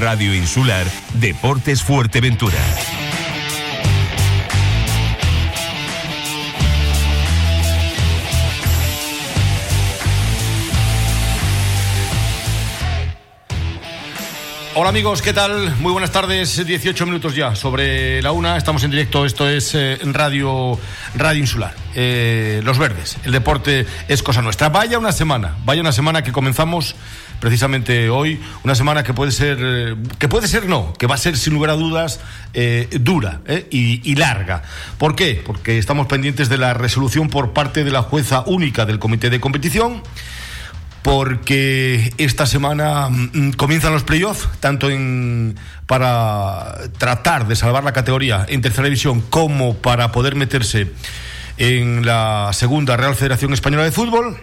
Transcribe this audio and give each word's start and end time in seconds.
Radio 0.00 0.34
Insular 0.34 0.86
Deportes 1.14 1.82
Fuerteventura. 1.82 2.58
Hola 14.80 14.88
amigos, 14.88 15.20
¿qué 15.20 15.34
tal? 15.34 15.76
Muy 15.76 15.92
buenas 15.92 16.10
tardes, 16.10 16.64
18 16.64 17.04
minutos 17.04 17.34
ya 17.34 17.54
sobre 17.54 18.22
la 18.22 18.32
una, 18.32 18.56
estamos 18.56 18.82
en 18.82 18.90
directo, 18.90 19.26
esto 19.26 19.46
es 19.46 19.74
eh, 19.74 19.98
Radio, 20.04 20.78
Radio 21.14 21.38
Insular, 21.38 21.74
eh, 21.94 22.62
Los 22.64 22.78
Verdes, 22.78 23.18
el 23.24 23.32
deporte 23.32 23.84
es 24.08 24.22
cosa 24.22 24.40
nuestra. 24.40 24.70
Vaya 24.70 24.98
una 24.98 25.12
semana, 25.12 25.58
vaya 25.66 25.82
una 25.82 25.92
semana 25.92 26.22
que 26.22 26.32
comenzamos 26.32 26.96
precisamente 27.40 28.08
hoy, 28.08 28.40
una 28.64 28.74
semana 28.74 29.02
que 29.02 29.12
puede 29.12 29.32
ser, 29.32 29.58
eh, 29.60 29.96
que 30.18 30.28
puede 30.28 30.48
ser 30.48 30.64
no, 30.64 30.94
que 30.94 31.06
va 31.06 31.16
a 31.16 31.18
ser 31.18 31.36
sin 31.36 31.52
lugar 31.52 31.68
a 31.72 31.74
dudas 31.74 32.18
dura 33.00 33.42
y, 33.70 34.10
y 34.10 34.14
larga. 34.14 34.62
¿Por 34.96 35.14
qué? 35.14 35.42
Porque 35.44 35.76
estamos 35.76 36.06
pendientes 36.06 36.48
de 36.48 36.56
la 36.56 36.72
resolución 36.72 37.28
por 37.28 37.52
parte 37.52 37.84
de 37.84 37.90
la 37.90 38.00
jueza 38.00 38.44
única 38.46 38.86
del 38.86 38.98
comité 38.98 39.28
de 39.28 39.40
competición 39.40 40.02
porque 41.02 42.12
esta 42.18 42.46
semana 42.46 43.08
mm, 43.08 43.52
comienzan 43.52 43.92
los 43.92 44.04
playoffs, 44.04 44.48
tanto 44.60 44.90
en, 44.90 45.56
para 45.86 46.76
tratar 46.98 47.48
de 47.48 47.56
salvar 47.56 47.84
la 47.84 47.92
categoría 47.92 48.44
en 48.48 48.60
tercera 48.60 48.84
división 48.84 49.20
como 49.20 49.76
para 49.76 50.12
poder 50.12 50.34
meterse 50.34 50.92
en 51.56 52.06
la 52.06 52.50
segunda 52.52 52.96
Real 52.96 53.14
Federación 53.14 53.52
Española 53.52 53.84
de 53.84 53.92
Fútbol, 53.92 54.38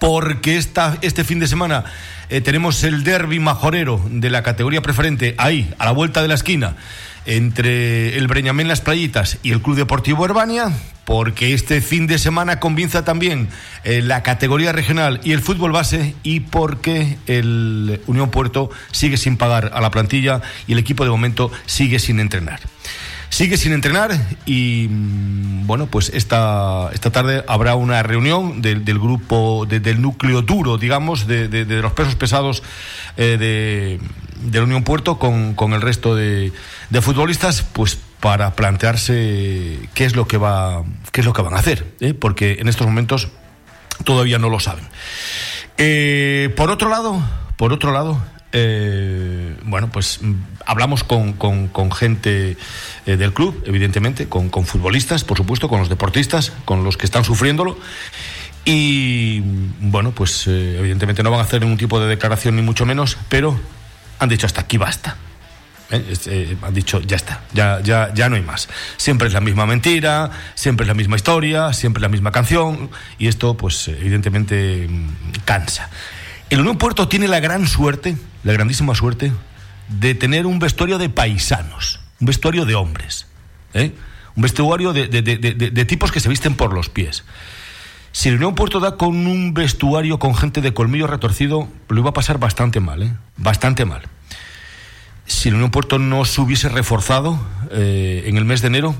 porque 0.00 0.56
esta, 0.56 0.98
este 1.02 1.22
fin 1.22 1.38
de 1.38 1.46
semana 1.46 1.84
eh, 2.30 2.40
tenemos 2.40 2.82
el 2.82 3.04
derby 3.04 3.38
majorero 3.38 4.02
de 4.10 4.30
la 4.30 4.42
categoría 4.42 4.82
preferente 4.82 5.36
ahí, 5.38 5.72
a 5.78 5.84
la 5.84 5.92
vuelta 5.92 6.22
de 6.22 6.28
la 6.28 6.34
esquina 6.34 6.74
entre 7.26 8.16
el 8.16 8.26
Breñamén 8.26 8.66
Las 8.66 8.80
Playitas 8.80 9.38
y 9.42 9.52
el 9.52 9.60
Club 9.60 9.76
Deportivo 9.76 10.24
Herbania, 10.24 10.72
porque 11.04 11.52
este 11.52 11.82
fin 11.82 12.06
de 12.06 12.18
semana 12.18 12.60
comienza 12.60 13.04
también 13.04 13.48
eh, 13.84 14.00
la 14.00 14.22
categoría 14.22 14.72
regional 14.72 15.20
y 15.22 15.32
el 15.32 15.40
fútbol 15.40 15.72
base, 15.72 16.14
y 16.22 16.40
porque 16.40 17.18
el 17.26 18.00
Unión 18.06 18.30
Puerto 18.30 18.70
sigue 18.90 19.18
sin 19.18 19.36
pagar 19.36 19.70
a 19.74 19.80
la 19.82 19.90
plantilla 19.90 20.40
y 20.66 20.72
el 20.72 20.78
equipo 20.78 21.04
de 21.04 21.10
momento 21.10 21.52
sigue 21.66 21.98
sin 21.98 22.20
entrenar. 22.20 22.60
Sigue 23.30 23.56
sin 23.56 23.72
entrenar 23.72 24.10
y 24.44 24.88
mm, 24.90 25.66
bueno, 25.66 25.86
pues 25.86 26.10
esta, 26.12 26.90
esta 26.92 27.10
tarde 27.10 27.44
habrá 27.48 27.76
una 27.76 28.02
reunión 28.02 28.60
del, 28.60 28.82
grupo, 28.98 29.66
del 29.66 30.02
núcleo 30.02 30.42
duro, 30.42 30.76
digamos, 30.76 31.26
de, 31.26 31.64
los 31.64 31.92
pesos 31.92 32.16
pesados 32.16 32.62
eh, 33.16 33.38
de, 33.38 34.58
la 34.58 34.64
Unión 34.64 34.82
Puerto 34.82 35.18
con, 35.18 35.54
con 35.54 35.72
el 35.72 35.80
resto 35.80 36.14
de, 36.14 36.52
de 36.90 37.00
futbolistas, 37.00 37.62
pues 37.62 37.98
para 38.20 38.54
plantearse 38.54 39.88
qué 39.94 40.04
es 40.04 40.14
lo 40.14 40.28
que 40.28 40.36
va, 40.36 40.82
qué 41.10 41.20
es 41.20 41.26
lo 41.26 41.32
que 41.32 41.42
van 41.42 41.54
a 41.54 41.58
hacer, 41.58 41.94
¿eh? 42.00 42.14
porque 42.14 42.58
en 42.60 42.68
estos 42.68 42.86
momentos 42.86 43.28
todavía 44.04 44.38
no 44.38 44.50
lo 44.50 44.60
saben. 44.60 44.84
Eh, 45.78 46.52
por 46.56 46.70
otro 46.70 46.90
lado, 46.90 47.22
por 47.56 47.72
otro 47.72 47.92
lado, 47.92 48.20
eh, 48.52 49.56
bueno, 49.64 49.90
pues 49.90 50.20
mm, 50.22 50.34
hablamos 50.66 51.04
con, 51.04 51.92
gente 51.92 52.56
del 53.06 53.32
club, 53.32 53.62
evidentemente, 53.66 54.28
con, 54.28 54.50
futbolistas, 54.50 55.24
por 55.24 55.36
supuesto, 55.36 55.68
con 55.68 55.80
los 55.80 55.88
deportistas, 55.88 56.52
con 56.64 56.84
los 56.84 56.96
que 56.96 57.06
están 57.06 57.24
sufriéndolo. 57.24 57.78
Y 58.64 59.40
bueno, 59.80 60.12
pues 60.12 60.46
evidentemente 60.46 61.22
no 61.22 61.30
van 61.30 61.40
a 61.40 61.44
hacer 61.44 61.62
ningún 61.62 61.78
tipo 61.78 61.98
de 61.98 62.08
declaración, 62.08 62.56
ni 62.56 62.62
mucho 62.62 62.84
menos, 62.84 63.16
pero 63.28 63.58
han 64.18 64.28
dicho 64.28 64.46
hasta 64.46 64.60
aquí 64.60 64.76
basta. 64.76 65.16
¿eh? 65.90 66.14
Eh, 66.26 66.56
han 66.62 66.74
dicho, 66.74 67.00
ya 67.00 67.16
está, 67.16 67.42
ya, 67.52 67.80
ya, 67.82 68.12
ya 68.14 68.28
no 68.28 68.36
hay 68.36 68.42
más. 68.42 68.68
Siempre 68.96 69.28
es 69.28 69.34
la 69.34 69.40
misma 69.40 69.66
mentira, 69.66 70.30
siempre 70.54 70.84
es 70.84 70.88
la 70.88 70.94
misma 70.94 71.16
historia, 71.16 71.72
siempre 71.72 72.00
es 72.00 72.02
la 72.02 72.08
misma 72.08 72.32
canción, 72.32 72.90
y 73.18 73.28
esto, 73.28 73.56
pues, 73.56 73.88
evidentemente, 73.88 74.86
mm, 74.88 75.08
cansa. 75.44 75.90
El 76.50 76.60
Unión 76.60 76.78
Puerto 76.78 77.08
tiene 77.08 77.28
la 77.28 77.40
gran 77.40 77.66
suerte, 77.66 78.16
la 78.42 78.52
grandísima 78.52 78.94
suerte, 78.94 79.32
de 79.88 80.14
tener 80.14 80.46
un 80.46 80.58
vestuario 80.58 80.98
de 80.98 81.08
paisanos, 81.08 82.00
un 82.20 82.26
vestuario 82.26 82.64
de 82.64 82.74
hombres, 82.74 83.26
¿eh? 83.72 83.94
un 84.34 84.42
vestuario 84.42 84.92
de, 84.92 85.84
tipos 85.86 86.12
que 86.12 86.20
se 86.20 86.28
visten 86.28 86.54
por 86.54 86.72
los 86.72 86.88
pies. 86.88 87.24
Si 88.12 88.28
el 88.28 88.36
Unión 88.36 88.56
Puerto 88.56 88.80
da 88.80 88.96
con 88.96 89.26
un 89.26 89.54
vestuario 89.54 90.18
con 90.18 90.34
gente 90.34 90.60
de 90.60 90.74
colmillo 90.74 91.06
retorcido, 91.06 91.68
lo 91.88 92.00
iba 92.00 92.10
a 92.10 92.14
pasar 92.14 92.38
bastante 92.38 92.80
mal, 92.80 93.04
¿eh? 93.04 93.14
Bastante 93.36 93.84
mal 93.84 94.02
si 95.30 95.48
el 95.48 95.54
Unión 95.54 95.70
Puerto 95.70 95.98
no 96.00 96.24
se 96.24 96.40
hubiese 96.40 96.68
reforzado 96.68 97.38
eh, 97.70 98.24
en 98.26 98.36
el 98.36 98.44
mes 98.44 98.62
de 98.62 98.66
enero, 98.66 98.96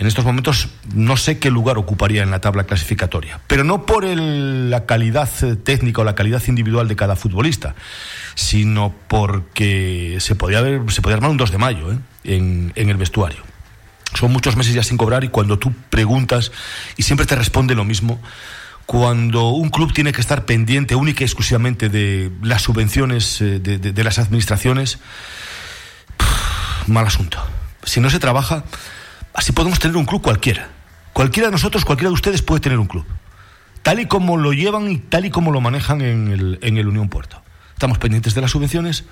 en 0.00 0.06
estos 0.06 0.24
momentos 0.24 0.70
no 0.94 1.18
sé 1.18 1.38
qué 1.38 1.50
lugar 1.50 1.76
ocuparía 1.76 2.22
en 2.22 2.30
la 2.30 2.40
tabla 2.40 2.64
clasificatoria, 2.64 3.38
pero 3.46 3.64
no 3.64 3.84
por 3.84 4.02
la 4.06 4.86
calidad 4.86 5.28
eh, 5.42 5.56
técnica 5.56 6.00
o 6.00 6.04
la 6.04 6.14
calidad 6.14 6.42
individual 6.46 6.88
de 6.88 6.96
cada 6.96 7.16
futbolista, 7.16 7.74
sino 8.34 8.94
porque 9.08 10.16
se 10.20 10.34
podía, 10.36 10.60
haber, 10.60 10.90
se 10.90 11.02
podía 11.02 11.16
armar 11.16 11.30
un 11.30 11.36
2 11.36 11.50
de 11.50 11.58
mayo 11.58 11.92
eh, 11.92 11.98
en, 12.24 12.72
en 12.76 12.88
el 12.88 12.96
vestuario. 12.96 13.42
Son 14.14 14.32
muchos 14.32 14.56
meses 14.56 14.72
ya 14.72 14.82
sin 14.82 14.96
cobrar 14.96 15.22
y 15.22 15.28
cuando 15.28 15.58
tú 15.58 15.70
preguntas 15.90 16.50
y 16.96 17.02
siempre 17.02 17.26
te 17.26 17.36
responde 17.36 17.74
lo 17.74 17.84
mismo, 17.84 18.22
cuando 18.86 19.50
un 19.50 19.68
club 19.68 19.92
tiene 19.92 20.12
que 20.12 20.22
estar 20.22 20.46
pendiente 20.46 20.94
única 20.94 21.24
y 21.24 21.26
exclusivamente 21.26 21.90
de 21.90 22.32
las 22.40 22.62
subvenciones 22.62 23.38
de 23.38 24.02
las 24.02 24.18
administraciones, 24.18 24.98
mal 26.86 27.06
asunto. 27.06 27.38
Si 27.84 28.00
no 28.00 28.08
se 28.08 28.18
trabaja, 28.18 28.64
así 29.34 29.52
podemos 29.52 29.78
tener 29.78 29.96
un 29.96 30.04
club 30.04 30.22
cualquiera. 30.22 30.70
Cualquiera 31.12 31.48
de 31.48 31.52
nosotros, 31.52 31.84
cualquiera 31.84 32.10
de 32.10 32.14
ustedes 32.14 32.42
puede 32.42 32.60
tener 32.60 32.78
un 32.78 32.86
club. 32.86 33.04
Tal 33.82 34.00
y 34.00 34.06
como 34.06 34.36
lo 34.36 34.52
llevan 34.52 34.90
y 34.90 34.98
tal 34.98 35.24
y 35.24 35.30
como 35.30 35.50
lo 35.50 35.60
manejan 35.60 36.00
en 36.02 36.28
el, 36.28 36.58
en 36.62 36.76
el 36.76 36.88
Unión 36.88 37.08
Puerto. 37.08 37.42
Estamos 37.72 37.98
pendientes 37.98 38.34
de 38.34 38.40
las 38.40 38.50
subvenciones 38.50 39.04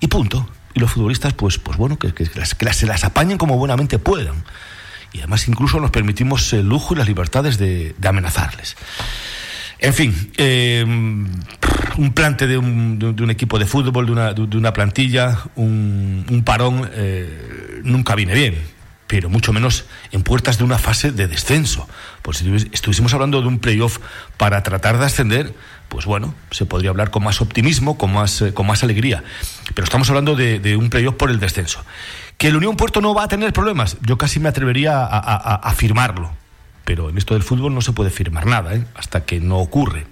y 0.00 0.06
punto. 0.08 0.48
Y 0.74 0.80
los 0.80 0.90
futbolistas, 0.90 1.32
pues, 1.34 1.58
pues 1.58 1.76
bueno, 1.76 1.98
que, 1.98 2.12
que, 2.12 2.28
las, 2.34 2.56
se 2.76 2.86
las 2.86 3.04
apañen 3.04 3.38
como 3.38 3.56
buenamente 3.56 3.98
puedan. 3.98 4.44
Y 5.12 5.18
además 5.18 5.46
incluso 5.46 5.78
nos 5.78 5.90
permitimos 5.90 6.52
el 6.52 6.68
lujo 6.68 6.94
y 6.94 6.98
las 6.98 7.06
libertades 7.06 7.58
de, 7.58 7.94
de 7.96 8.08
amenazarles. 8.08 8.76
En 9.78 9.92
fin, 9.92 10.32
eh, 10.38 10.82
un 10.86 12.12
plante 12.14 12.46
de 12.46 12.56
un, 12.56 13.30
equipo 13.30 13.58
de 13.58 13.66
fútbol, 13.66 14.06
de 14.06 14.12
una, 14.12 14.32
de 14.32 14.56
una 14.56 14.72
plantilla, 14.72 15.38
un, 15.56 16.42
parón, 16.44 16.88
eh, 16.94 17.80
nunca 17.82 18.14
viene 18.14 18.34
bien, 18.34 18.56
pero 19.06 19.28
mucho 19.28 19.52
menos 19.52 19.84
en 20.12 20.22
puertas 20.22 20.58
de 20.58 20.64
una 20.64 20.78
fase 20.78 21.12
de 21.12 21.28
descenso. 21.28 21.88
Pues 22.22 22.38
si 22.38 22.54
estuviésemos 22.72 23.12
hablando 23.14 23.40
de 23.40 23.48
un 23.48 23.58
playoff 23.58 23.98
para 24.36 24.62
tratar 24.62 24.98
de 24.98 25.06
ascender, 25.06 25.54
pues 25.88 26.06
bueno, 26.06 26.34
se 26.50 26.66
podría 26.66 26.90
hablar 26.90 27.10
con 27.10 27.22
más 27.22 27.40
optimismo, 27.40 27.98
con 27.98 28.12
más, 28.12 28.40
eh, 28.42 28.54
con 28.54 28.66
más 28.66 28.82
alegría. 28.82 29.22
Pero 29.74 29.84
estamos 29.84 30.08
hablando 30.08 30.34
de, 30.34 30.76
un 30.76 30.90
playoff 30.90 31.14
por 31.16 31.30
el 31.30 31.40
descenso. 31.40 31.84
Que 32.38 32.48
el 32.48 32.56
Unión 32.56 32.76
Puerto 32.76 33.00
no 33.00 33.14
va 33.14 33.24
a 33.24 33.28
tener 33.28 33.52
problemas, 33.52 33.96
yo 34.02 34.18
casi 34.18 34.40
me 34.40 34.48
atrevería 34.48 35.04
a 35.04 35.54
afirmarlo 35.54 36.32
pero 36.84 37.08
en 37.08 37.18
esto 37.18 37.34
del 37.34 37.42
fútbol 37.42 37.74
no 37.74 37.80
se 37.80 37.92
puede 37.92 38.10
firmar 38.10 38.46
nada, 38.46 38.74
¿eh? 38.74 38.84
hasta 38.94 39.24
que 39.24 39.40
no 39.40 39.58
ocurre. 39.58 40.06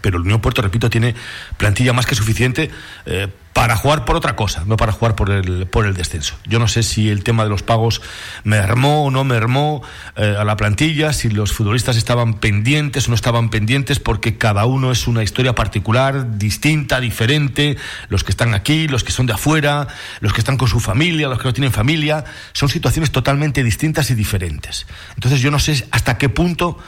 Pero 0.00 0.18
el 0.18 0.24
Unión 0.24 0.40
Puerto, 0.40 0.62
repito, 0.62 0.90
tiene 0.90 1.14
plantilla 1.56 1.92
más 1.92 2.06
que 2.06 2.14
suficiente 2.14 2.70
eh, 3.06 3.28
para 3.52 3.76
jugar 3.76 4.04
por 4.04 4.16
otra 4.16 4.36
cosa, 4.36 4.64
no 4.64 4.76
para 4.76 4.92
jugar 4.92 5.16
por 5.16 5.30
el, 5.30 5.66
por 5.66 5.84
el 5.84 5.94
descenso. 5.94 6.36
Yo 6.46 6.58
no 6.58 6.68
sé 6.68 6.82
si 6.82 7.10
el 7.10 7.24
tema 7.24 7.42
de 7.42 7.50
los 7.50 7.62
pagos 7.62 8.00
mermó 8.44 9.04
o 9.04 9.10
no 9.10 9.24
mermó 9.24 9.82
eh, 10.16 10.36
a 10.38 10.44
la 10.44 10.56
plantilla, 10.56 11.12
si 11.12 11.28
los 11.28 11.52
futbolistas 11.52 11.96
estaban 11.96 12.34
pendientes 12.34 13.06
o 13.06 13.10
no 13.10 13.16
estaban 13.16 13.50
pendientes, 13.50 13.98
porque 13.98 14.38
cada 14.38 14.66
uno 14.66 14.92
es 14.92 15.08
una 15.08 15.22
historia 15.22 15.54
particular, 15.54 16.38
distinta, 16.38 17.00
diferente. 17.00 17.76
Los 18.08 18.22
que 18.22 18.30
están 18.30 18.54
aquí, 18.54 18.86
los 18.86 19.02
que 19.02 19.12
son 19.12 19.26
de 19.26 19.32
afuera, 19.32 19.88
los 20.20 20.32
que 20.32 20.40
están 20.40 20.56
con 20.56 20.68
su 20.68 20.78
familia, 20.78 21.28
los 21.28 21.38
que 21.38 21.44
no 21.44 21.52
tienen 21.52 21.72
familia, 21.72 22.24
son 22.52 22.68
situaciones 22.68 23.10
totalmente 23.10 23.64
distintas 23.64 24.10
y 24.10 24.14
diferentes. 24.14 24.86
Entonces 25.16 25.40
yo 25.40 25.50
no 25.50 25.58
sé 25.58 25.86
hasta 25.90 26.18
qué 26.18 26.28
punto 26.28 26.78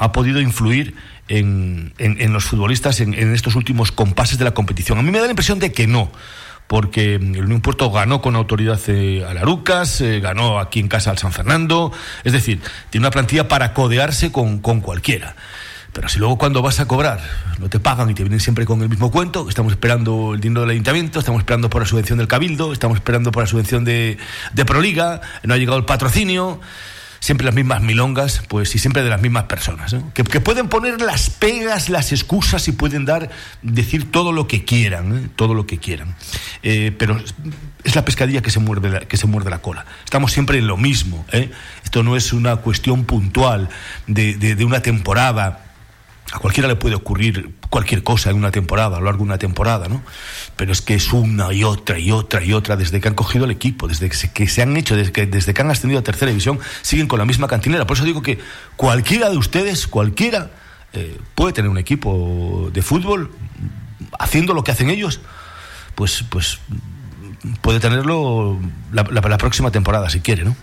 ha 0.00 0.12
podido 0.12 0.40
influir 0.40 0.94
en, 1.28 1.92
en, 1.98 2.32
los 2.32 2.44
futbolistas 2.44 3.00
en, 3.00 3.14
estos 3.14 3.54
últimos 3.54 3.92
compases 3.92 4.38
de 4.38 4.44
la 4.46 4.52
competición. 4.52 4.98
A 4.98 5.02
mí 5.02 5.10
me 5.10 5.18
da 5.18 5.26
la 5.26 5.30
impresión 5.30 5.60
de 5.60 5.72
que 5.72 5.86
no 5.86 6.10
porque 6.66 7.16
el 7.16 7.44
Unión 7.44 7.60
Puerto 7.60 7.90
ganó 7.90 8.22
con 8.22 8.36
autoridad 8.36 8.80
eh, 8.86 9.26
a 9.28 9.34
Larucas, 9.34 10.00
eh, 10.00 10.20
ganó 10.20 10.60
aquí 10.60 10.78
en 10.78 10.86
casa 10.86 11.10
al 11.10 11.18
San 11.18 11.32
Fernando, 11.32 11.92
es 12.22 12.32
decir, 12.32 12.60
tiene 12.90 13.06
una 13.06 13.10
plantilla 13.10 13.48
para 13.48 13.74
codearse 13.74 14.30
con, 14.30 14.60
con, 14.60 14.80
cualquiera. 14.80 15.34
Pero 15.92 16.08
si 16.08 16.20
luego 16.20 16.38
cuando 16.38 16.62
vas 16.62 16.78
a 16.78 16.86
cobrar 16.86 17.20
no 17.58 17.68
te 17.68 17.80
pagan 17.80 18.08
y 18.08 18.14
te 18.14 18.22
vienen 18.22 18.38
siempre 18.38 18.64
con 18.64 18.80
el 18.82 18.88
mismo 18.88 19.10
cuento, 19.10 19.48
estamos 19.48 19.72
esperando 19.72 20.32
el 20.32 20.40
dinero 20.40 20.60
del 20.60 20.70
ayuntamiento, 20.70 21.18
estamos 21.18 21.40
esperando 21.40 21.68
por 21.68 21.82
la 21.82 21.88
subvención 21.88 22.18
del 22.18 22.28
Cabildo, 22.28 22.72
estamos 22.72 22.96
esperando 22.96 23.32
por 23.32 23.42
la 23.42 23.48
subvención 23.48 23.84
de, 23.84 24.16
de 24.54 24.64
Proliga, 24.64 25.20
no 25.42 25.54
ha 25.54 25.56
llegado 25.56 25.76
el 25.76 25.84
patrocinio, 25.84 26.60
siempre 27.20 27.44
las 27.44 27.54
mismas 27.54 27.82
milongas, 27.82 28.42
pues 28.48 28.74
y 28.74 28.78
siempre 28.78 29.02
de 29.02 29.10
las 29.10 29.20
mismas 29.20 29.44
personas, 29.44 29.94
que, 30.14 30.24
pueden 30.24 30.68
poner 30.68 31.00
las 31.00 31.30
pegas, 31.30 31.88
las 31.90 32.12
excusas 32.12 32.66
y 32.68 32.72
pueden 32.72 33.04
dar, 33.04 33.30
decir 33.62 34.10
todo 34.10 34.32
lo 34.32 34.48
que 34.48 34.64
quieran, 34.64 35.16
¿eh? 35.16 35.28
todo 35.36 35.54
lo 35.54 35.66
que 35.66 35.78
quieran. 35.78 36.16
Eh, 36.62 36.94
pero 36.98 37.22
es 37.84 37.94
la 37.94 38.04
pescadilla 38.04 38.42
que 38.42 38.50
se 38.50 38.58
muerde 38.58 38.88
la, 38.88 39.00
que 39.00 39.16
se 39.16 39.26
muerde 39.26 39.50
la 39.50 39.58
cola. 39.58 39.84
Estamos 40.04 40.32
siempre 40.32 40.58
en 40.58 40.66
lo 40.66 40.76
mismo. 40.76 41.24
¿eh? 41.32 41.50
Esto 41.84 42.02
no 42.02 42.16
es 42.16 42.32
una 42.32 42.56
cuestión 42.56 43.04
puntual 43.04 43.68
de, 44.06 44.34
de 44.34 44.64
una 44.64 44.80
temporada 44.80 45.66
a 46.32 46.38
cualquiera 46.38 46.68
le 46.68 46.76
puede 46.76 46.94
ocurrir 46.94 47.54
cualquier 47.70 48.02
cosa 48.02 48.30
en 48.30 48.36
una 48.36 48.50
temporada, 48.50 48.96
a 48.96 49.00
lo 49.00 49.06
largo 49.06 49.20
de 49.20 49.24
una 49.24 49.38
temporada, 49.38 49.88
¿no? 49.88 50.02
Pero 50.56 50.72
es 50.72 50.82
que 50.82 50.94
es 50.94 51.12
una 51.12 51.52
y 51.52 51.64
otra 51.64 51.98
y 51.98 52.10
otra 52.10 52.44
y 52.44 52.52
otra 52.52 52.76
desde 52.76 53.00
que 53.00 53.08
han 53.08 53.14
cogido 53.14 53.44
el 53.44 53.52
equipo, 53.52 53.88
desde 53.88 54.10
que 54.10 54.48
se 54.48 54.62
han 54.62 54.76
hecho, 54.76 54.96
desde 54.96 55.12
que, 55.12 55.26
desde 55.26 55.54
que 55.54 55.62
han 55.62 55.70
ascendido 55.70 56.00
a 56.00 56.02
tercera 56.02 56.30
división, 56.30 56.58
siguen 56.82 57.06
con 57.06 57.20
la 57.20 57.24
misma 57.24 57.46
cantinera. 57.46 57.86
Por 57.86 57.96
eso 57.96 58.04
digo 58.04 58.22
que 58.22 58.40
cualquiera 58.76 59.30
de 59.30 59.38
ustedes, 59.38 59.86
cualquiera, 59.86 60.50
eh, 60.92 61.16
puede 61.36 61.52
tener 61.52 61.70
un 61.70 61.78
equipo 61.78 62.70
de 62.72 62.82
fútbol 62.82 63.30
haciendo 64.18 64.52
lo 64.52 64.64
que 64.64 64.72
hacen 64.72 64.90
ellos, 64.90 65.20
pues, 65.94 66.24
pues 66.28 66.58
puede 67.60 67.78
tenerlo 67.78 68.58
la, 68.92 69.38
próxima 69.38 69.70
temporada 69.70 70.10
si 70.10 70.20
quiere, 70.20 70.44
¿no? 70.44 70.56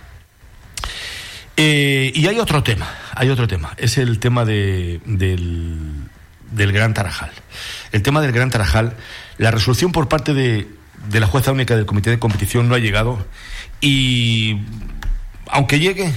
Eh, 1.56 2.12
y 2.13 2.27
hay 2.27 2.38
otro 2.39 2.62
tema, 2.62 2.88
hay 3.15 3.30
otro 3.30 3.48
tema, 3.48 3.74
es 3.77 3.98
el 3.98 4.19
tema 4.19 4.45
de, 4.45 5.01
del, 5.06 5.96
del, 6.51 6.71
Gran 6.71 6.94
Tarajal. 6.94 7.31
El 7.91 8.01
tema 8.01 8.21
del 8.21 8.31
Gran 8.31 8.49
Tarajal, 8.49 8.95
la 9.38 9.51
resolución 9.51 9.91
por 9.91 10.07
parte 10.07 10.33
de, 10.33 10.67
de 11.09 11.19
la 11.19 11.27
jueza 11.27 11.51
única 11.51 11.75
del 11.75 11.85
Comité 11.85 12.09
de 12.09 12.19
Competición 12.19 12.67
no 12.67 12.75
ha 12.75 12.79
llegado 12.79 13.25
y 13.81 14.59
aunque 15.49 15.79
llegue, 15.79 16.13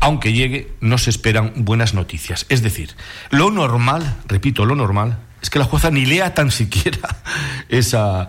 aunque 0.00 0.32
llegue, 0.32 0.72
no 0.80 0.98
se 0.98 1.10
esperan 1.10 1.52
buenas 1.56 1.94
noticias. 1.94 2.46
Es 2.48 2.62
decir, 2.62 2.94
lo 3.30 3.50
normal, 3.50 4.16
repito, 4.28 4.64
lo 4.64 4.74
normal, 4.74 5.18
es 5.44 5.50
que 5.50 5.58
la 5.58 5.66
jueza 5.66 5.90
ni 5.90 6.06
lea 6.06 6.32
tan 6.32 6.50
siquiera 6.50 7.16
esa, 7.68 8.28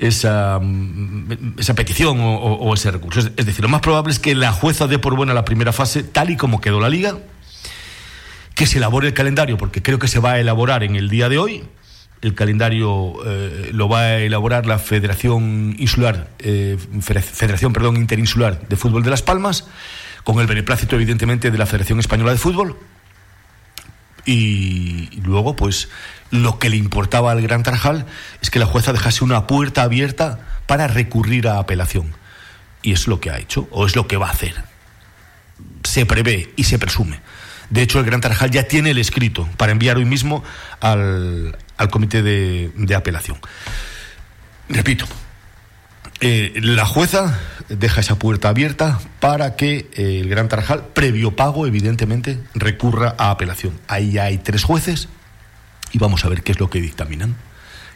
esa, 0.00 0.58
mm, 0.60 1.58
esa 1.58 1.74
petición 1.74 2.18
o, 2.20 2.74
ese 2.74 2.90
recurso. 2.90 3.20
Es, 3.20 3.46
decir, 3.46 3.62
lo 3.62 3.68
más 3.68 3.80
probable 3.80 4.12
es 4.12 4.18
que 4.18 4.34
la 4.34 4.52
jueza 4.52 4.86
dé 4.88 4.98
por 4.98 5.14
buena 5.14 5.32
la 5.32 5.44
primera 5.44 5.72
fase, 5.72 6.02
tal 6.02 6.30
y 6.30 6.36
como 6.36 6.60
quedó 6.60 6.80
la 6.80 6.88
liga, 6.88 7.18
que 8.56 8.66
se 8.66 8.78
elabore 8.78 9.08
el 9.08 9.14
calendario, 9.14 9.58
porque 9.58 9.82
creo 9.82 9.98
que 9.98 10.08
se 10.08 10.18
va 10.18 10.32
a 10.32 10.40
elaborar 10.40 10.82
en 10.82 10.96
el 10.96 11.10
día 11.10 11.28
de 11.28 11.36
hoy. 11.36 11.62
El 12.22 12.34
calendario 12.34 13.14
eh, 13.26 13.70
lo 13.74 13.88
va 13.90 14.00
a 14.00 14.18
elaborar 14.18 14.64
la 14.64 14.78
Federación 14.78 15.76
Insular, 15.78 16.30
eh, 16.38 16.78
Federación 17.02 17.74
perdón, 17.74 17.96
Interinsular 17.96 18.66
de 18.66 18.76
Fútbol 18.76 19.02
de 19.02 19.10
Las 19.10 19.20
Palmas, 19.20 19.66
con 20.24 20.40
el 20.40 20.46
beneplácito 20.46 20.96
evidentemente 20.96 21.50
de 21.50 21.58
la 21.58 21.66
Federación 21.66 22.00
Española 22.00 22.32
de 22.32 22.38
Fútbol. 22.38 22.78
Y 24.24 25.20
luego, 25.20 25.54
pues, 25.54 25.90
lo 26.30 26.58
que 26.58 26.70
le 26.70 26.78
importaba 26.78 27.32
al 27.32 27.42
Gran 27.42 27.62
Tarajal 27.62 28.06
es 28.40 28.48
que 28.48 28.58
la 28.58 28.66
jueza 28.66 28.94
dejase 28.94 29.22
una 29.22 29.46
puerta 29.46 29.82
abierta 29.82 30.40
para 30.66 30.88
recurrir 30.88 31.46
a 31.46 31.58
apelación. 31.58 32.16
Y 32.80 32.92
es 32.92 33.06
lo 33.06 33.20
que 33.20 33.30
ha 33.30 33.38
hecho, 33.38 33.68
o 33.70 33.84
es 33.84 33.94
lo 33.94 34.08
que 34.08 34.16
va 34.16 34.28
a 34.28 34.32
hacer. 34.32 34.54
Se 35.84 36.06
prevé 36.06 36.54
y 36.56 36.64
se 36.64 36.78
presume. 36.78 37.20
De 37.70 37.82
hecho, 37.82 37.98
el 37.98 38.04
Gran 38.04 38.20
Tarajal 38.20 38.50
ya 38.50 38.64
tiene 38.64 38.90
el 38.90 38.98
escrito 38.98 39.48
para 39.56 39.72
enviar 39.72 39.96
hoy 39.96 40.04
mismo 40.04 40.44
al, 40.80 41.56
comité 41.90 42.22
de, 42.22 42.94
apelación. 42.94 43.38
Repito, 44.68 45.06
eh, 46.20 46.52
la 46.62 46.86
jueza 46.86 47.38
deja 47.68 48.00
esa 48.00 48.18
puerta 48.18 48.48
abierta 48.48 49.00
para 49.20 49.56
que 49.56 49.88
eh, 49.94 50.20
el 50.20 50.28
Gran 50.28 50.48
Tarajal, 50.48 50.86
previo 50.94 51.34
pago, 51.34 51.66
evidentemente, 51.66 52.38
recurra 52.54 53.14
a 53.18 53.30
apelación. 53.30 53.78
Ahí 53.88 54.18
hay 54.18 54.38
tres 54.38 54.64
jueces 54.64 55.08
y 55.92 55.98
vamos 55.98 56.24
a 56.24 56.28
ver 56.28 56.42
qué 56.42 56.52
es 56.52 56.60
lo 56.60 56.70
que 56.70 56.80
dictaminan. 56.80 57.36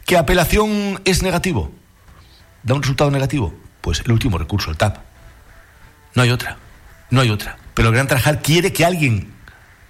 ¿Qué 0.04 0.16
apelación 0.16 1.00
es 1.04 1.22
negativo? 1.22 1.72
¿Da 2.62 2.74
un 2.74 2.82
resultado 2.82 3.10
negativo? 3.10 3.54
Pues 3.80 4.00
el 4.04 4.12
último 4.12 4.38
recurso, 4.38 4.70
el 4.70 4.76
TAP. 4.76 4.98
No 6.14 6.22
hay 6.22 6.30
otra, 6.30 6.56
no 7.10 7.20
hay 7.20 7.30
otra. 7.30 7.56
Pero 7.74 7.88
el 7.88 7.94
Gran 7.94 8.08
Tarajal 8.08 8.42
quiere 8.42 8.72
que 8.72 8.84
alguien 8.84 9.32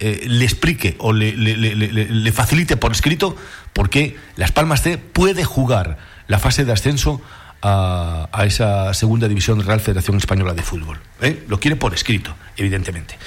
eh, 0.00 0.25
le 0.26 0.44
explique 0.47 0.97
o 0.99 1.12
le, 1.12 2.32
facilite 2.32 2.79
por 2.79 2.93
escrito 2.93 3.37
por 3.75 3.91
qué 3.91 4.17
Las 4.37 4.50
Palmas 4.50 4.81
C 4.81 4.97
puede 4.97 5.44
jugar 5.44 5.99
la 6.26 6.38
fase 6.38 6.64
de 6.64 6.73
ascenso 6.73 7.20
a, 7.61 8.29
esa 8.47 8.94
segunda 8.94 9.29
división 9.29 9.62
Real 9.62 9.81
Federación 9.81 10.17
Española 10.17 10.55
de 10.55 10.62
Fútbol. 10.62 10.99
¿eh? 11.20 11.44
Lo 11.49 11.61
quiere 11.61 11.76
por 11.76 11.93
escrito, 11.93 12.35
evidentemente. 12.56 13.19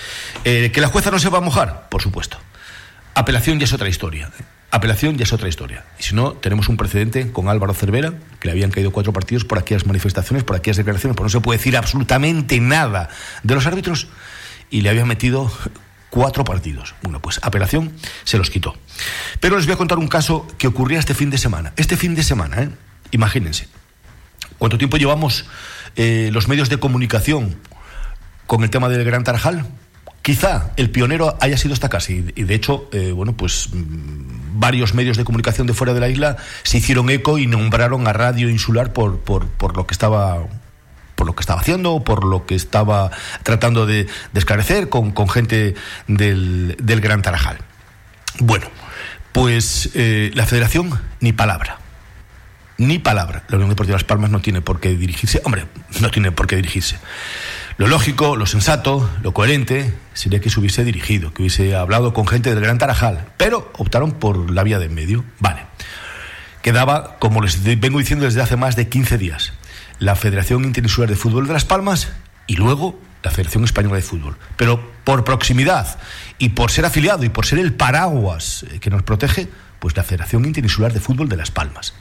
Eh, 0.46 0.72
¿Que 0.74 0.82
la 0.82 0.88
jueza 0.88 1.12
no 1.12 1.20
se 1.20 1.30
va 1.30 1.38
a 1.38 1.42
mojar? 1.42 1.90
Por 1.90 2.02
supuesto. 2.02 2.40
Apelación 3.14 3.60
ya 3.60 3.66
es 3.66 3.74
otra 3.74 3.88
historia. 3.88 4.32
Apelación 4.72 5.16
ya 5.16 5.26
es 5.26 5.34
otra 5.34 5.50
historia. 5.50 5.86
Y 6.00 6.04
si 6.04 6.16
no, 6.16 6.32
tenemos 6.32 6.70
un 6.70 6.78
precedente 6.78 7.32
con 7.32 7.50
Álvaro 7.50 7.76
Cervera, 7.76 8.14
que 8.40 8.48
le 8.48 8.54
habían 8.54 8.72
caído 8.72 8.90
cuatro 8.90 9.14
partidos 9.14 9.46
por 9.46 9.60
aquellas 9.60 9.86
manifestaciones, 9.86 10.44
por 10.44 10.56
aquellas 10.56 10.78
declaraciones, 10.78 11.16
por 11.16 11.28
no 11.28 11.30
se 11.30 11.40
puede 11.40 11.60
decir 11.60 11.78
absolutamente 11.78 12.60
nada 12.60 13.10
de 13.44 13.54
los 13.54 13.68
árbitros, 13.68 14.08
y 14.72 14.82
le 14.82 14.90
habían 14.90 15.08
metido 15.08 15.52
cuatro 16.14 16.44
partidos. 16.44 16.94
Bueno, 17.02 17.20
pues 17.20 17.40
apelación 17.42 17.92
se 18.24 18.38
los 18.38 18.52
quitó. 18.52 18.76
Pero 19.40 19.58
les 19.58 19.66
voy 19.66 19.74
a 19.74 19.78
contar 19.78 19.98
un 19.98 20.08
caso 20.08 20.46
que 20.60 20.68
ocurría 20.68 21.00
este 21.00 21.16
fin 21.16 21.32
de 21.32 21.40
semana. 21.40 21.74
Este 21.76 21.98
fin 21.98 22.14
de 22.14 22.22
semana, 22.22 22.62
¿eh? 22.62 22.70
imagínense, 23.10 23.68
¿cuánto 24.60 24.78
tiempo 24.78 24.98
llevamos 24.98 25.46
eh, 25.96 26.30
los 26.32 26.48
medios 26.48 26.70
de 26.70 26.78
comunicación 26.78 27.56
con 28.46 28.64
el 28.64 28.70
tema 28.70 28.90
del 28.90 29.04
Gran 29.04 29.24
Tarajal? 29.24 29.66
Quizá 30.22 30.72
el 30.78 30.92
pionero 30.92 31.36
haya 31.42 31.58
sido 31.58 31.74
esta 31.74 31.90
casa 31.90 32.12
y, 32.12 32.22
de 32.22 32.54
hecho, 32.54 32.90
eh, 32.92 33.12
bueno, 33.12 33.36
pues 33.36 33.70
mm, 33.74 34.60
varios 34.60 34.94
medios 34.94 35.18
de 35.18 35.24
comunicación 35.24 35.66
de 35.66 35.74
fuera 35.74 35.96
de 35.96 36.00
la 36.00 36.10
isla 36.10 36.38
se 36.62 36.78
hicieron 36.78 37.10
eco 37.10 37.40
y 37.40 37.48
nombraron 37.48 38.08
a 38.08 38.14
Radio 38.14 38.52
Insular 38.52 38.94
por, 38.94 39.18
por, 39.22 39.48
por 39.48 39.76
lo 39.76 39.88
que 39.88 39.94
estaba 39.94 40.44
por 41.24 41.28
lo 41.28 41.36
que 41.36 41.42
estaba 41.42 41.62
haciendo, 41.62 42.04
por 42.04 42.26
lo 42.26 42.46
que 42.46 42.54
estaba 42.54 43.10
tratando 43.44 43.86
de, 43.86 44.08
esclarecer 44.34 44.90
con, 44.90 45.30
gente 45.30 45.74
del, 46.08 46.76
del, 46.84 47.00
Gran 47.00 47.22
Tarajal. 47.22 47.60
Bueno, 48.40 48.68
pues 49.32 49.92
eh, 49.94 50.32
la 50.34 50.46
federación 50.46 51.00
ni 51.22 51.32
palabra. 51.32 51.78
Ni 52.78 53.00
palabra. 53.00 53.44
La 53.48 53.56
Unión 53.56 53.70
Deportiva 53.70 53.94
de 53.94 54.02
Las 54.02 54.04
Palmas 54.04 54.32
no 54.32 54.42
tiene 54.42 54.60
por 54.60 54.82
qué 54.82 54.90
dirigirse. 54.90 55.42
Hombre, 55.46 55.66
no 56.02 56.12
tiene 56.12 56.34
por 56.34 56.46
qué 56.46 56.58
dirigirse. 56.58 56.98
Lo 57.78 57.88
lógico, 57.88 58.36
lo 58.36 58.46
sensato, 58.46 59.10
lo 59.22 59.34
coherente 59.34 59.94
sería 60.14 60.42
que 60.42 60.50
se 60.50 60.60
hubiese 60.60 60.84
dirigido, 60.84 61.34
que 61.34 61.44
hubiese 61.44 61.74
hablado 61.74 62.14
con 62.14 62.28
gente 62.28 62.50
del 62.50 62.60
Gran 62.60 62.80
Tarajal, 62.80 63.30
pero 63.38 63.72
optaron 63.78 64.12
por 64.12 64.52
la 64.52 64.64
vía 64.64 64.78
de 64.78 64.88
en 64.88 64.94
medio. 64.94 65.24
Vale. 65.40 65.62
Quedaba, 66.62 67.18
como 67.20 67.42
les 67.42 67.64
vengo 67.64 68.00
diciendo 68.00 68.26
desde 68.26 68.42
hace 68.42 68.58
más 68.58 68.76
de 68.76 68.90
15 68.90 69.18
días, 69.18 69.54
la 70.04 70.18
Federación 70.18 70.66
Interinsular 70.66 71.10
de 71.10 71.16
Fútbol 71.16 71.48
de 71.48 71.54
Las 71.54 71.64
Palmas 71.64 72.10
y 72.46 72.58
luego 72.58 73.00
la 73.24 73.32
Federación 73.32 73.64
Española 73.64 73.96
de 73.96 74.02
Fútbol. 74.02 74.38
Pero 74.58 74.92
por 75.06 75.24
proximidad 75.24 75.98
y 76.40 76.50
por 76.50 76.72
ser 76.72 76.84
afiliado 76.84 77.24
y 77.24 77.30
por 77.30 77.46
ser 77.46 77.60
el 77.60 77.74
paraguas 77.74 78.66
que 78.82 78.90
nos 78.90 79.04
protege, 79.04 79.48
pues 79.80 79.96
la 79.96 80.04
Federación 80.04 80.44
Interinsular 80.44 80.92
de 80.92 81.00
Fútbol 81.00 81.30
de 81.30 81.38
Las 81.38 81.52
Palmas. 81.52 81.94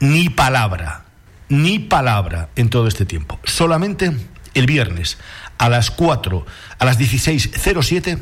Ni 0.00 0.28
palabra, 0.28 1.04
ni 1.48 1.78
palabra 1.78 2.48
en 2.56 2.68
todo 2.68 2.88
este 2.88 3.06
tiempo. 3.06 3.38
Solamente 3.44 4.12
el 4.54 4.66
viernes 4.66 5.16
a 5.56 5.68
las 5.68 5.92
4, 5.92 6.44
a 6.80 6.84
las 6.84 6.98
16.07, 6.98 8.18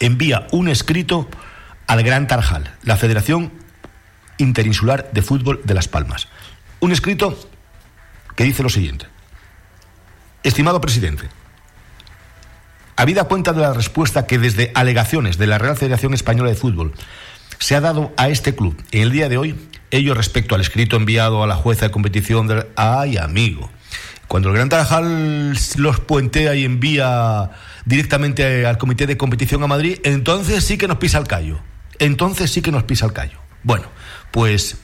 envía 0.00 0.48
un 0.50 0.68
escrito 0.68 1.28
al 1.86 2.02
Gran 2.02 2.26
Tarjal, 2.26 2.74
la 2.82 2.96
Federación 2.96 3.52
Interinsular 4.38 5.08
de 5.12 5.22
Fútbol 5.22 5.60
de 5.62 5.74
Las 5.74 5.86
Palmas. 5.86 6.26
Un 6.80 6.90
escrito 6.90 7.38
que 8.38 8.44
dice 8.44 8.62
lo 8.62 8.68
siguiente. 8.68 9.06
Estimado 10.44 10.80
presidente, 10.80 11.24
habida 12.94 13.24
cuenta 13.24 13.52
de 13.52 13.62
la 13.62 13.72
respuesta 13.72 14.26
que 14.26 14.38
desde 14.38 14.70
alegaciones 14.76 15.38
de 15.38 15.48
la 15.48 15.58
Real 15.58 15.76
Federación 15.76 16.14
Española 16.14 16.48
de 16.48 16.54
Fútbol 16.54 16.94
se 17.58 17.74
ha 17.74 17.80
dado 17.80 18.12
a 18.16 18.28
este 18.28 18.54
club 18.54 18.80
en 18.92 19.02
el 19.02 19.10
día 19.10 19.28
de 19.28 19.38
hoy, 19.38 19.56
ello 19.90 20.14
respecto 20.14 20.54
al 20.54 20.60
escrito 20.60 20.94
enviado 20.94 21.42
a 21.42 21.48
la 21.48 21.56
jueza 21.56 21.86
de 21.86 21.90
competición 21.90 22.46
del... 22.46 22.66
¡Ay, 22.76 23.16
amigo! 23.16 23.72
Cuando 24.28 24.50
el 24.50 24.54
Gran 24.54 24.68
Tarajal 24.68 25.54
los 25.74 25.98
puentea 25.98 26.54
y 26.54 26.64
envía 26.64 27.50
directamente 27.86 28.66
al 28.66 28.78
Comité 28.78 29.08
de 29.08 29.16
Competición 29.16 29.64
a 29.64 29.66
Madrid, 29.66 29.98
entonces 30.04 30.62
sí 30.62 30.78
que 30.78 30.86
nos 30.86 30.98
pisa 30.98 31.18
el 31.18 31.26
callo. 31.26 31.58
Entonces 31.98 32.52
sí 32.52 32.62
que 32.62 32.70
nos 32.70 32.84
pisa 32.84 33.04
el 33.04 33.12
callo. 33.12 33.40
Bueno, 33.64 33.86
pues 34.30 34.76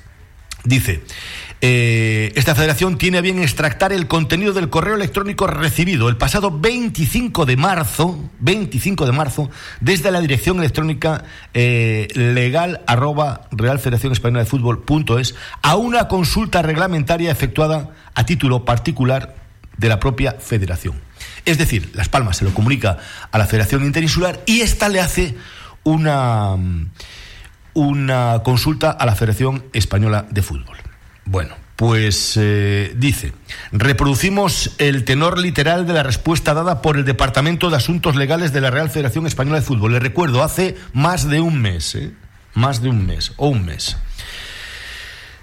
dice, 0.64 1.04
eh, 1.66 2.30
esta 2.34 2.54
federación 2.54 2.98
tiene 2.98 3.16
a 3.16 3.20
bien 3.22 3.38
extractar 3.38 3.90
el 3.94 4.06
contenido 4.06 4.52
del 4.52 4.68
correo 4.68 4.96
electrónico 4.96 5.46
recibido 5.46 6.10
el 6.10 6.18
pasado 6.18 6.50
25 6.50 7.46
de 7.46 7.56
marzo, 7.56 8.22
25 8.40 9.06
de 9.06 9.12
marzo, 9.12 9.50
desde 9.80 10.10
la 10.10 10.20
dirección 10.20 10.58
electrónica 10.58 11.24
eh, 11.54 12.08
legal 12.12 12.82
arroba 12.86 13.48
Real 13.50 13.78
Federación 13.78 14.12
Española 14.12 14.40
de 14.40 14.50
Fútbol 14.50 14.82
punto 14.84 15.18
es, 15.18 15.36
a 15.62 15.76
una 15.76 16.06
consulta 16.06 16.60
reglamentaria 16.60 17.32
efectuada 17.32 17.94
a 18.14 18.26
título 18.26 18.66
particular 18.66 19.34
de 19.78 19.88
la 19.88 20.00
propia 20.00 20.32
federación. 20.32 21.00
Es 21.46 21.56
decir, 21.56 21.92
Las 21.94 22.10
Palmas 22.10 22.36
se 22.36 22.44
lo 22.44 22.52
comunica 22.52 22.98
a 23.32 23.38
la 23.38 23.46
Federación 23.46 23.86
Interinsular 23.86 24.42
y 24.44 24.60
esta 24.60 24.90
le 24.90 25.00
hace 25.00 25.34
una, 25.82 26.58
una 27.72 28.42
consulta 28.44 28.90
a 28.90 29.06
la 29.06 29.14
Federación 29.14 29.64
Española 29.72 30.26
de 30.30 30.42
Fútbol. 30.42 30.76
Bueno, 31.26 31.56
pues 31.76 32.36
eh, 32.36 32.94
dice, 32.96 33.32
reproducimos 33.72 34.72
el 34.78 35.04
tenor 35.04 35.38
literal 35.38 35.86
de 35.86 35.94
la 35.94 36.02
respuesta 36.02 36.54
dada 36.54 36.82
por 36.82 36.96
el 36.96 37.04
Departamento 37.04 37.70
de 37.70 37.76
Asuntos 37.76 38.14
Legales 38.14 38.52
de 38.52 38.60
la 38.60 38.70
Real 38.70 38.90
Federación 38.90 39.26
Española 39.26 39.60
de 39.60 39.66
Fútbol. 39.66 39.92
Le 39.92 40.00
recuerdo, 40.00 40.42
hace 40.42 40.76
más 40.92 41.28
de 41.28 41.40
un 41.40 41.60
mes, 41.60 41.94
¿eh? 41.94 42.12
más 42.54 42.82
de 42.82 42.90
un 42.90 43.06
mes, 43.06 43.32
o 43.36 43.48
un 43.48 43.64
mes. 43.64 43.96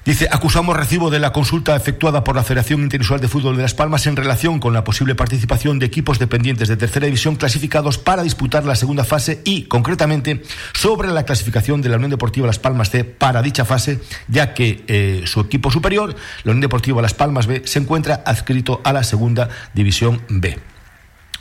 Dice, 0.03 0.27
acusamos 0.31 0.75
recibo 0.75 1.11
de 1.11 1.19
la 1.19 1.31
consulta 1.31 1.75
efectuada 1.75 2.23
por 2.23 2.35
la 2.35 2.43
Federación 2.43 2.81
Interinsular 2.81 3.21
de 3.21 3.27
Fútbol 3.27 3.55
de 3.55 3.61
Las 3.61 3.75
Palmas 3.75 4.07
en 4.07 4.15
relación 4.15 4.59
con 4.59 4.73
la 4.73 4.83
posible 4.83 5.13
participación 5.13 5.77
de 5.77 5.85
equipos 5.85 6.17
dependientes 6.17 6.67
de 6.67 6.75
tercera 6.75 7.05
división 7.05 7.35
clasificados 7.35 7.99
para 7.99 8.23
disputar 8.23 8.65
la 8.65 8.75
segunda 8.75 9.03
fase 9.03 9.41
y, 9.45 9.65
concretamente, 9.65 10.41
sobre 10.73 11.09
la 11.09 11.23
clasificación 11.23 11.83
de 11.83 11.89
la 11.89 11.97
Unión 11.97 12.09
Deportiva 12.09 12.47
Las 12.47 12.57
Palmas 12.57 12.89
C 12.89 13.03
para 13.03 13.43
dicha 13.43 13.63
fase, 13.63 13.99
ya 14.27 14.55
que 14.55 14.83
eh, 14.87 15.21
su 15.27 15.39
equipo 15.39 15.69
superior, 15.69 16.15
la 16.45 16.51
Unión 16.51 16.61
Deportiva 16.61 16.99
Las 17.03 17.13
Palmas 17.13 17.45
B, 17.45 17.61
se 17.65 17.77
encuentra 17.77 18.23
adscrito 18.25 18.81
a 18.83 18.93
la 18.93 19.03
segunda 19.03 19.49
división 19.75 20.23
B. 20.29 20.57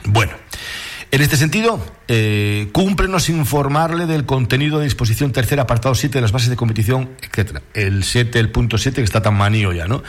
Bueno. 0.05 0.33
En 1.13 1.23
este 1.23 1.37
sentido, 1.37 1.85
eh, 2.07 2.69
cúmplenos 2.71 3.29
informarle 3.31 4.07
del 4.07 4.27
contenido 4.27 4.79
de 4.79 4.85
disposición 4.85 5.33
tercera, 5.33 5.63
apartado 5.63 5.97
7 5.97 6.19
de 6.19 6.23
las 6.23 6.31
bases 6.31 6.51
de 6.51 6.55
competición, 6.55 7.11
etcétera. 7.21 7.63
El 7.75 8.05
7, 8.05 8.39
el 8.39 8.51
punto 8.51 8.79
7, 8.79 9.01
que 9.01 9.05
está 9.05 9.21
tan 9.21 9.37
manío 9.37 9.73
ya, 9.73 9.89
¿no? 9.89 10.05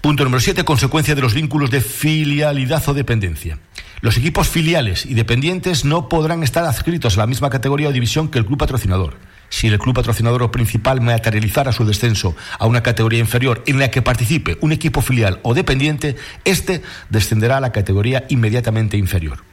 Punto 0.00 0.24
número 0.24 0.40
7, 0.40 0.64
consecuencia 0.64 1.14
de 1.14 1.20
los 1.20 1.34
vínculos 1.34 1.70
de 1.70 1.80
filialidad 1.80 2.82
o 2.88 2.92
dependencia. 2.92 3.60
Los 4.00 4.16
equipos 4.16 4.48
filiales 4.48 5.06
y 5.06 5.14
dependientes 5.14 5.84
no 5.84 6.08
podrán 6.08 6.42
estar 6.42 6.64
adscritos 6.64 7.16
a 7.16 7.20
la 7.20 7.28
misma 7.28 7.48
categoría 7.48 7.90
o 7.90 7.92
división 7.92 8.28
que 8.28 8.40
el 8.40 8.44
club 8.44 8.58
patrocinador. 8.58 9.18
Si 9.48 9.68
el 9.68 9.78
club 9.78 9.94
patrocinador 9.94 10.42
o 10.42 10.50
principal 10.50 11.00
materializara 11.00 11.70
su 11.70 11.84
descenso 11.84 12.34
a 12.58 12.66
una 12.66 12.82
categoría 12.82 13.20
inferior 13.20 13.62
en 13.66 13.78
la 13.78 13.92
que 13.92 14.02
participe 14.02 14.58
un 14.60 14.72
equipo 14.72 15.02
filial 15.02 15.38
o 15.44 15.54
dependiente, 15.54 16.16
este 16.44 16.82
descenderá 17.10 17.58
a 17.58 17.60
la 17.60 17.70
categoría 17.70 18.24
inmediatamente 18.28 18.96
inferior. 18.96 19.51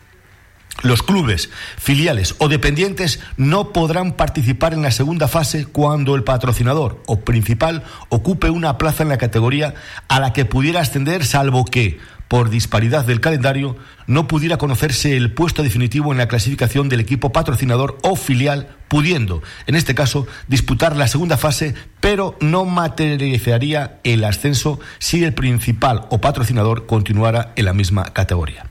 Los 0.82 1.04
clubes, 1.04 1.50
filiales 1.78 2.36
o 2.38 2.48
dependientes 2.48 3.20
no 3.36 3.74
podrán 3.74 4.14
participar 4.14 4.74
en 4.74 4.82
la 4.82 4.92
segunda 4.92 5.28
fase 5.28 5.66
cuando 5.66 6.16
el 6.16 6.24
patrocinador 6.24 7.04
o 7.06 7.20
principal 7.20 7.84
ocupe 8.08 8.50
una 8.50 8.78
plaza 8.78 9.04
en 9.04 9.10
la 9.10 9.18
categoría 9.18 9.74
a 10.08 10.22
la 10.22 10.32
que 10.32 10.46
pudiera 10.46 10.80
ascender, 10.80 11.26
salvo 11.26 11.66
que, 11.66 12.00
por 12.30 12.50
disparidad 12.50 13.04
del 13.04 13.20
calendario, 13.20 13.76
no 14.08 14.30
pudiera 14.30 14.58
conocerse 14.58 15.18
el 15.18 15.34
puesto 15.34 15.64
definitivo 15.64 16.14
en 16.14 16.18
la 16.18 16.30
clasificación 16.30 16.88
del 16.88 17.02
equipo 17.02 17.34
patrocinador 17.34 17.98
o 18.04 18.16
filial, 18.16 18.70
pudiendo, 18.88 19.42
en 19.68 19.76
este 19.76 19.96
caso, 19.96 20.28
disputar 20.48 20.96
la 20.96 21.10
segunda 21.10 21.36
fase, 21.36 21.74
pero 22.00 22.38
no 22.40 22.64
materializaría 22.64 24.00
el 24.06 24.24
ascenso 24.24 24.80
si 25.00 25.26
el 25.26 25.34
principal 25.34 26.06
o 26.10 26.22
patrocinador 26.22 26.86
continuara 26.86 27.52
en 27.58 27.66
la 27.66 27.74
misma 27.74 28.06
categoría. 28.06 28.66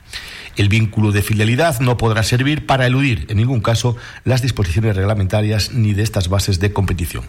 El 0.59 0.69
vínculo 0.69 1.13
de 1.13 1.23
fidelidad 1.23 1.79
no 1.81 1.97
podrá 1.97 2.23
servir 2.25 2.67
para 2.67 2.85
eludir, 2.85 3.27
en 3.31 3.37
ningún 3.37 3.61
caso, 3.61 3.97
las 4.25 4.43
disposiciones 4.43 4.97
reglamentarias 4.97 5.73
ni 5.73 5.95
de 5.95 6.03
estas 6.03 6.29
bases 6.29 6.59
de 6.59 6.73
competición. 6.73 7.25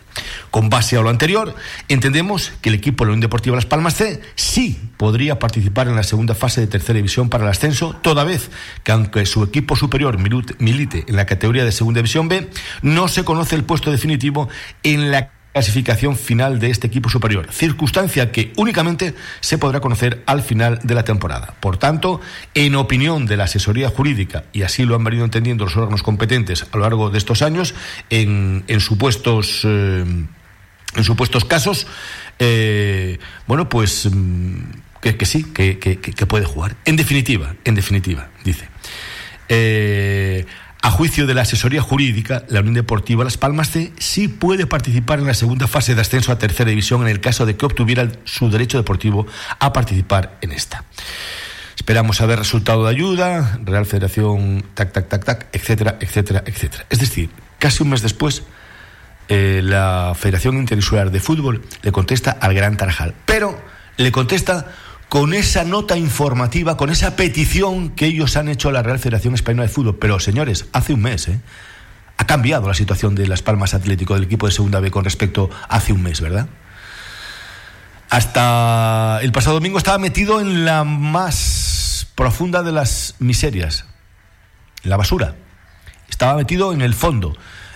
Con 0.50 0.69
base 0.69 0.98
a 0.98 1.01
lo 1.01 1.09
anterior, 1.09 1.55
entendemos 1.88 2.51
que 2.62 2.69
el 2.69 2.75
equipo 2.75 3.03
de 3.03 3.09
la 3.09 3.13
Unión 3.13 3.21
Deportiva 3.21 3.55
Las 3.55 3.67
Palmas 3.67 3.93
C 3.93 4.19
sí 4.33 4.79
podría 4.98 5.38
participar 5.38 5.88
en 5.88 5.95
la 5.95 6.03
segunda 6.03 6.33
fase 6.33 6.59
de 6.59 6.67
tercera 6.67 6.98
división 6.98 7.29
para 7.29 7.43
el 7.43 7.51
ascenso, 7.51 7.95
toda 8.01 8.24
vez 8.24 8.50
que 8.83 8.91
aunque 8.91 9.25
su 9.27 9.43
equipo 9.43 9.75
superior 9.75 10.17
milite 10.17 11.05
en 11.07 11.15
la 11.15 11.27
categoría 11.27 11.63
de 11.63 11.71
segunda 11.71 12.00
división 12.00 12.29
B, 12.29 12.50
no 12.81 13.07
se 13.07 13.24
conoce 13.24 13.55
el 13.55 13.63
puesto 13.63 13.91
definitivo 13.91 14.50
en 14.81 15.12
la 15.12 15.38
clasificación 15.53 16.15
final 16.15 16.59
de 16.59 16.69
este 16.69 16.87
equipo 16.87 17.09
superior, 17.09 17.51
circunstancia 17.51 18.31
que 18.31 18.53
únicamente 18.55 19.15
se 19.39 19.57
podrá 19.57 19.79
conocer 19.79 20.21
al 20.25 20.41
final 20.41 20.79
de 20.83 20.95
la 20.95 21.03
temporada. 21.03 21.55
Por 21.59 21.77
tanto, 21.77 22.21
en 22.53 22.75
opinión 22.75 23.25
de 23.25 23.37
la 23.37 23.45
asesoría 23.45 23.89
jurídica, 23.89 24.43
y 24.53 24.61
así 24.61 24.85
lo 24.85 24.95
han 24.95 25.03
venido 25.03 25.25
entendiendo 25.25 25.65
los 25.65 25.75
órganos 25.75 26.03
competentes 26.03 26.63
a 26.71 26.77
lo 26.77 26.83
largo 26.83 27.09
de 27.09 27.17
estos 27.17 27.41
años, 27.41 27.73
en, 28.09 28.63
supuestos, 28.79 29.61
eh, 29.63 30.05
en 30.95 31.03
supuestos 31.03 31.45
casos, 31.45 31.87
eh, 32.37 33.19
bueno, 33.47 33.67
pues 33.69 34.09
mm, 34.11 34.61
que, 35.01 35.25
sí, 35.25 35.43
que, 35.43 35.79
que, 35.79 36.25
puede 36.25 36.45
jugar. 36.45 36.75
En 36.85 36.95
definitiva, 36.95 37.55
en 37.65 37.75
definitiva, 37.75 38.29
dice. 38.43 38.67
Eh, 39.49 40.45
a 40.81 40.91
juicio 40.91 41.27
de 41.27 41.33
la 41.33 41.41
asesoría 41.41 41.81
jurídica, 41.81 42.43
la 42.48 42.62
Unión 42.62 42.75
Deportiva 42.75 43.24
Las 43.24 43.38
Palmas 43.38 43.69
C 43.69 43.91
sí 43.98 44.27
puede 44.27 44.65
participar 44.65 45.19
en 45.19 45.27
la 45.27 45.33
segunda 45.33 45.67
fase 45.67 45.95
de 45.95 46.01
ascenso 46.01 46.31
a 46.31 46.39
tercera 46.39 46.69
división 46.69 47.01
en 47.01 47.09
el 47.09 47.19
caso 47.19 47.45
de 47.45 47.57
que 47.57 47.65
obtuviera 47.65 48.07
su 48.24 48.50
derecho 48.50 48.77
deportivo 48.77 49.27
a 49.59 49.74
participar 49.74 50.38
en 50.41 50.51
esta. 50.51 50.86
Esperamos 51.75 52.21
haber 52.21 52.39
resultado 52.39 52.83
de 52.86 52.91
ayuda, 52.91 53.59
Real 53.63 53.86
Federación, 53.86 54.63
tac, 54.74 54.91
tac, 54.91 55.07
tac, 55.07 55.25
tac, 55.25 55.48
etcétera, 55.53 55.98
etcétera, 56.00 56.43
etcétera. 56.45 56.86
Es 56.89 57.00
decir, 57.00 57.29
casi 57.57 57.83
un 57.83 57.89
mes 57.89 58.01
después, 58.01 58.43
eh, 59.27 59.62
la 59.63 60.13
Federación 60.15 60.57
Interinsular 60.57 61.12
de 61.12 61.19
Fútbol 61.19 61.63
le 61.81 61.91
contesta 61.91 62.31
al 62.31 62.53
Gran 62.53 62.77
Tarajal, 62.77 63.15
pero 63.25 63.59
le 63.98 64.12
contesta 64.12 64.67
con 65.09 65.33
esa 65.33 65.63
nota 65.63 65.97
informativa, 65.97 66.77
con 66.77 66.91
esa 66.91 67.15
petición 67.15 67.89
que 67.89 68.05
ellos 68.05 68.37
han 68.37 68.47
hecho 68.47 68.69
a 68.69 68.71
la 68.71 68.83
Real 68.83 68.99
Federación 68.99 69.33
Española 69.33 69.63
de 69.63 69.69
Fútbol. 69.69 69.97
Pero, 69.97 70.19
señores, 70.19 70.67
hace 70.71 70.93
un 70.93 71.01
mes, 71.01 71.27
¿eh? 71.27 71.41
Ha 72.17 72.27
cambiado 72.27 72.67
la 72.67 72.73
situación 72.73 73.15
de 73.15 73.27
Las 73.27 73.41
Palmas 73.41 73.73
Atlético 73.73 74.13
del 74.13 74.25
equipo 74.25 74.45
de 74.45 74.51
Segunda 74.51 74.79
B 74.79 74.91
con 74.91 75.03
respecto 75.03 75.49
a 75.67 75.77
hace 75.77 75.93
un 75.93 76.03
mes, 76.03 76.21
¿verdad? 76.21 76.47
Hasta 78.09 79.19
el 79.21 79.31
pasado 79.31 79.55
domingo 79.55 79.77
estaba 79.77 79.97
metido 79.97 80.41
en 80.41 80.65
la 80.65 80.83
más 80.83 82.07
profunda 82.15 82.61
de 82.61 82.71
las 82.71 83.15
miserias, 83.19 83.85
en 84.83 84.89
la 84.89 84.97
basura. 84.97 85.35
Estaba 86.09 86.35
metido 86.35 86.73
en 86.73 86.81
el 86.81 86.93
fondo, 86.93 87.35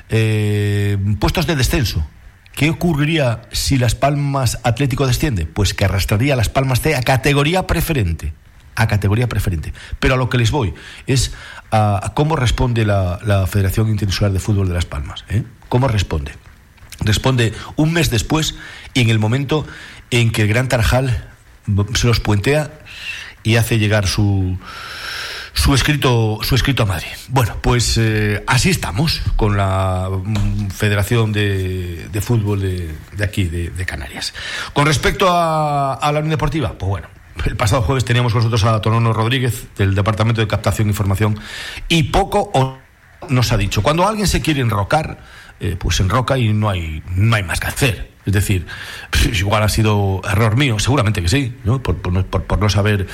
eh, 0.09 0.97
puestos 1.19 1.47
de 1.47 1.55
descenso. 1.55 2.05
¿Qué 2.55 2.69
ocurriría 2.69 3.41
si 3.51 3.77
Las 3.77 3.95
Palmas 3.95 4.60
Atlético 4.63 5.07
desciende? 5.07 5.45
Pues 5.45 5.74
que 5.74 5.86
arrastraría 5.86 6.36
Las 6.36 6.50
Palmas 6.50 6.81
C 6.81 6.95
a 6.95 7.01
categoría 7.01 7.65
preferente. 7.65 8.33
A 8.75 8.88
categoría 8.88 9.27
preferente. 9.27 9.74
Pero 10.00 10.15
a 10.15 10.17
lo 10.17 10.29
que 10.29 10.38
les 10.38 10.51
voy 10.51 10.74
es 11.07 11.33
a, 11.72 12.13
cómo 12.15 12.36
responde 12.36 12.86
la, 12.86 13.45
Federación 13.48 13.89
Interinsular 13.89 14.31
de 14.31 14.39
Fútbol 14.39 14.67
de 14.67 14.75
Las 14.75 14.86
Palmas. 14.86 15.25
¿eh? 15.29 15.43
¿Cómo 15.69 15.88
responde? 15.88 16.33
Responde 17.00 17.53
un 17.75 17.91
mes 17.91 18.12
después 18.12 18.55
y 18.93 19.01
en 19.01 19.10
el 19.10 19.19
momento 19.19 19.65
en 20.12 20.31
que 20.31 20.43
el 20.43 20.48
Gran 20.48 20.69
Tarjal 20.69 21.27
se 21.95 22.07
los 22.07 22.19
puentea 22.19 22.72
y 23.41 23.55
hace 23.55 23.79
llegar 23.79 24.07
su, 24.07 24.57
su 25.53 25.74
escrito, 25.74 26.39
su 26.41 26.55
escrito 26.55 26.83
a 26.83 26.86
Madrid. 26.86 27.12
Bueno, 27.29 27.55
pues 27.62 27.98
eh, 27.98 28.43
así 28.48 28.69
estamos 28.69 29.22
con 29.36 29.55
la 29.55 30.10
mm, 30.12 30.69
Federación 30.69 31.31
de, 31.31 32.10
Fútbol 32.22 32.62
de, 32.62 33.24
aquí, 33.24 33.45
de, 33.45 33.86
Canarias. 33.86 34.33
Con 34.74 34.86
respecto 34.86 35.27
a, 35.29 36.00
la 36.01 36.19
Unión 36.19 36.31
Deportiva, 36.31 36.74
pues 36.74 36.89
bueno, 36.89 37.07
el 37.45 37.55
pasado 37.55 37.83
jueves 37.83 38.03
teníamos 38.03 38.33
con 38.33 38.39
nosotros 38.39 38.63
a 38.65 38.81
Tonono 38.81 39.13
Rodríguez 39.13 39.67
del 39.77 39.95
Departamento 39.95 40.41
de 40.41 40.48
Captación 40.48 40.88
e 40.88 40.91
Información 40.91 41.39
y 41.88 42.03
poco 42.03 42.51
nos 43.29 43.51
ha 43.51 43.57
dicho. 43.57 43.83
Cuando 43.83 44.07
alguien 44.07 44.27
se 44.27 44.41
quiere 44.41 44.62
enrocar, 44.62 45.19
eh, 45.60 45.77
pues 45.79 46.00
enroca 46.00 46.38
y 46.38 46.51
no 46.51 46.69
hay, 46.69 47.03
no 47.15 47.36
hay 47.36 47.43
más 47.43 47.60
que 47.60 47.67
hacer. 47.67 48.12
Es 48.25 48.33
decir, 48.33 48.65
igual 49.33 49.63
ha 49.63 49.69
sido 49.69 50.21
error 50.29 50.55
mío, 50.55 50.79
seguramente 50.79 51.21
que 51.21 51.29
sí, 51.29 51.57
¿no? 51.63 51.81
Por, 51.81 51.97
por, 51.97 52.59
no 52.59 52.69
saber 52.69 53.07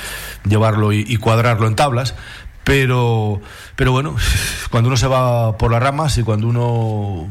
llevarlo 0.44 0.92
y, 0.92 1.16
cuadrarlo 1.16 1.66
en 1.66 1.76
tablas, 1.76 2.14
pero, 2.64 3.40
pero 3.76 3.92
bueno, 3.92 4.16
cuando 4.70 4.88
uno 4.88 4.96
se 4.96 5.06
va 5.06 5.56
por 5.56 5.72
las 5.72 5.82
ramas 5.82 6.16
y 6.18 6.22
cuando 6.22 6.46
uno 6.46 7.28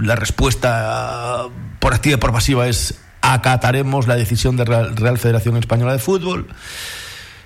la 0.00 0.16
respuesta 0.16 1.44
por 1.78 1.94
activa 1.94 2.16
y 2.16 2.18
por 2.18 2.32
pasiva 2.32 2.66
es 2.66 3.00
acataremos 3.22 4.06
la 4.06 4.16
decisión 4.16 4.56
de 4.56 4.64
Real, 4.64 5.18
Federación 5.18 5.56
Española 5.56 5.92
de 5.92 5.98
Fútbol, 5.98 6.46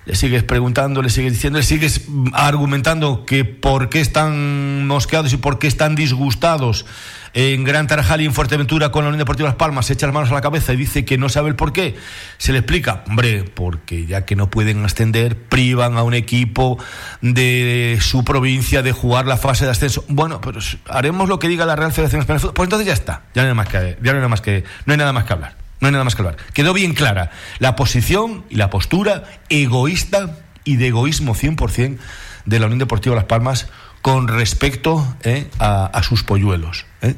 le 0.06 0.14
sigues 0.14 0.42
preguntando, 0.42 1.02
le 1.02 1.10
sigues 1.10 1.32
diciendo, 1.32 1.58
le 1.58 1.64
sigues 1.64 2.06
argumentando 2.32 3.24
que 3.26 3.44
por 3.44 3.88
qué 3.88 4.00
están 4.00 4.86
mosqueados 4.86 5.32
y 5.32 5.36
por 5.36 5.58
qué 5.58 5.66
están 5.66 5.94
disgustados 5.94 6.86
en 7.32 7.64
Gran 7.64 7.86
Tarajal 7.86 8.20
y 8.20 8.26
en 8.26 8.34
Fuerteventura 8.34 8.90
con 8.90 9.04
la 9.04 9.08
Unión 9.08 9.18
Deportiva 9.18 9.48
Las 9.48 9.56
Palmas, 9.56 9.86
se 9.86 9.92
echa 9.92 10.06
las 10.06 10.14
manos 10.14 10.30
a 10.30 10.34
la 10.34 10.40
cabeza 10.40 10.72
y 10.72 10.76
dice 10.76 11.04
que 11.04 11.18
no 11.18 11.28
sabe 11.28 11.48
el 11.48 11.56
por 11.56 11.72
qué. 11.72 11.94
Se 12.38 12.52
le 12.52 12.58
explica, 12.58 13.04
hombre, 13.06 13.44
porque 13.44 14.06
ya 14.06 14.24
que 14.24 14.36
no 14.36 14.50
pueden 14.50 14.84
ascender, 14.84 15.36
privan 15.36 15.96
a 15.96 16.02
un 16.02 16.14
equipo 16.14 16.78
de 17.20 17.98
su 18.00 18.24
provincia 18.24 18.82
de 18.82 18.92
jugar 18.92 19.26
la 19.26 19.36
fase 19.36 19.64
de 19.64 19.70
ascenso. 19.70 20.04
Bueno, 20.08 20.40
pero 20.40 20.60
haremos 20.88 21.28
lo 21.28 21.38
que 21.38 21.48
diga 21.48 21.66
la 21.66 21.76
Real 21.76 21.92
Federación 21.92 22.22
Española. 22.22 22.52
Pues 22.54 22.66
entonces 22.66 22.86
ya 22.86 22.94
está, 22.94 23.22
ya 23.34 23.42
no 23.42 23.48
hay, 23.48 23.54
más 23.54 23.68
que, 23.68 23.96
ya 24.02 24.10
no 24.10 24.10
hay, 24.10 24.16
nada 24.16 24.28
más 24.28 24.40
que, 24.40 24.64
no 24.86 24.92
hay 24.92 24.98
nada 24.98 25.12
más 25.12 25.24
que 25.24 25.32
hablar. 25.32 25.59
No 25.80 25.88
hay 25.88 25.92
nada 25.92 26.04
más 26.04 26.14
que 26.14 26.22
hablar. 26.22 26.36
Quedó 26.52 26.72
bien 26.72 26.94
clara 26.94 27.30
la 27.58 27.76
posición 27.76 28.44
y 28.50 28.56
la 28.56 28.70
postura 28.70 29.24
egoísta 29.48 30.38
y 30.64 30.76
de 30.76 30.88
egoísmo 30.88 31.34
100% 31.34 31.98
de 32.44 32.58
la 32.58 32.66
Unión 32.66 32.78
Deportiva 32.78 33.16
Las 33.16 33.24
Palmas 33.24 33.68
con 34.02 34.28
respecto 34.28 35.16
eh, 35.22 35.48
a, 35.58 36.00
sus 36.02 36.22
polluelos. 36.22 36.86
Eh 37.02 37.14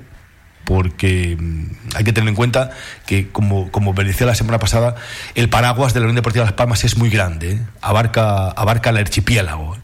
porque 0.64 1.36
mm, 1.38 1.96
hay 1.96 2.04
que 2.04 2.12
tener 2.12 2.28
en 2.28 2.34
cuenta 2.34 2.70
que, 3.06 3.30
como, 3.30 3.70
como 3.70 3.94
la 3.94 4.34
semana 4.34 4.58
pasada, 4.58 4.94
el 5.34 5.48
paraguas 5.48 5.92
de 5.92 6.00
la 6.00 6.04
Unión 6.04 6.16
Deportiva 6.16 6.44
Las 6.44 6.54
Palmas 6.54 6.84
es 6.84 6.96
muy 6.96 7.10
grande, 7.10 7.52
¿eh? 7.52 7.60
abarca, 7.80 8.48
abarca 8.48 8.90
el 8.90 8.98
archipiélago, 8.98 9.76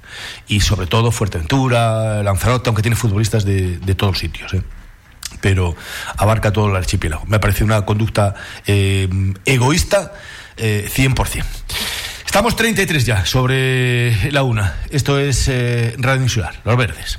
y 0.46 0.60
sobre 0.60 0.86
todo 0.86 1.10
Fuerteventura, 1.10 2.22
Lanzarote, 2.22 2.68
aunque 2.68 2.82
tiene 2.82 2.96
futbolistas 2.96 3.44
de, 3.44 3.78
de 3.78 3.94
todos 3.94 4.18
sitios. 4.18 4.54
¿Eh? 5.38 5.40
pero 5.40 5.76
abarca 6.16 6.52
todo 6.52 6.68
el 6.68 6.76
archipiélago. 6.76 7.24
Me 7.26 7.38
parece 7.38 7.64
una 7.64 7.84
conducta 7.84 8.34
egoísta 8.66 10.12
100%. 10.56 11.44
Estamos 12.26 12.56
33 12.56 13.06
ya 13.06 13.24
sobre 13.24 14.30
la 14.32 14.42
una. 14.42 14.76
Esto 14.90 15.18
es 15.18 15.50
Radio 15.98 16.22
Insular, 16.22 16.60
Los 16.64 16.76
Verdes. 16.76 17.18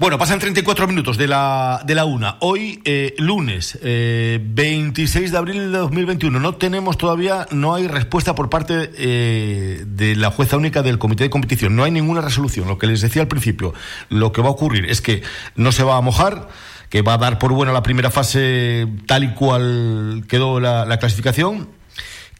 Bueno, 0.00 0.16
pasan 0.16 0.38
34 0.38 0.86
minutos 0.86 1.18
de 1.18 1.28
la, 1.28 1.82
de 1.84 1.94
la 1.94 2.06
una. 2.06 2.38
Hoy, 2.40 2.80
eh, 2.86 3.14
lunes, 3.18 3.78
26 3.82 5.28
eh, 5.28 5.30
de 5.30 5.36
abril 5.36 5.72
de 5.72 5.76
2021. 5.76 6.40
No 6.40 6.54
tenemos 6.54 6.96
todavía, 6.96 7.46
no 7.50 7.74
hay 7.74 7.86
respuesta 7.86 8.34
por 8.34 8.48
parte 8.48 8.92
eh, 8.96 9.84
de 9.86 10.16
la 10.16 10.30
jueza 10.30 10.56
única 10.56 10.82
del 10.82 10.98
Comité 10.98 11.24
de 11.24 11.30
Competición. 11.30 11.76
No 11.76 11.84
hay 11.84 11.90
ninguna 11.90 12.22
resolución. 12.22 12.66
Lo 12.66 12.78
que 12.78 12.86
les 12.86 13.02
decía 13.02 13.20
al 13.20 13.28
principio, 13.28 13.74
lo 14.08 14.32
que 14.32 14.40
va 14.40 14.48
a 14.48 14.52
ocurrir 14.52 14.86
es 14.86 15.02
que 15.02 15.22
no 15.54 15.70
se 15.70 15.82
va 15.82 15.98
a 15.98 16.00
mojar 16.00 16.48
que 16.88 17.02
va 17.02 17.14
a 17.14 17.18
dar 17.18 17.38
por 17.38 17.52
buena 17.52 17.74
la 17.74 17.82
primera 17.82 18.10
fase 18.10 18.88
tal 19.06 19.24
y 19.24 19.34
cual 19.34 20.24
quedó 20.28 20.60
la 20.60 20.98
clasificación 20.98 21.68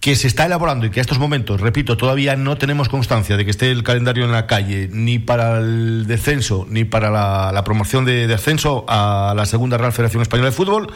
que 0.00 0.16
se 0.16 0.26
está 0.26 0.46
elaborando 0.46 0.86
y 0.86 0.90
que 0.90 1.00
a 1.00 1.02
estos 1.02 1.18
momentos, 1.18 1.60
repito, 1.60 1.98
todavía 1.98 2.34
no 2.34 2.56
tenemos 2.56 2.88
constancia 2.88 3.36
de 3.36 3.44
que 3.44 3.50
esté 3.50 3.70
el 3.70 3.82
calendario 3.82 4.24
en 4.24 4.32
la 4.32 4.46
calle 4.46 4.88
ni 4.90 5.18
para 5.18 5.58
el 5.58 6.06
descenso 6.06 6.66
ni 6.70 6.84
para 6.84 7.10
la, 7.10 7.62
promoción 7.64 8.06
de, 8.06 8.26
descenso 8.26 8.86
a 8.88 9.34
la 9.36 9.44
segunda 9.44 9.76
Real 9.76 9.92
Federación 9.92 10.22
Española 10.22 10.48
de 10.48 10.56
Fútbol 10.56 10.90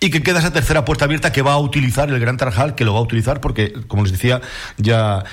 y 0.00 0.10
que 0.10 0.22
queda 0.22 0.40
esa 0.40 0.52
tercera 0.52 0.84
puerta 0.84 1.06
abierta 1.06 1.32
que 1.32 1.40
va 1.40 1.54
a 1.54 1.58
utilizar 1.58 2.10
el 2.10 2.20
Gran 2.20 2.36
Tarajal, 2.36 2.74
que 2.74 2.84
lo 2.84 2.92
va 2.92 2.98
a 2.98 3.02
utilizar 3.02 3.40
porque, 3.40 3.72
como 3.88 4.02
les 4.02 4.12
decía, 4.12 4.42
ya, 4.76 5.24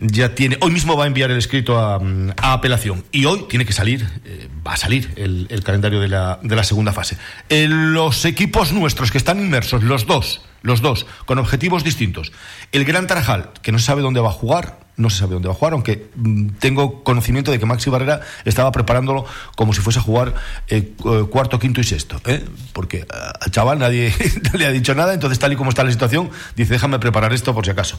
ya 0.00 0.34
tiene, 0.34 0.58
hoy 0.60 0.70
mismo 0.70 0.98
va 0.98 1.04
a 1.04 1.06
enviar 1.06 1.30
el 1.30 1.38
escrito 1.38 1.78
a, 1.78 1.98
apelación 2.42 3.04
y 3.10 3.24
hoy 3.24 3.46
tiene 3.48 3.64
que 3.64 3.72
salir, 3.72 4.06
eh, 4.26 4.48
va 4.66 4.74
a 4.74 4.76
salir 4.76 5.14
el, 5.16 5.48
calendario 5.64 5.98
de 6.00 6.08
la, 6.08 6.38
de 6.42 6.54
la 6.54 6.62
segunda 6.62 6.92
fase. 6.92 7.16
los 7.48 8.26
equipos 8.26 8.72
nuestros 8.72 9.10
que 9.10 9.16
están 9.16 9.40
inmersos, 9.40 9.82
los 9.82 10.06
dos, 10.06 10.42
los 10.66 10.80
dos, 10.80 11.06
con 11.24 11.38
objetivos 11.38 11.84
distintos. 11.84 12.32
El 12.72 12.84
Gran 12.84 13.06
Tarajal, 13.06 13.50
que 13.62 13.72
no 13.72 13.78
se 13.78 13.86
sabe 13.86 14.02
dónde 14.02 14.20
va 14.20 14.30
a 14.30 14.32
jugar, 14.32 14.80
no 14.96 15.10
se 15.10 15.18
sabe 15.18 15.34
dónde 15.34 15.48
va 15.48 15.54
a 15.54 15.56
jugar, 15.56 15.74
aunque 15.74 16.08
mm, 16.16 16.48
tengo 16.58 17.04
conocimiento 17.04 17.50
de 17.50 17.58
que 17.58 17.66
Maxi 17.66 17.88
Barrera 17.88 18.20
estaba 18.44 18.72
preparándolo 18.72 19.26
como 19.54 19.72
si 19.72 19.80
fuese 19.80 20.00
a 20.00 20.02
jugar 20.02 20.34
eh, 20.68 20.92
cuarto, 21.30 21.58
quinto 21.58 21.80
y 21.80 21.84
sexto, 21.84 22.20
¿eh? 22.26 22.44
porque 22.72 22.98
eh, 22.98 23.06
al 23.40 23.50
chaval 23.50 23.78
nadie 23.78 24.12
le 24.54 24.66
ha 24.66 24.72
dicho 24.72 24.94
nada, 24.94 25.14
entonces 25.14 25.38
tal 25.38 25.52
y 25.52 25.56
como 25.56 25.70
está 25.70 25.84
la 25.84 25.92
situación, 25.92 26.30
dice 26.56 26.72
déjame 26.72 26.98
preparar 26.98 27.32
esto 27.32 27.54
por 27.54 27.64
si 27.64 27.70
acaso. 27.70 27.98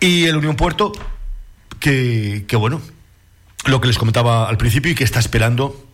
Y 0.00 0.24
el 0.24 0.36
Unión 0.36 0.56
Puerto, 0.56 0.92
que 1.80 2.46
bueno, 2.58 2.80
lo 3.66 3.80
que 3.80 3.88
les 3.88 3.98
comentaba 3.98 4.48
al 4.48 4.56
principio 4.56 4.92
y 4.92 4.94
que 4.94 5.04
está 5.04 5.18
esperando 5.18 5.93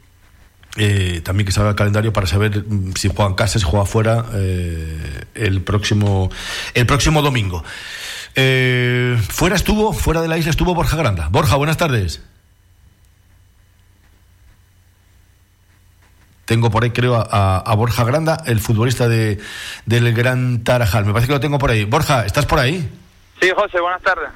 eh, 0.76 1.20
también 1.24 1.46
que 1.46 1.52
salga 1.52 1.70
el 1.70 1.76
calendario 1.76 2.12
para 2.12 2.28
saber 2.28 2.64
mm, 2.64 2.92
si 2.94 3.08
juega 3.08 3.26
en 3.26 3.34
casa, 3.34 3.58
si 3.58 3.64
juega 3.64 3.86
fuera 3.86 4.24
eh, 4.34 5.24
el 5.34 5.62
próximo 5.62 6.30
el 6.74 6.86
próximo 6.86 7.22
domingo. 7.22 7.64
Eh, 8.36 9.20
fuera 9.28 9.56
estuvo, 9.56 9.92
fuera 9.92 10.22
de 10.22 10.28
la 10.28 10.38
isla 10.38 10.50
estuvo 10.50 10.74
Borja 10.74 10.96
Granda. 10.96 11.28
Borja, 11.28 11.56
buenas 11.56 11.76
tardes. 11.76 12.22
Tengo 16.44 16.70
por 16.70 16.82
ahí, 16.82 16.90
creo, 16.90 17.14
a, 17.16 17.74
Borja 17.76 18.02
Granda, 18.02 18.42
el 18.44 18.58
futbolista 18.58 19.08
de, 19.08 19.38
del 19.86 20.12
Gran 20.12 20.64
Tarajal. 20.64 21.04
Me 21.04 21.12
parece 21.12 21.28
que 21.28 21.34
lo 21.34 21.40
tengo 21.40 21.58
por 21.58 21.70
ahí. 21.70 21.84
Borja, 21.84 22.26
¿estás 22.26 22.44
por 22.44 22.58
ahí? 22.58 22.90
Sí, 23.40 23.50
José, 23.54 23.80
buenas 23.80 24.02
tardes. 24.02 24.30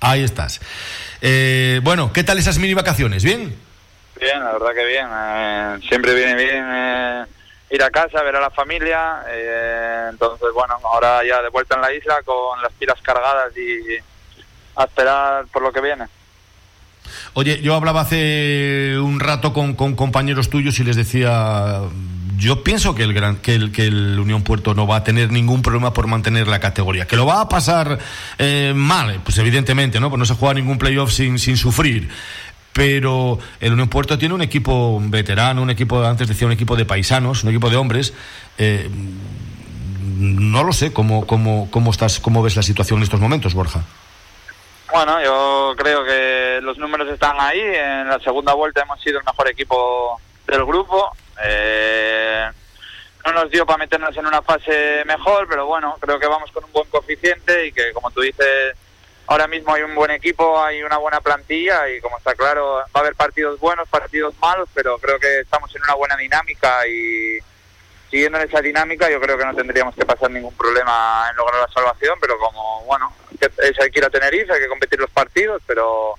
Ahí 0.00 0.22
estás. 0.24 0.60
bueno, 1.82 2.12
¿qué 2.12 2.24
tal 2.24 2.38
esas 2.38 2.58
mini 2.58 2.74
vacaciones? 2.74 3.22
¿Bien? 3.22 3.67
Bien, 4.20 4.40
la 4.40 4.52
verdad 4.52 4.74
que 4.74 4.84
bien. 4.84 5.06
Eh, 5.12 5.78
siempre 5.88 6.14
viene 6.14 6.34
bien 6.34 6.64
eh, 6.68 7.24
ir 7.70 7.82
a 7.82 7.90
casa, 7.90 8.22
ver 8.22 8.36
a 8.36 8.40
la 8.40 8.50
familia. 8.50 9.22
Eh, 9.28 10.08
entonces, 10.10 10.48
bueno, 10.54 10.74
ahora 10.84 11.24
ya 11.24 11.42
de 11.42 11.50
vuelta 11.50 11.76
en 11.76 11.82
la 11.82 11.92
isla 11.92 12.16
con 12.24 12.60
las 12.60 12.72
pilas 12.72 13.00
cargadas 13.02 13.52
y 13.56 13.96
a 14.76 14.84
esperar 14.84 15.46
por 15.52 15.62
lo 15.62 15.72
que 15.72 15.80
viene. 15.80 16.06
Oye, 17.34 17.60
yo 17.62 17.74
hablaba 17.74 18.02
hace 18.02 18.98
un 18.98 19.20
rato 19.20 19.52
con, 19.52 19.74
compañeros 19.74 20.50
tuyos 20.50 20.78
y 20.78 20.84
les 20.84 20.96
decía, 20.96 21.80
yo 22.36 22.62
pienso 22.62 22.94
que 22.94 23.02
el, 23.02 23.14
gran, 23.14 23.36
que 23.36 23.54
el, 23.54 23.72
que 23.72 23.86
el 23.86 24.18
Unión 24.18 24.42
Puerto 24.42 24.74
no 24.74 24.86
va 24.86 24.96
a 24.96 25.04
tener 25.04 25.30
ningún 25.30 25.62
problema 25.62 25.92
por 25.92 26.06
mantener 26.06 26.48
la 26.48 26.60
categoría. 26.60 27.06
Que 27.06 27.16
lo 27.16 27.24
va 27.24 27.40
a 27.40 27.48
pasar 27.48 27.98
mal, 28.74 29.20
pues 29.24 29.38
evidentemente, 29.38 30.00
¿no? 30.00 30.10
Pues 30.10 30.18
no 30.18 30.26
se 30.26 30.34
juega 30.34 30.54
ningún 30.54 30.76
playoff 30.76 31.12
sin, 31.12 31.38
sin 31.38 31.56
sufrir 31.56 32.10
pero 32.78 33.40
el 33.58 33.72
Unión 33.72 33.88
Puerto 33.88 34.16
tiene 34.18 34.36
un 34.36 34.40
equipo 34.40 35.00
veterano, 35.02 35.62
un 35.62 35.70
equipo, 35.70 36.00
antes 36.04 36.28
decía, 36.28 36.46
un 36.46 36.52
equipo 36.52 36.76
de 36.76 36.84
paisanos, 36.84 37.42
un 37.42 37.50
equipo 37.50 37.68
de 37.70 37.76
hombres. 37.76 38.14
Eh, 38.56 38.88
no 40.16 40.62
lo 40.62 40.72
sé, 40.72 40.92
¿cómo, 40.92 41.26
cómo, 41.26 41.68
cómo, 41.72 41.90
estás, 41.90 42.20
¿cómo 42.20 42.40
ves 42.40 42.54
la 42.54 42.62
situación 42.62 43.00
en 43.00 43.02
estos 43.02 43.18
momentos, 43.18 43.52
Borja? 43.52 43.80
Bueno, 44.92 45.20
yo 45.20 45.74
creo 45.76 46.04
que 46.04 46.60
los 46.62 46.78
números 46.78 47.08
están 47.08 47.34
ahí. 47.40 47.60
En 47.60 48.10
la 48.10 48.20
segunda 48.20 48.54
vuelta 48.54 48.82
hemos 48.82 49.00
sido 49.00 49.18
el 49.18 49.24
mejor 49.24 49.48
equipo 49.48 50.20
del 50.46 50.64
grupo. 50.64 51.10
Eh, 51.44 52.46
no 53.26 53.32
nos 53.32 53.50
dio 53.50 53.66
para 53.66 53.78
meternos 53.78 54.16
en 54.16 54.24
una 54.24 54.40
fase 54.40 55.02
mejor, 55.04 55.48
pero 55.48 55.66
bueno, 55.66 55.96
creo 55.98 56.20
que 56.20 56.28
vamos 56.28 56.52
con 56.52 56.62
un 56.62 56.70
buen 56.70 56.88
coeficiente 56.90 57.66
y 57.66 57.72
que, 57.72 57.92
como 57.92 58.12
tú 58.12 58.20
dices, 58.20 58.76
ahora 59.28 59.46
mismo 59.46 59.74
hay 59.74 59.82
un 59.82 59.94
buen 59.94 60.10
equipo, 60.10 60.60
hay 60.60 60.82
una 60.82 60.96
buena 60.96 61.20
plantilla 61.20 61.88
y 61.90 62.00
como 62.00 62.16
está 62.16 62.34
claro 62.34 62.76
va 62.76 62.86
a 62.94 62.98
haber 63.00 63.14
partidos 63.14 63.60
buenos, 63.60 63.86
partidos 63.88 64.34
malos, 64.40 64.68
pero 64.74 64.98
creo 64.98 65.20
que 65.20 65.40
estamos 65.40 65.74
en 65.76 65.82
una 65.82 65.94
buena 65.94 66.16
dinámica 66.16 66.86
y 66.86 67.38
siguiendo 68.10 68.38
en 68.38 68.48
esa 68.48 68.62
dinámica 68.62 69.10
yo 69.10 69.20
creo 69.20 69.36
que 69.36 69.44
no 69.44 69.54
tendríamos 69.54 69.94
que 69.94 70.06
pasar 70.06 70.30
ningún 70.30 70.54
problema 70.54 71.26
en 71.30 71.36
lograr 71.36 71.60
la 71.60 71.72
salvación, 71.72 72.18
pero 72.20 72.38
como 72.38 72.82
bueno, 72.84 73.12
que 73.38 73.46
es, 73.46 73.78
hay 73.80 73.90
que 73.90 73.98
ir 73.98 74.04
a 74.06 74.10
Tenerife, 74.10 74.52
hay 74.52 74.60
que 74.60 74.68
competir 74.68 74.98
los 74.98 75.10
partidos, 75.10 75.62
pero 75.66 76.14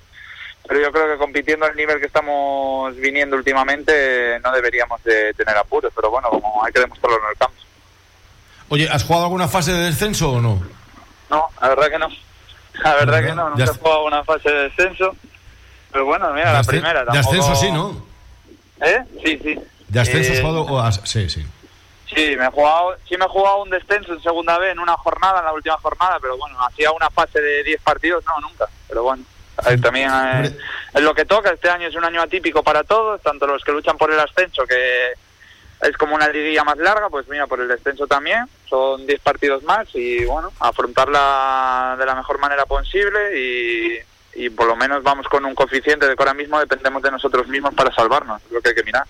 pero 0.67 0.79
yo 0.79 0.91
creo 0.91 1.11
que 1.11 1.17
compitiendo 1.17 1.65
al 1.65 1.75
nivel 1.75 1.99
que 1.99 2.05
estamos 2.05 2.95
viniendo 2.95 3.35
últimamente 3.35 4.39
no 4.43 4.51
deberíamos 4.51 5.03
de 5.03 5.33
tener 5.33 5.57
apuros, 5.57 5.91
pero 5.95 6.11
bueno, 6.11 6.29
como 6.29 6.63
hay 6.63 6.71
que 6.71 6.79
demostrarlo 6.79 7.17
en 7.17 7.31
el 7.31 7.37
campo. 7.37 7.55
Oye, 8.69 8.87
¿has 8.87 9.03
jugado 9.03 9.25
alguna 9.25 9.47
fase 9.47 9.71
de 9.71 9.85
descenso 9.85 10.33
o 10.33 10.39
no? 10.39 10.61
No, 11.31 11.47
la 11.59 11.69
verdad 11.69 11.89
que 11.89 11.97
no. 11.97 12.28
La 12.83 12.95
verdad 12.95 13.21
que 13.25 13.33
no, 13.33 13.49
nunca 13.49 13.63
he 13.63 13.67
jugado 13.67 13.97
alguna 13.97 14.23
fase 14.23 14.49
de 14.49 14.63
descenso. 14.69 15.15
Pero 15.91 16.05
bueno, 16.05 16.31
mira, 16.33 16.53
la 16.53 16.63
primera. 16.63 17.03
De 17.05 17.17
ascenso 17.19 17.55
sí, 17.55 17.71
¿no? 17.71 18.05
¿Eh? 18.81 19.03
Sí, 19.25 19.39
sí. 19.43 19.59
¿De 19.87 19.99
ascenso 19.99 20.31
has 20.31 20.37
Eh, 20.39 20.41
jugado? 20.41 20.61
o 20.65 20.79
has- 20.79 21.01
Sí, 21.03 21.29
sí. 21.29 21.45
Sí, 22.13 22.35
me 22.37 22.45
he 22.45 22.49
jugado, 22.49 22.95
sí 23.07 23.15
me 23.17 23.25
he 23.25 23.27
jugado 23.27 23.61
un 23.63 23.69
descenso 23.69 24.13
en 24.13 24.21
segunda 24.23 24.57
vez 24.57 24.71
en 24.71 24.79
una 24.79 24.93
jornada, 24.93 25.39
en 25.39 25.45
la 25.45 25.53
última 25.53 25.77
jornada, 25.77 26.17
pero 26.19 26.37
bueno, 26.37 26.57
hacía 26.65 26.91
una 26.91 27.09
fase 27.11 27.39
de 27.39 27.63
10 27.63 27.81
partidos, 27.81 28.23
no, 28.25 28.39
nunca. 28.47 28.65
Pero 28.87 29.03
bueno, 29.03 29.23
ahí 29.63 29.79
también 29.79 30.09
eh, 30.11 30.57
es 30.95 31.01
lo 31.01 31.13
que 31.13 31.25
toca. 31.25 31.51
Este 31.51 31.69
año 31.69 31.87
es 31.87 31.95
un 31.95 32.03
año 32.03 32.21
atípico 32.21 32.63
para 32.63 32.83
todos, 32.83 33.21
tanto 33.21 33.45
los 33.45 33.63
que 33.63 33.71
luchan 33.71 33.97
por 33.97 34.11
el 34.11 34.19
ascenso, 34.19 34.63
que 34.65 35.13
es 35.81 35.95
como 35.97 36.15
una 36.15 36.27
liguilla 36.27 36.63
más 36.63 36.77
larga, 36.77 37.09
pues 37.09 37.27
mira, 37.29 37.47
por 37.47 37.61
el 37.61 37.67
descenso 37.67 38.05
también, 38.05 38.45
son 38.69 39.05
10 39.07 39.21
partidos 39.21 39.63
más 39.63 39.87
y 39.93 40.25
bueno, 40.25 40.51
afrontarla 40.59 41.95
de 41.97 42.05
la 42.05 42.15
mejor 42.15 42.39
manera 42.39 42.65
posible 42.65 43.19
y, 44.35 44.49
por 44.55 44.67
lo 44.67 44.75
menos 44.75 45.03
vamos 45.03 45.27
con 45.27 45.43
un 45.43 45.53
coeficiente 45.53 46.07
de 46.07 46.15
que 46.15 46.23
ahora 46.23 46.33
mismo 46.33 46.59
dependemos 46.59 47.01
de 47.01 47.11
nosotros 47.11 47.47
mismos 47.47 47.73
para 47.73 47.93
salvarnos, 47.93 48.41
es 48.45 48.51
lo 48.51 48.61
que 48.61 48.69
hay 48.69 48.75
que 48.75 48.83
mirar. 48.83 49.03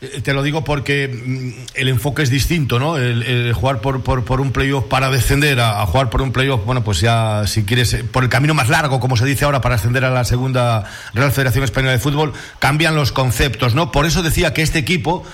Eh, 0.00 0.20
Te 0.22 0.32
lo 0.32 0.42
digo 0.42 0.64
porque 0.64 1.08
mm, 1.08 1.52
el 1.74 1.88
enfoque 1.88 2.22
es 2.22 2.30
distinto, 2.30 2.78
¿no? 2.80 2.96
El, 2.96 3.52
jugar 3.52 3.80
por, 3.80 4.02
por, 4.02 4.24
por 4.24 4.40
un 4.40 4.52
playoff 4.52 4.84
para 4.86 5.10
descender 5.10 5.60
a, 5.60 5.82
a 5.82 5.86
jugar 5.86 6.10
por 6.10 6.22
un 6.22 6.32
playoff, 6.32 6.64
bueno, 6.64 6.82
pues 6.82 7.00
ya 7.00 7.46
si 7.46 7.64
quieres, 7.64 7.94
eh, 7.94 8.04
por 8.04 8.24
el 8.24 8.28
camino 8.28 8.54
más 8.54 8.68
largo, 8.68 8.98
como 8.98 9.16
se 9.16 9.24
dice 9.24 9.44
ahora, 9.44 9.60
para 9.60 9.76
ascender 9.76 10.04
a 10.04 10.10
la 10.10 10.24
segunda 10.24 10.84
Real 11.14 11.30
Federación 11.30 11.64
Española 11.64 11.92
de 11.92 11.98
Fútbol, 11.98 12.32
cambian 12.58 12.96
los 12.96 13.12
conceptos, 13.12 13.74
¿no? 13.74 13.92
Por 13.92 14.06
eso 14.06 14.22
decía 14.22 14.52
que 14.52 14.62
este 14.62 14.80
equipo 14.80 15.24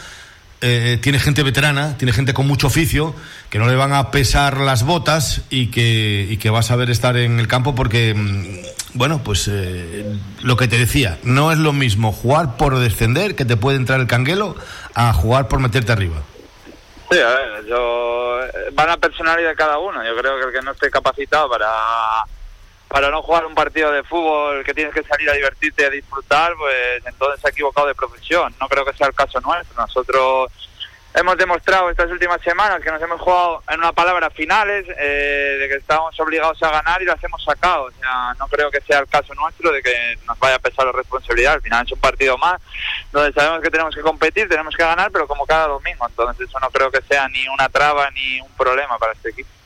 eh, 0.61 0.99
tiene 1.01 1.19
gente 1.19 1.43
veterana, 1.43 1.97
tiene 1.97 2.13
gente 2.13 2.35
con 2.35 2.47
mucho 2.47 2.67
oficio, 2.67 3.15
que 3.49 3.59
no 3.59 3.67
le 3.67 3.77
van 3.77 3.93
a 3.93 4.11
pesar 4.11 4.59
las 4.59 4.85
botas 4.85 5.43
y 5.49 5.71
que, 5.71 6.27
y 6.29 6.37
que 6.37 6.51
va 6.51 6.61
a 6.61 6.63
saber 6.63 6.91
estar 6.91 7.17
en 7.17 7.41
el 7.41 7.49
campo 7.49 7.75
porque, 7.75 8.15
mm, 8.15 8.99
bueno, 8.99 9.23
pues 9.25 9.49
eh, 9.51 10.05
lo 10.43 10.57
que 10.57 10.69
te 10.69 10.79
decía, 10.79 11.19
no 11.23 11.51
es 11.51 11.59
lo 11.59 11.73
mismo 11.73 12.13
jugar 12.13 12.57
por 12.57 12.79
descender, 12.79 13.35
que 13.37 13.45
te 13.45 13.57
puede 13.57 13.79
entrar 13.79 14.01
el 14.01 14.07
canguelo, 14.07 14.55
a 14.95 15.13
jugar 15.13 15.49
por 15.49 15.61
meterte 15.61 15.93
arriba. 15.93 16.17
Sí, 17.11 17.19
a 17.19 17.29
ver, 17.29 17.67
yo, 17.67 18.41
eh, 18.43 18.71
va 18.79 18.93
a 18.93 18.97
personalidad 18.97 19.55
cada 19.57 19.79
uno. 19.79 20.05
Yo 20.05 20.17
creo 20.17 20.39
que 20.39 20.47
el 20.47 20.53
que 20.53 20.63
no 20.63 20.73
esté 20.73 20.91
capacitado 20.91 21.49
para, 21.49 21.67
para 22.91 23.09
no 23.09 23.23
jugar 23.23 23.47
un 23.47 23.55
partido 23.55 23.93
de 23.93 24.03
fútbol 24.03 24.65
que 24.65 24.75
tienes 24.75 24.93
que 24.93 25.05
salir 25.05 25.31
a 25.31 25.35
divertirte 25.35 25.83
y 25.83 25.87
a 25.87 25.91
disfrutar, 25.91 26.55
pues 26.57 27.07
entonces 27.07 27.41
se 27.41 27.47
ha 27.47 27.51
equivocado 27.51 27.87
de 27.87 27.95
profesión. 27.95 28.53
No 28.61 28.69
creo 28.69 28.85
que 28.85 28.93
sea 28.95 29.07
el 29.07 29.15
caso 29.15 29.41
nuestro. 29.41 29.81
Nosotros 29.81 30.51
hemos 31.15 31.37
demostrado 31.37 31.89
estas 31.89 32.11
últimas 32.11 32.43
semanas 32.43 32.81
que 32.83 32.91
nos 32.91 33.01
hemos 33.01 33.21
jugado, 33.21 33.63
en 33.71 33.79
una 33.79 33.93
palabra, 33.93 34.29
finales, 34.31 34.87
eh, 34.99 35.57
de 35.61 35.69
que 35.69 35.77
estábamos 35.77 36.19
obligados 36.19 36.61
a 36.65 36.71
ganar 36.71 37.01
y 37.01 37.05
las 37.05 37.23
hemos 37.23 37.45
sacado. 37.45 37.85
O 37.85 37.93
sea, 37.93 38.35
no 38.41 38.49
creo 38.49 38.73
que 38.73 38.81
sea 38.81 38.99
el 38.99 39.07
caso 39.07 39.35
nuestro 39.35 39.71
de 39.71 39.83
que 39.83 40.19
nos 40.27 40.37
vaya 40.41 40.57
a 40.57 40.61
pesar 40.61 40.87
la 40.87 40.93
responsabilidad. 40.93 41.55
Al 41.55 41.63
final 41.63 41.87
es 41.87 41.93
un 41.93 42.01
partido 42.01 42.37
más 42.39 42.61
donde 43.13 43.33
sabemos 43.33 43.61
que 43.63 43.71
tenemos 43.71 43.95
que 43.95 44.03
competir, 44.03 44.49
tenemos 44.49 44.75
que 44.75 44.83
ganar, 44.83 45.13
pero 45.13 45.29
como 45.29 45.47
cada 45.47 45.69
domingo. 45.69 46.09
Entonces 46.09 46.49
eso 46.49 46.59
no 46.59 46.71
creo 46.71 46.91
que 46.91 47.03
sea 47.03 47.29
ni 47.29 47.47
una 47.47 47.69
traba 47.69 48.11
ni 48.11 48.41
un 48.41 48.51
problema 48.57 48.99
para 48.99 49.13
este 49.13 49.31
equipo. 49.31 49.60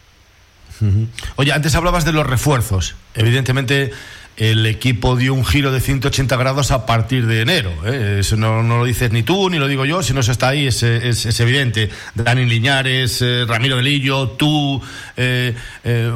Oye, 1.37 1.53
antes 1.53 1.75
hablabas 1.75 2.05
de 2.05 2.13
los 2.13 2.27
refuerzos. 2.27 2.95
Evidentemente, 3.15 3.93
el 4.37 4.67
equipo 4.67 5.15
dio 5.15 5.33
un 5.33 5.45
giro 5.45 5.71
de 5.71 5.81
180 5.81 6.37
grados 6.37 6.73
a 6.73 6.87
partir 6.87 7.27
de 7.27 7.41
enero. 7.43 7.71
¿eh? 7.87 8.17
Eso 8.21 8.37
no, 8.37 8.63
lo 8.65 8.85
dices 8.85 9.13
ni 9.13 9.23
tú, 9.23 9.49
ni 9.49 9.59
lo 9.59 9.69
digo 9.69 9.85
yo, 9.85 10.03
si 10.03 10.13
no 10.13 10.25
se 10.25 10.33
está 10.33 10.49
ahí, 10.49 10.67
es, 10.67 10.83
es- 10.83 11.25
es 11.27 11.39
evidente. 11.39 11.89
Dani 12.17 12.45
Liñares, 12.45 13.23
eh, 13.23 13.45
Ramiro 13.47 13.77
Delillo, 13.77 14.31
tú. 14.31 14.83
eh, 15.17 15.55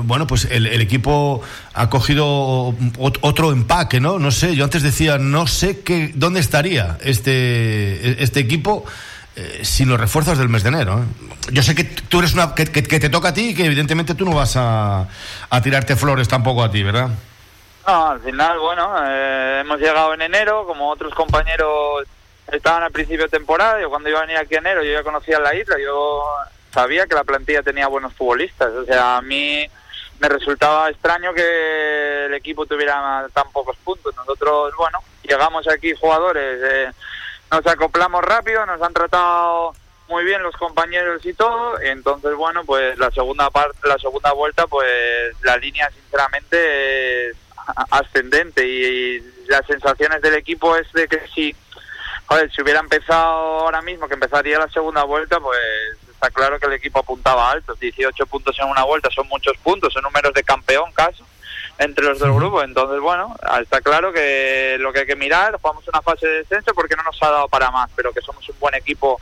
bueno, 0.02 0.26
pues 0.26 0.48
el, 0.50 0.66
el 0.66 0.80
equipo 0.80 1.42
ha 1.74 1.88
cogido 1.88 2.72
ot- 2.98 3.18
otro 3.20 3.52
empaque, 3.52 4.00
¿no? 4.00 4.18
No 4.18 4.32
sé, 4.32 4.56
yo 4.56 4.64
antes 4.64 4.82
decía, 4.82 5.18
no 5.18 5.46
sé 5.46 5.80
qué, 5.80 6.10
dónde 6.14 6.40
estaría 6.40 6.98
este, 7.04 8.20
este 8.22 8.40
equipo 8.40 8.84
eh, 9.40 9.64
sin 9.64 9.88
los 9.88 10.00
refuerzos 10.00 10.36
del 10.36 10.48
mes 10.48 10.62
de 10.64 10.70
enero. 10.70 10.98
¿eh? 10.98 11.36
Yo 11.52 11.62
sé 11.62 11.74
que 11.74 11.84
tú 11.84 12.18
eres 12.18 12.34
una 12.34 12.54
que, 12.54 12.66
que- 12.66 12.82
que 12.82 12.98
te 13.00 13.08
toca 13.08 13.28
a 13.28 13.34
ti 13.34 13.50
y 13.50 13.54
que 13.54 13.64
evidentemente 13.64 14.14
tú 14.14 14.24
no 14.24 14.34
vas 14.34 14.56
a, 14.56 15.06
a 15.48 15.62
tirarte 15.62 15.94
flores 15.96 16.26
tampoco 16.28 16.62
a 16.64 16.70
ti, 16.70 16.82
¿verdad? 16.82 17.08
No, 17.86 18.08
al 18.10 18.20
final, 18.20 18.58
bueno, 18.58 18.92
eh, 19.06 19.58
hemos 19.60 19.78
llegado 19.80 20.12
en 20.14 20.22
enero, 20.22 20.66
como 20.66 20.90
otros 20.90 21.14
compañeros 21.14 22.04
estaban 22.52 22.82
al 22.82 22.90
principio 22.92 23.24
de 23.24 23.28
temporada, 23.30 23.80
yo 23.80 23.88
cuando 23.90 24.08
iba 24.08 24.18
a 24.18 24.22
venir 24.22 24.36
aquí 24.38 24.54
en 24.56 24.66
enero, 24.66 24.82
yo 24.82 24.92
ya 24.92 25.02
conocía 25.02 25.38
la 25.38 25.54
isla, 25.54 25.76
yo 25.82 26.22
sabía 26.72 27.06
que 27.06 27.14
la 27.14 27.24
plantilla 27.24 27.62
tenía 27.62 27.86
buenos 27.88 28.12
futbolistas, 28.14 28.70
o 28.72 28.84
sea, 28.84 29.18
a 29.18 29.22
mí 29.22 29.64
me 30.20 30.28
resultaba 30.28 30.90
extraño 30.90 31.32
que 31.32 32.26
el 32.26 32.34
equipo 32.34 32.66
tuviera 32.66 33.26
tan 33.32 33.50
pocos 33.52 33.76
puntos. 33.84 34.14
Nosotros, 34.16 34.72
bueno, 34.76 34.98
llegamos 35.22 35.66
aquí 35.68 35.92
jugadores, 35.94 36.58
eh, 36.62 36.90
nos 37.50 37.66
acoplamos 37.66 38.22
rápido, 38.24 38.64
nos 38.66 38.80
han 38.82 38.92
tratado 38.92 39.72
muy 40.08 40.24
bien 40.24 40.42
los 40.42 40.56
compañeros 40.56 41.24
y 41.24 41.34
todo, 41.34 41.78
entonces 41.80 42.34
bueno, 42.34 42.64
pues 42.64 42.98
la 42.98 43.10
segunda 43.10 43.50
parte, 43.50 43.76
la 43.86 43.98
segunda 43.98 44.32
vuelta, 44.32 44.66
pues 44.66 44.86
la 45.42 45.56
línea 45.56 45.90
sinceramente 45.90 47.28
es 47.28 47.36
ascendente. 47.90 48.66
Y, 48.66 49.38
las 49.48 49.64
sensaciones 49.66 50.20
del 50.20 50.34
equipo 50.34 50.76
es 50.76 50.92
de 50.92 51.08
que 51.08 51.26
si, 51.34 51.56
joder, 52.26 52.52
si 52.52 52.60
hubiera 52.60 52.80
empezado 52.80 53.60
ahora 53.60 53.80
mismo, 53.80 54.06
que 54.06 54.12
empezaría 54.12 54.58
la 54.58 54.68
segunda 54.68 55.04
vuelta, 55.04 55.40
pues 55.40 55.58
está 56.10 56.28
claro 56.28 56.60
que 56.60 56.66
el 56.66 56.74
equipo 56.74 56.98
apuntaba 56.98 57.50
alto, 57.50 57.74
18 57.74 58.26
puntos 58.26 58.58
en 58.58 58.66
una 58.66 58.84
vuelta 58.84 59.08
son 59.10 59.26
muchos 59.28 59.56
puntos, 59.62 59.90
son 59.94 60.02
números 60.02 60.34
de 60.34 60.42
campeón 60.42 60.92
casi 60.92 61.24
entre 61.78 62.04
los 62.04 62.18
dos 62.18 62.34
grupos, 62.34 62.64
entonces 62.64 63.00
bueno, 63.00 63.36
está 63.62 63.80
claro 63.80 64.12
que 64.12 64.76
lo 64.80 64.92
que 64.92 65.00
hay 65.00 65.06
que 65.06 65.14
mirar, 65.16 65.56
jugamos 65.60 65.86
una 65.88 66.02
fase 66.02 66.26
de 66.26 66.34
descenso 66.38 66.74
porque 66.74 66.96
no 66.96 67.02
nos 67.04 67.22
ha 67.22 67.30
dado 67.30 67.48
para 67.48 67.70
más, 67.70 67.88
pero 67.94 68.12
que 68.12 68.20
somos 68.20 68.48
un 68.48 68.58
buen 68.58 68.74
equipo 68.74 69.20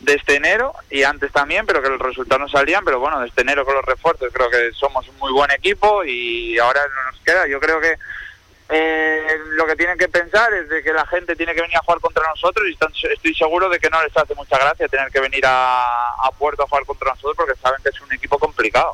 desde 0.00 0.36
enero 0.36 0.72
y 0.90 1.02
antes 1.02 1.32
también, 1.32 1.66
pero 1.66 1.82
que 1.82 1.88
los 1.88 1.98
resultados 1.98 2.40
no 2.42 2.48
salían, 2.48 2.84
pero 2.84 3.00
bueno, 3.00 3.18
desde 3.20 3.40
enero 3.42 3.64
con 3.64 3.74
los 3.74 3.84
refuerzos 3.84 4.28
creo 4.32 4.48
que 4.50 4.70
somos 4.72 5.08
un 5.08 5.16
muy 5.18 5.32
buen 5.32 5.50
equipo 5.50 6.04
y 6.04 6.58
ahora 6.58 6.80
no 6.94 7.10
nos 7.10 7.20
queda. 7.22 7.48
Yo 7.48 7.58
creo 7.58 7.80
que 7.80 7.96
eh, 8.70 9.26
lo 9.56 9.66
que 9.66 9.74
tienen 9.76 9.96
que 9.96 10.08
pensar 10.08 10.52
es 10.52 10.68
de 10.68 10.82
que 10.82 10.92
la 10.92 11.06
gente 11.06 11.34
tiene 11.36 11.54
que 11.54 11.62
venir 11.62 11.78
a 11.78 11.82
jugar 11.82 12.00
contra 12.00 12.22
nosotros 12.28 12.66
y 12.68 12.72
están- 12.74 12.92
estoy 13.10 13.34
seguro 13.34 13.68
de 13.70 13.78
que 13.78 13.88
no 13.88 14.02
les 14.04 14.14
hace 14.14 14.34
mucha 14.34 14.58
gracia 14.58 14.86
tener 14.88 15.10
que 15.10 15.20
venir 15.20 15.44
a, 15.46 16.10
a 16.22 16.30
Puerto 16.38 16.62
a 16.64 16.68
jugar 16.68 16.84
contra 16.84 17.08
nosotros 17.10 17.34
porque 17.34 17.58
saben 17.60 17.82
que 17.82 17.88
es 17.88 18.00
un 18.02 18.12
equipo 18.12 18.38
complicado. 18.38 18.92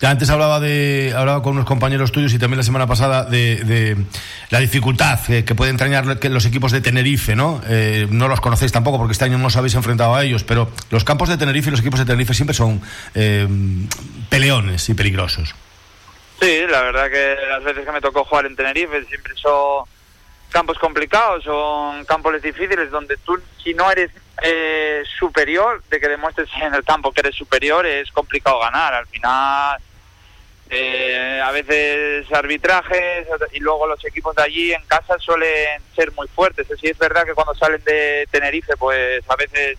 Ya 0.00 0.10
antes 0.10 0.30
hablaba 0.30 0.60
de 0.60 1.12
hablaba 1.16 1.42
con 1.42 1.54
unos 1.54 1.66
compañeros 1.66 2.12
tuyos 2.12 2.32
y 2.32 2.38
también 2.38 2.58
la 2.58 2.62
semana 2.62 2.86
pasada 2.86 3.24
de, 3.24 3.96
la 4.50 4.60
dificultad 4.60 5.18
eh, 5.28 5.44
que 5.44 5.56
puede 5.56 5.72
entrañar 5.72 6.20
que 6.20 6.28
los 6.28 6.46
equipos 6.46 6.70
de 6.70 6.80
Tenerife, 6.80 7.34
¿no? 7.34 7.60
Eh, 7.68 8.06
no 8.08 8.28
los 8.28 8.40
conocéis 8.40 8.70
tampoco 8.70 8.98
porque 8.98 9.12
este 9.12 9.24
año 9.24 9.38
no 9.38 9.48
os 9.48 9.56
habéis 9.56 9.74
enfrentado 9.74 10.14
a 10.14 10.22
ellos, 10.22 10.44
pero 10.44 10.70
los 10.90 11.02
campos 11.02 11.28
de 11.28 11.36
Tenerife 11.36 11.68
y 11.68 11.70
los 11.72 11.80
equipos 11.80 11.98
de 11.98 12.06
Tenerife 12.06 12.32
siempre 12.32 12.54
son 12.54 12.80
eh, 13.14 13.48
peleones 14.28 14.88
y 14.88 14.94
peligrosos. 14.94 15.54
Sí, 16.40 16.62
la 16.70 16.82
verdad 16.82 17.10
que 17.10 17.36
las 17.48 17.64
veces 17.64 17.84
que 17.84 17.90
me 17.90 18.00
tocó 18.00 18.24
jugar 18.24 18.46
en 18.46 18.54
Tenerife 18.54 19.04
siempre 19.06 19.34
son 19.34 19.84
campos 20.50 20.78
complicados, 20.78 21.42
son 21.42 22.04
campos 22.04 22.40
difíciles 22.40 22.90
donde 22.90 23.16
tú, 23.18 23.40
si 23.62 23.74
no 23.74 23.90
eres 23.90 24.10
eh, 24.42 25.02
superior, 25.18 25.82
de 25.90 26.00
que 26.00 26.08
demuestres 26.08 26.48
en 26.62 26.74
el 26.74 26.84
campo 26.84 27.12
que 27.12 27.20
eres 27.20 27.34
superior, 27.34 27.84
es 27.86 28.10
complicado 28.12 28.60
ganar. 28.60 28.94
Al 28.94 29.06
final, 29.06 29.78
eh, 30.70 31.40
a 31.42 31.50
veces 31.50 32.30
arbitrajes 32.32 33.26
y 33.52 33.60
luego 33.60 33.86
los 33.86 34.04
equipos 34.04 34.36
de 34.36 34.42
allí 34.42 34.72
en 34.72 34.82
casa 34.86 35.18
suelen 35.18 35.80
ser 35.94 36.12
muy 36.12 36.28
fuertes. 36.28 36.66
Sí 36.80 36.88
es 36.88 36.98
verdad 36.98 37.24
que 37.24 37.34
cuando 37.34 37.54
salen 37.54 37.82
de 37.84 38.28
Tenerife, 38.30 38.76
pues 38.76 39.22
a 39.28 39.36
veces 39.36 39.78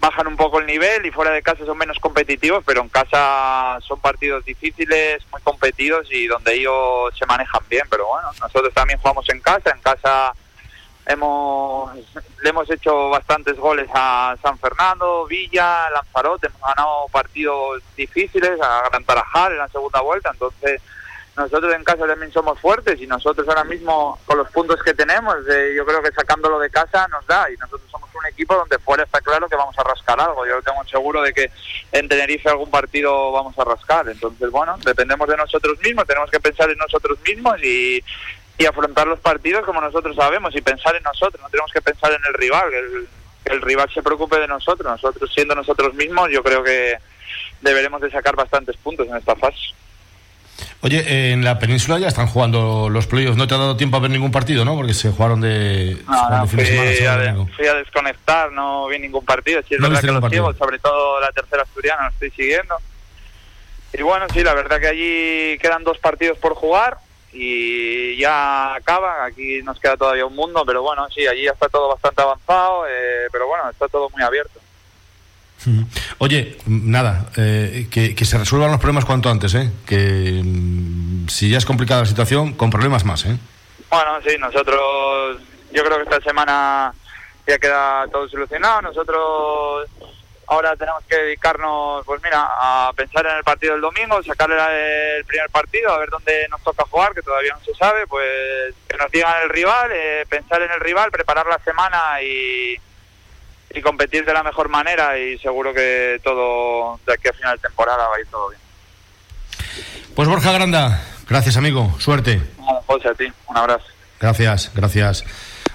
bajan 0.00 0.26
un 0.26 0.36
poco 0.36 0.60
el 0.60 0.66
nivel 0.66 1.06
y 1.06 1.10
fuera 1.10 1.30
de 1.30 1.42
casa 1.42 1.64
son 1.64 1.78
menos 1.78 1.98
competitivos, 1.98 2.62
pero 2.66 2.82
en 2.82 2.88
casa 2.88 3.78
son 3.80 4.00
partidos 4.00 4.44
difíciles, 4.44 5.22
muy 5.30 5.40
competidos 5.42 6.06
y 6.10 6.26
donde 6.26 6.54
ellos 6.54 7.12
se 7.18 7.26
manejan 7.26 7.62
bien. 7.68 7.86
Pero 7.90 8.06
bueno, 8.06 8.28
nosotros 8.40 8.72
también 8.74 8.98
jugamos 8.98 9.28
en 9.30 9.40
casa, 9.40 9.70
en 9.70 9.80
casa 9.80 10.34
hemos 11.06 11.94
le 12.42 12.50
hemos 12.50 12.70
hecho 12.70 13.08
bastantes 13.10 13.56
goles 13.56 13.88
a 13.94 14.36
San 14.42 14.58
Fernando, 14.58 15.26
Villa, 15.26 15.88
Lanzarote, 15.90 16.48
hemos 16.48 16.60
ganado 16.60 17.06
partidos 17.10 17.82
difíciles, 17.96 18.60
a 18.60 18.88
Gran 18.88 19.04
Tarajal 19.04 19.52
en 19.52 19.58
la 19.58 19.68
segunda 19.68 20.00
vuelta, 20.00 20.30
entonces 20.32 20.80
nosotros 21.36 21.74
en 21.74 21.82
casa 21.82 22.06
también 22.06 22.32
somos 22.32 22.60
fuertes 22.60 23.00
y 23.00 23.06
nosotros 23.06 23.48
ahora 23.48 23.64
mismo 23.64 24.20
con 24.24 24.38
los 24.38 24.48
puntos 24.50 24.80
que 24.82 24.94
tenemos, 24.94 25.36
eh, 25.48 25.74
yo 25.76 25.84
creo 25.84 26.00
que 26.00 26.12
sacándolo 26.12 26.60
de 26.60 26.70
casa 26.70 27.08
nos 27.08 27.26
da 27.26 27.50
y 27.50 27.56
nosotros 27.56 27.90
somos 27.90 28.08
un 28.14 28.26
equipo 28.26 28.54
donde 28.54 28.78
fuera 28.78 29.02
está 29.02 29.20
claro 29.20 29.48
que 29.48 29.56
vamos 29.56 29.76
a 29.76 29.82
rascar 29.82 30.20
algo. 30.20 30.46
Yo 30.46 30.62
tengo 30.62 30.84
seguro 30.84 31.22
de 31.22 31.32
que 31.32 31.50
en 31.90 32.08
Tenerife 32.08 32.48
algún 32.48 32.70
partido 32.70 33.32
vamos 33.32 33.58
a 33.58 33.64
rascar. 33.64 34.08
Entonces, 34.08 34.48
bueno, 34.50 34.76
dependemos 34.84 35.28
de 35.28 35.36
nosotros 35.36 35.78
mismos, 35.80 36.06
tenemos 36.06 36.30
que 36.30 36.38
pensar 36.38 36.70
en 36.70 36.78
nosotros 36.78 37.18
mismos 37.26 37.60
y, 37.64 38.02
y 38.58 38.66
afrontar 38.66 39.06
los 39.06 39.18
partidos 39.20 39.64
como 39.64 39.80
nosotros 39.80 40.14
sabemos 40.16 40.54
y 40.54 40.60
pensar 40.60 40.94
en 40.96 41.02
nosotros, 41.02 41.40
no 41.42 41.48
tenemos 41.50 41.72
que 41.72 41.82
pensar 41.82 42.12
en 42.12 42.20
el 42.26 42.34
rival, 42.34 42.70
que 42.70 42.78
el, 42.78 43.08
que 43.44 43.52
el 43.52 43.62
rival 43.62 43.90
se 43.92 44.02
preocupe 44.02 44.38
de 44.38 44.46
nosotros, 44.48 44.88
nosotros 44.90 45.30
siendo 45.34 45.54
nosotros 45.54 45.92
mismos 45.94 46.28
yo 46.30 46.42
creo 46.42 46.62
que 46.62 46.94
deberemos 47.60 48.00
de 48.00 48.10
sacar 48.10 48.36
bastantes 48.36 48.76
puntos 48.76 49.08
en 49.08 49.16
esta 49.16 49.34
fase. 49.36 49.58
Oye, 50.82 51.32
en 51.32 51.42
la 51.42 51.58
península 51.58 51.98
ya 51.98 52.08
están 52.08 52.26
jugando 52.26 52.88
los 52.90 53.06
playoffs. 53.06 53.36
No 53.38 53.48
te 53.48 53.54
ha 53.54 53.58
dado 53.58 53.76
tiempo 53.76 53.96
a 53.96 54.00
ver 54.00 54.10
ningún 54.10 54.30
partido, 54.30 54.64
¿no? 54.64 54.76
Porque 54.76 54.92
se 54.94 55.10
jugaron 55.10 55.40
de, 55.40 55.96
No, 56.06 56.28
no, 56.30 56.42
de 56.42 56.46
fui, 56.48 56.64
semana, 56.66 57.12
a, 57.12 57.16
de- 57.16 57.46
fui 57.56 57.66
a 57.66 57.74
desconectar, 57.74 58.52
no 58.52 58.86
vi 58.86 58.98
ningún 58.98 59.24
partido. 59.24 59.62
Sí, 59.66 59.74
es 59.74 59.80
No 59.80 59.88
verdad 59.88 60.02
que 60.02 60.06
los 60.12 60.30
sigo, 60.30 60.54
sobre 60.54 60.78
todo 60.78 61.20
la 61.20 61.32
tercera 61.32 61.62
asturiana, 61.62 62.04
lo 62.04 62.08
estoy 62.10 62.30
siguiendo. 62.32 62.76
Y 63.94 64.02
bueno, 64.02 64.26
sí, 64.32 64.44
la 64.44 64.54
verdad 64.54 64.78
que 64.78 64.86
allí 64.88 65.58
quedan 65.58 65.82
dos 65.84 65.98
partidos 65.98 66.36
por 66.38 66.54
jugar 66.54 66.98
y 67.34 68.16
ya 68.16 68.76
acaba. 68.76 69.24
Aquí 69.24 69.62
nos 69.62 69.78
queda 69.80 69.96
todavía 69.96 70.24
un 70.24 70.36
mundo, 70.36 70.62
pero 70.64 70.82
bueno, 70.82 71.06
sí, 71.10 71.26
allí 71.26 71.44
ya 71.44 71.50
está 71.50 71.68
todo 71.68 71.88
bastante 71.88 72.22
avanzado, 72.22 72.86
eh, 72.86 73.28
pero 73.32 73.46
bueno, 73.48 73.68
está 73.68 73.88
todo 73.88 74.08
muy 74.10 74.22
abierto. 74.22 74.60
Oye, 76.18 76.56
nada, 76.66 77.26
eh, 77.36 77.88
que, 77.90 78.14
que 78.14 78.24
se 78.24 78.38
resuelvan 78.38 78.70
los 78.70 78.80
problemas 78.80 79.04
cuanto 79.04 79.28
antes, 79.28 79.54
¿eh? 79.54 79.70
Que 79.84 80.40
mm, 80.44 81.28
si 81.28 81.50
ya 81.50 81.58
es 81.58 81.66
complicada 81.66 82.02
la 82.02 82.06
situación, 82.06 82.54
con 82.54 82.70
problemas 82.70 83.04
más, 83.04 83.26
¿eh? 83.26 83.36
Bueno, 83.90 84.18
sí, 84.26 84.36
nosotros, 84.38 85.38
yo 85.72 85.84
creo 85.84 85.98
que 85.98 86.04
esta 86.04 86.20
semana 86.20 86.92
ya 87.46 87.58
queda 87.58 88.06
todo 88.10 88.28
solucionado. 88.28 88.82
Nosotros 88.82 89.88
ahora 90.46 90.76
tenemos 90.76 91.02
que 91.08 91.16
dedicarnos, 91.16 92.04
pues 92.04 92.20
mira, 92.22 92.46
a 92.60 92.92
pensar 92.94 93.26
en 93.26 93.36
el 93.36 93.44
partido 93.44 93.72
del 93.72 93.80
domingo, 93.82 94.22
sacarle 94.22 94.56
la- 94.56 95.16
el 95.18 95.24
primer 95.24 95.48
partido, 95.50 95.92
a 95.92 95.98
ver 95.98 96.08
dónde 96.10 96.46
nos 96.50 96.62
toca 96.62 96.84
jugar, 96.90 97.12
que 97.14 97.22
todavía 97.22 97.54
no 97.54 97.64
se 97.64 97.74
sabe, 97.74 98.06
pues 98.06 98.74
que 98.88 98.96
nos 98.96 99.10
digan 99.10 99.34
el 99.42 99.50
rival, 99.50 99.90
eh, 99.92 100.24
pensar 100.28 100.62
en 100.62 100.70
el 100.72 100.80
rival, 100.80 101.10
preparar 101.10 101.46
la 101.46 101.58
semana 101.60 102.20
y, 102.22 102.76
y 103.70 103.80
competir 103.82 104.24
de 104.24 104.32
la 104.32 104.42
mejor 104.42 104.68
manera 104.68 105.18
y 105.18 105.38
seguro 105.38 105.72
que 105.74 106.20
todo 106.22 107.00
de 107.06 107.14
aquí 107.14 107.28
a 107.28 107.32
final 107.32 107.56
de 107.56 107.62
temporada 107.62 108.06
va 108.08 108.16
a 108.16 108.20
ir 108.20 108.26
todo 108.28 108.48
bien. 108.50 108.60
Pues 110.14 110.28
Borja 110.28 110.52
Granda, 110.52 111.02
gracias 111.28 111.56
amigo, 111.56 111.94
suerte. 111.98 112.40
José, 112.86 113.08
a 113.08 113.14
ti, 113.14 113.32
un 113.48 113.56
abrazo. 113.56 113.84
Gracias, 114.20 114.70
gracias. 114.74 115.24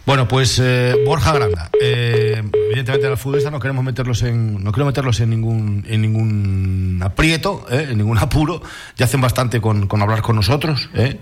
Bueno, 0.10 0.28
pues 0.28 0.60
eh, 0.60 0.96
Borja 1.06 1.34
Granda. 1.34 1.70
eh, 1.80 2.42
evidentemente 2.72 3.06
a 3.06 3.12
los 3.12 3.20
futbolistas 3.20 3.52
no 3.52 3.60
queremos 3.60 3.86
meterlos 3.86 4.24
en, 4.24 4.64
no 4.64 4.72
quiero 4.72 4.88
meterlos 4.88 5.20
en 5.20 5.30
ningún, 5.30 5.86
en 5.88 6.02
ningún 6.02 7.00
aprieto, 7.04 7.68
eh, 7.70 7.90
en 7.92 8.00
ningún 8.00 8.18
apuro. 8.18 8.60
Ya 8.98 9.06
hacen 9.06 9.22
bastante 9.22 9.62
con, 9.62 9.86
con 9.86 10.02
hablar 10.02 10.24
con 10.24 10.36
nosotros. 10.36 10.90
eh. 10.96 11.20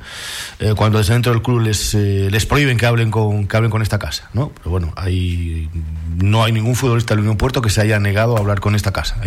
Eh, 0.60 0.74
cuando 0.74 1.00
desde 1.00 1.12
dentro 1.12 1.34
del 1.34 1.42
club 1.42 1.60
les, 1.60 1.94
eh, 1.96 2.30
les 2.32 2.46
prohíben 2.46 2.78
que 2.78 2.86
hablen 2.86 3.12
con, 3.12 3.46
que 3.46 3.58
hablen 3.58 3.72
con 3.72 3.82
esta 3.82 4.00
casa, 4.00 4.30
¿no? 4.32 4.54
Pero 4.56 4.72
bueno, 4.72 4.94
hay, 4.96 5.70
no 6.16 6.46
hay 6.46 6.54
ningún 6.54 6.76
futbolista 6.76 7.14
del 7.14 7.24
Unión 7.24 7.36
Puerto 7.36 7.62
que 7.62 7.70
se 7.70 7.82
haya 7.82 8.00
negado 8.00 8.38
a 8.38 8.40
hablar 8.40 8.62
con 8.62 8.74
esta 8.74 8.94
casa. 8.94 9.20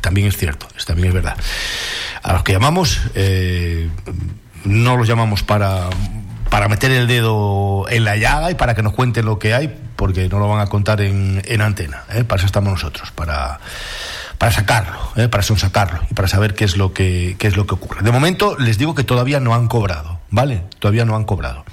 También 0.00 0.28
es 0.28 0.36
cierto, 0.36 0.68
también 0.86 1.08
es 1.08 1.14
verdad. 1.14 1.36
A 2.22 2.34
los 2.34 2.44
que 2.44 2.52
llamamos, 2.52 3.00
no 4.64 4.96
los 4.96 5.08
llamamos 5.08 5.42
para, 5.42 5.90
para 6.50 6.68
meter 6.68 6.90
el 6.90 7.06
dedo 7.06 7.86
en 7.88 8.04
la 8.04 8.16
llaga 8.16 8.50
y 8.50 8.54
para 8.54 8.74
que 8.74 8.82
nos 8.82 8.92
cuenten 8.92 9.24
lo 9.24 9.38
que 9.38 9.54
hay, 9.54 9.74
porque 9.96 10.28
no 10.28 10.38
lo 10.38 10.48
van 10.48 10.60
a 10.60 10.66
contar 10.66 11.00
en, 11.00 11.42
en 11.44 11.60
antena. 11.60 12.04
¿eh? 12.12 12.24
Para 12.24 12.38
eso 12.38 12.46
estamos 12.46 12.72
nosotros, 12.72 13.10
para, 13.12 13.60
para 14.38 14.52
sacarlo, 14.52 14.98
¿eh? 15.16 15.28
para 15.28 15.42
sonsacarlo 15.42 16.00
y 16.10 16.14
para 16.14 16.28
saber 16.28 16.54
qué 16.54 16.64
es, 16.64 16.76
lo 16.76 16.92
que, 16.92 17.36
qué 17.38 17.46
es 17.46 17.56
lo 17.56 17.66
que 17.66 17.74
ocurre. 17.74 18.02
De 18.02 18.10
momento 18.10 18.56
les 18.58 18.78
digo 18.78 18.94
que 18.94 19.04
todavía 19.04 19.40
no 19.40 19.54
han 19.54 19.68
cobrado, 19.68 20.20
¿vale? 20.30 20.62
Todavía 20.78 21.04
no 21.04 21.16
han 21.16 21.24
cobrado. 21.24 21.64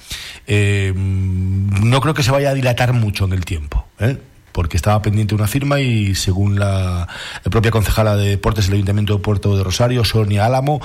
Eh, 0.47 0.93
no 0.95 2.01
creo 2.01 2.13
que 2.13 2.23
se 2.23 2.31
vaya 2.31 2.49
a 2.49 2.53
dilatar 2.53 2.93
mucho 2.93 3.25
en 3.25 3.33
el 3.33 3.45
tiempo, 3.45 3.87
¿eh? 3.99 4.17
Porque 4.55 4.77
estaba 4.77 5.01
pendiente 5.01 5.35
una 5.35 5.47
firma 5.47 5.81
y 5.81 6.15
según 6.15 6.57
la, 6.57 7.09
propia 7.43 7.71
concejala 7.71 8.15
de 8.15 8.29
deportes 8.29 8.67
del 8.67 8.75
Ayuntamiento 8.75 9.13
de 9.13 9.19
Puerto 9.19 9.57
de 9.57 9.65
Rosario, 9.65 10.05
Sonia 10.05 10.45
Álamo, 10.45 10.79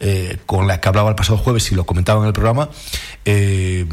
eh, 0.00 0.38
con 0.46 0.66
la 0.66 0.80
que 0.80 0.88
hablaba 0.88 1.10
el 1.10 1.16
pasado 1.16 1.36
jueves 1.36 1.70
y 1.70 1.74
lo 1.74 1.84
comentaba 1.84 2.22
en 2.22 2.28
el 2.28 2.32
programa, 2.32 2.70
eh, 3.26 3.84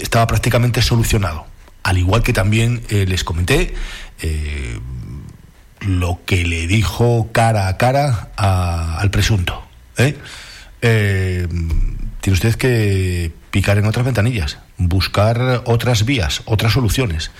estaba 0.00 0.26
prácticamente 0.26 0.82
solucionado. 0.82 1.46
Al 1.84 1.96
igual 1.98 2.24
que 2.24 2.32
también 2.32 2.82
eh, 2.88 3.06
les 3.06 3.22
comenté 3.22 3.74
lo 5.80 6.18
que 6.26 6.44
le 6.44 6.66
dijo 6.66 7.28
cara 7.30 7.68
a 7.68 7.76
cara 7.76 8.30
a- 8.36 8.98
al 8.98 9.10
presunto. 9.12 9.62
tiene 10.80 12.32
usted 12.32 12.54
que 12.56 13.32
picar 13.50 13.78
en 13.78 13.86
otras 13.86 14.04
ventanillas, 14.04 14.58
buscar 14.78 15.62
otras 15.66 16.04
vías, 16.04 16.42
otras 16.46 16.72
soluciones. 16.72 17.30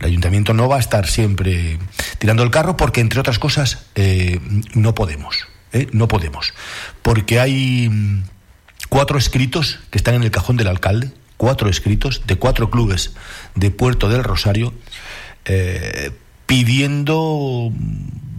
El 0.00 0.06
ayuntamiento 0.06 0.54
no 0.54 0.68
va 0.68 0.76
a 0.76 0.80
estar 0.80 1.06
siempre 1.06 1.78
tirando 2.18 2.42
el 2.42 2.50
carro 2.50 2.76
porque, 2.76 3.00
entre 3.00 3.20
otras 3.20 3.38
cosas, 3.38 3.86
eh, 3.94 4.40
no 4.74 4.94
podemos. 4.94 5.46
¿eh? 5.72 5.88
No 5.92 6.08
podemos. 6.08 6.54
Porque 7.02 7.40
hay 7.40 7.88
mm, 7.88 8.24
cuatro 8.88 9.18
escritos 9.18 9.80
que 9.90 9.98
están 9.98 10.14
en 10.14 10.22
el 10.22 10.30
cajón 10.30 10.56
del 10.56 10.68
alcalde, 10.68 11.12
cuatro 11.36 11.68
escritos 11.68 12.22
de 12.26 12.36
cuatro 12.36 12.70
clubes 12.70 13.12
de 13.54 13.70
Puerto 13.70 14.08
del 14.08 14.24
Rosario, 14.24 14.72
eh, 15.44 16.10
pidiendo, 16.46 17.72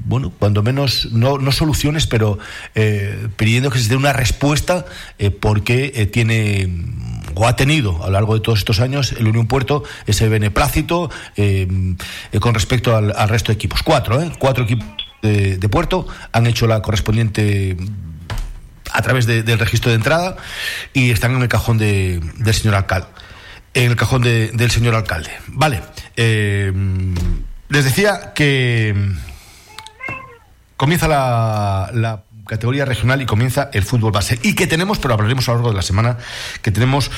bueno, 0.05 0.31
cuando 0.37 0.63
menos, 0.63 1.11
no, 1.11 1.37
no 1.37 1.51
soluciones, 1.51 2.07
pero 2.07 2.37
eh, 2.75 3.27
pidiendo 3.35 3.69
que 3.69 3.79
se 3.79 3.89
dé 3.89 3.95
una 3.95 4.13
respuesta 4.13 4.85
eh, 5.19 5.31
porque 5.31 5.91
eh, 5.95 6.05
tiene 6.05 6.69
o 7.35 7.47
ha 7.47 7.55
tenido 7.55 8.03
a 8.03 8.07
lo 8.07 8.13
largo 8.13 8.33
de 8.33 8.39
todos 8.39 8.59
estos 8.59 8.79
años 8.79 9.11
el 9.13 9.27
Unión 9.27 9.47
Puerto 9.47 9.83
ese 10.07 10.29
beneplácito 10.29 11.09
eh, 11.35 11.67
con 12.39 12.53
respecto 12.53 12.95
al, 12.95 13.13
resto 13.29 13.51
de 13.51 13.55
equipos. 13.55 13.83
Cuatro, 13.83 14.21
¿eh? 14.21 14.31
Cuatro 14.39 14.63
equipos 14.63 14.87
de, 15.21 15.57
Puerto 15.69 16.07
han 16.31 16.47
hecho 16.47 16.67
la 16.67 16.81
correspondiente 16.81 17.75
a 18.91 19.01
través 19.01 19.25
de- 19.25 19.43
del 19.43 19.59
registro 19.59 19.89
de 19.89 19.95
entrada 19.95 20.37
y 20.93 21.11
están 21.11 21.35
en 21.35 21.41
el 21.41 21.47
cajón 21.47 21.77
de- 21.77 22.21
del 22.37 22.53
señor 22.53 22.75
alcalde. 22.75 23.07
En 23.73 23.89
el 23.91 23.95
cajón 23.97 24.21
de- 24.21 24.51
del 24.53 24.71
señor 24.71 24.95
alcalde. 24.95 25.31
Vale. 25.47 25.81
eh, 26.15 26.71
les 27.67 27.83
decía 27.83 28.31
que 28.35 28.95
comienza 30.77 31.07
la, 31.07 31.89
la 31.93 32.23
categoría 32.45 32.85
regional 32.85 33.21
y 33.21 33.25
comienza 33.25 33.69
el 33.73 33.83
fútbol 33.83 34.11
base. 34.11 34.39
Y 34.43 34.55
que 34.55 34.67
tenemos, 34.67 34.99
pero 34.99 35.13
hablaremos 35.13 35.47
a 35.47 35.51
lo 35.51 35.57
largo 35.57 35.69
de 35.69 35.75
la 35.75 35.81
semana, 35.81 36.17
que 36.61 36.71
tenemos 36.71 37.11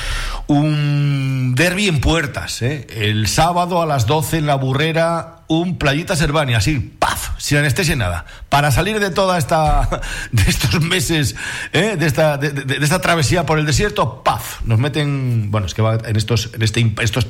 un 0.46 1.54
derby 1.54 1.88
en 1.88 2.00
puertas. 2.00 2.62
¿eh? 2.62 2.86
El 2.90 3.26
sábado 3.26 3.82
a 3.82 3.86
las 3.86 4.06
12 4.06 4.38
en 4.38 4.46
la 4.46 4.56
burrera, 4.56 5.37
un 5.48 5.78
playita 5.78 6.14
Servania, 6.14 6.58
así, 6.58 6.78
paf, 6.98 7.30
sin 7.38 7.58
anestesia 7.58 7.94
ni 7.94 8.00
nada. 8.00 8.26
Para 8.50 8.70
salir 8.70 9.00
de 9.00 9.10
toda 9.10 9.38
esta, 9.38 9.88
de 10.32 10.42
estos 10.42 10.80
meses, 10.82 11.34
¿eh? 11.72 11.96
de, 11.98 12.06
esta, 12.06 12.36
de, 12.36 12.76
esta 12.84 13.00
travesía 13.00 13.46
por 13.46 13.58
el 13.58 13.66
desierto, 13.66 14.22
paf, 14.22 14.60
nos 14.64 14.78
meten, 14.78 15.50
bueno, 15.50 15.66
es 15.66 15.74
que 15.74 15.82
va 15.82 15.94
en 16.04 16.16
estos, 16.16 16.50
en 16.54 16.62
este, 16.62 16.94
estos 17.00 17.26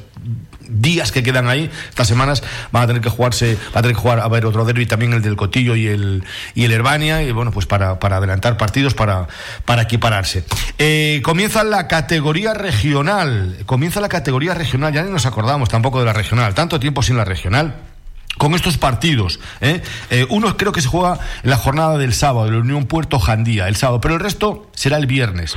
días 0.69 1.13
que 1.13 1.23
quedan 1.23 1.49
ahí, 1.49 1.71
estas 1.89 2.09
semanas, 2.09 2.43
van 2.73 2.83
a 2.83 2.87
tener 2.89 3.01
que 3.01 3.09
jugarse, 3.09 3.57
va 3.75 3.79
a 3.79 3.83
tener 3.83 3.97
que 3.97 4.03
jugar 4.03 4.21
a 4.21 4.29
ver 4.29 4.45
otro 4.47 4.65
derby 4.65 4.85
también 4.85 5.13
el 5.13 5.23
del 5.23 5.37
Cotillo 5.37 5.77
y 5.77 5.87
el 5.87 6.25
y 6.55 6.65
el 6.65 6.73
Herbania, 6.73 7.23
y 7.23 7.31
bueno, 7.31 7.53
pues 7.53 7.67
para, 7.67 8.01
para 8.01 8.17
adelantar 8.17 8.57
partidos, 8.57 8.95
para, 8.95 9.29
para 9.65 9.83
equipararse. 9.83 10.45
Eh, 10.77 11.23
comienza 11.25 11.63
la 11.63 11.87
categoría 11.87 12.53
regional, 12.53 13.59
comienza 13.65 14.01
la 14.01 14.09
categoría 14.09 14.55
regional, 14.55 14.93
ya 14.93 15.03
ni 15.05 15.11
nos 15.11 15.25
acordamos 15.25 15.69
tampoco 15.69 16.01
de 16.01 16.07
la 16.07 16.13
regional, 16.13 16.53
tanto 16.55 16.81
tiempo 16.81 17.03
sin 17.03 17.17
la 17.17 17.25
regional 17.25 17.88
con 18.39 18.55
estos 18.55 18.79
partidos. 18.79 19.41
¿eh? 19.61 19.83
Eh, 20.11 20.27
uno 20.31 20.57
creo 20.57 20.73
que 20.73 20.81
se 20.81 20.89
juega 20.89 21.19
en 21.43 21.51
la 21.51 21.57
jornada 21.57 21.99
del 21.99 22.15
sábado, 22.15 22.51
la 22.51 22.59
Unión 22.59 22.87
Puerto 22.87 23.19
Jandía, 23.19 23.69
el 23.69 23.77
sábado, 23.77 24.01
pero 24.01 24.15
el 24.15 24.21
resto 24.21 24.71
será 24.75 24.97
el 24.97 25.07
viernes. 25.07 25.57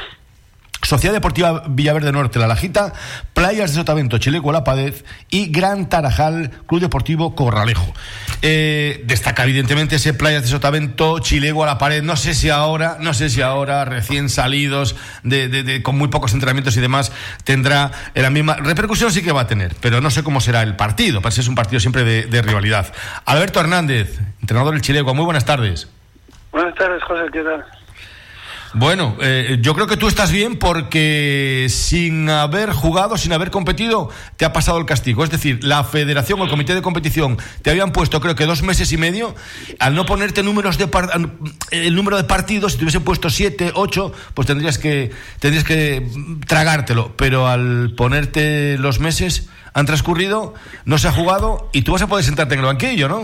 Sociedad 0.92 1.14
Deportiva 1.14 1.64
Villaverde 1.70 2.12
Norte, 2.12 2.38
La 2.38 2.48
Lajita, 2.48 2.92
Playas 3.34 3.70
de 3.72 3.78
Sotavento, 3.78 4.18
Chileco 4.18 4.52
La 4.52 4.66
Padez 4.66 5.06
y 5.30 5.50
Gran 5.50 5.88
Tarajal, 5.88 6.52
Club 6.68 6.82
Deportivo 6.82 7.34
Corralejo. 7.34 7.94
Eh, 8.42 9.02
destaca 9.06 9.44
evidentemente 9.46 9.96
ese 9.96 10.14
Playas 10.14 10.42
de 10.42 10.50
Sotavento, 10.50 11.20
Chilego 11.20 11.64
a 11.64 11.66
la 11.68 11.78
pared. 11.78 12.04
No 12.04 12.18
sé 12.18 12.34
si 12.34 12.50
ahora, 12.50 12.98
no 13.00 13.14
sé 13.14 13.30
si 13.30 13.42
ahora, 13.42 13.86
recién 13.86 14.28
salidos, 14.28 14.98
de, 15.24 15.48
de- 15.48 15.64
de- 15.64 15.82
con 15.82 15.98
muy 15.98 16.10
pocos 16.10 16.34
entrenamientos 16.34 16.76
y 16.76 16.82
demás, 16.82 17.14
tendrá 17.46 17.92
la 18.14 18.30
misma 18.30 18.56
repercusión 18.56 19.14
sí 19.14 19.22
que 19.24 19.32
va 19.32 19.42
a 19.42 19.48
tener, 19.48 19.74
pero 19.80 20.02
no 20.02 20.10
sé 20.12 20.24
cómo 20.24 20.42
será 20.42 20.62
el 20.62 20.76
partido. 20.76 21.22
Parece 21.22 21.38
que 21.38 21.42
es 21.44 21.48
un 21.48 21.56
partido 21.56 21.80
siempre 21.80 22.04
de, 22.04 22.42
rivalidad. 22.42 22.92
Alberto 23.24 23.62
Hernández, 23.62 24.20
entrenador 24.42 24.74
del 24.74 24.82
Chilego, 24.82 25.14
muy 25.16 25.24
buenas 25.24 25.46
tardes. 25.46 25.88
Buenas 26.52 26.76
tardes, 26.76 27.02
José, 27.04 27.22
¿qué 27.32 27.40
tal? 27.44 27.64
Bueno, 28.74 29.18
eh, 29.22 29.58
yo 29.62 29.74
creo 29.76 29.86
que 29.86 29.98
tú 29.98 30.08
estás 30.08 30.32
bien 30.32 30.58
porque 30.58 31.68
sin 31.70 32.30
haber 32.30 32.72
jugado, 32.72 33.18
sin 33.18 33.34
haber 33.34 33.52
competido, 33.52 34.10
te 34.38 34.46
ha 34.46 34.54
pasado 34.54 34.78
el 34.78 34.86
castigo. 34.86 35.26
Es 35.26 35.30
decir, 35.30 35.62
la 35.62 35.84
federación 35.84 36.40
o 36.40 36.46
el 36.46 36.50
comité 36.50 36.74
de 36.74 36.82
competición 36.82 37.38
te 37.62 37.70
habían 37.70 37.92
puesto, 37.92 38.22
creo 38.22 38.36
que 38.36 38.46
dos 38.46 38.64
meses 38.64 38.92
y 38.94 38.98
medio, 38.98 39.36
al 39.80 39.94
no 39.94 40.06
ponerte 40.06 40.42
números 40.42 40.78
de 40.78 40.90
el 41.72 41.96
número 41.96 42.16
de 42.16 42.24
partidos, 42.24 42.74
si 42.74 42.78
te 42.78 42.86
hubiesen 42.86 43.04
puesto 43.04 43.30
siete, 43.30 43.72
ocho, 43.76 44.14
pues 44.34 44.48
tendrías 44.48 44.78
que, 44.78 45.12
tendrías 45.40 45.66
que 45.66 46.08
tragártelo. 46.48 47.14
Pero 47.18 47.48
al 47.48 47.94
ponerte 47.98 48.78
los 48.78 49.00
meses, 49.00 49.50
han 49.74 49.86
transcurrido, 49.86 50.54
no 50.86 50.98
se 50.98 51.08
ha 51.08 51.12
jugado 51.12 51.70
y 51.74 51.82
tú 51.82 51.94
vas 51.94 52.02
a 52.02 52.08
poder 52.08 52.24
sentarte 52.24 52.54
en 52.54 52.62
el 52.62 52.66
banquillo, 52.66 53.08
¿no? 53.08 53.24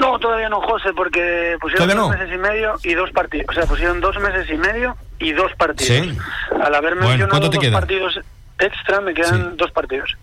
No, 0.00 0.18
todavía 0.18 0.48
no, 0.48 0.62
José, 0.62 0.94
porque 0.96 1.56
pusieron 1.60 1.88
dos 1.94 2.10
meses 2.10 2.34
y 2.34 2.38
medio 2.38 2.74
y 2.82 2.94
dos 2.94 3.10
partidos. 3.10 3.46
O 3.50 3.52
sea, 3.52 3.66
pusieron 3.66 4.00
dos 4.00 4.18
meses 4.18 4.48
y 4.50 4.56
medio 4.56 4.96
y 5.18 5.32
dos 5.32 5.52
partidos. 5.58 6.06
¿Sí? 6.06 6.18
Al 6.58 6.74
haber 6.74 6.96
mencionado 6.96 7.50
dos 7.50 7.66
partidos 7.68 8.18
extra, 8.58 9.02
me 9.02 9.12
quedan 9.12 9.58
dos 9.58 9.70
partidos. 9.72 10.16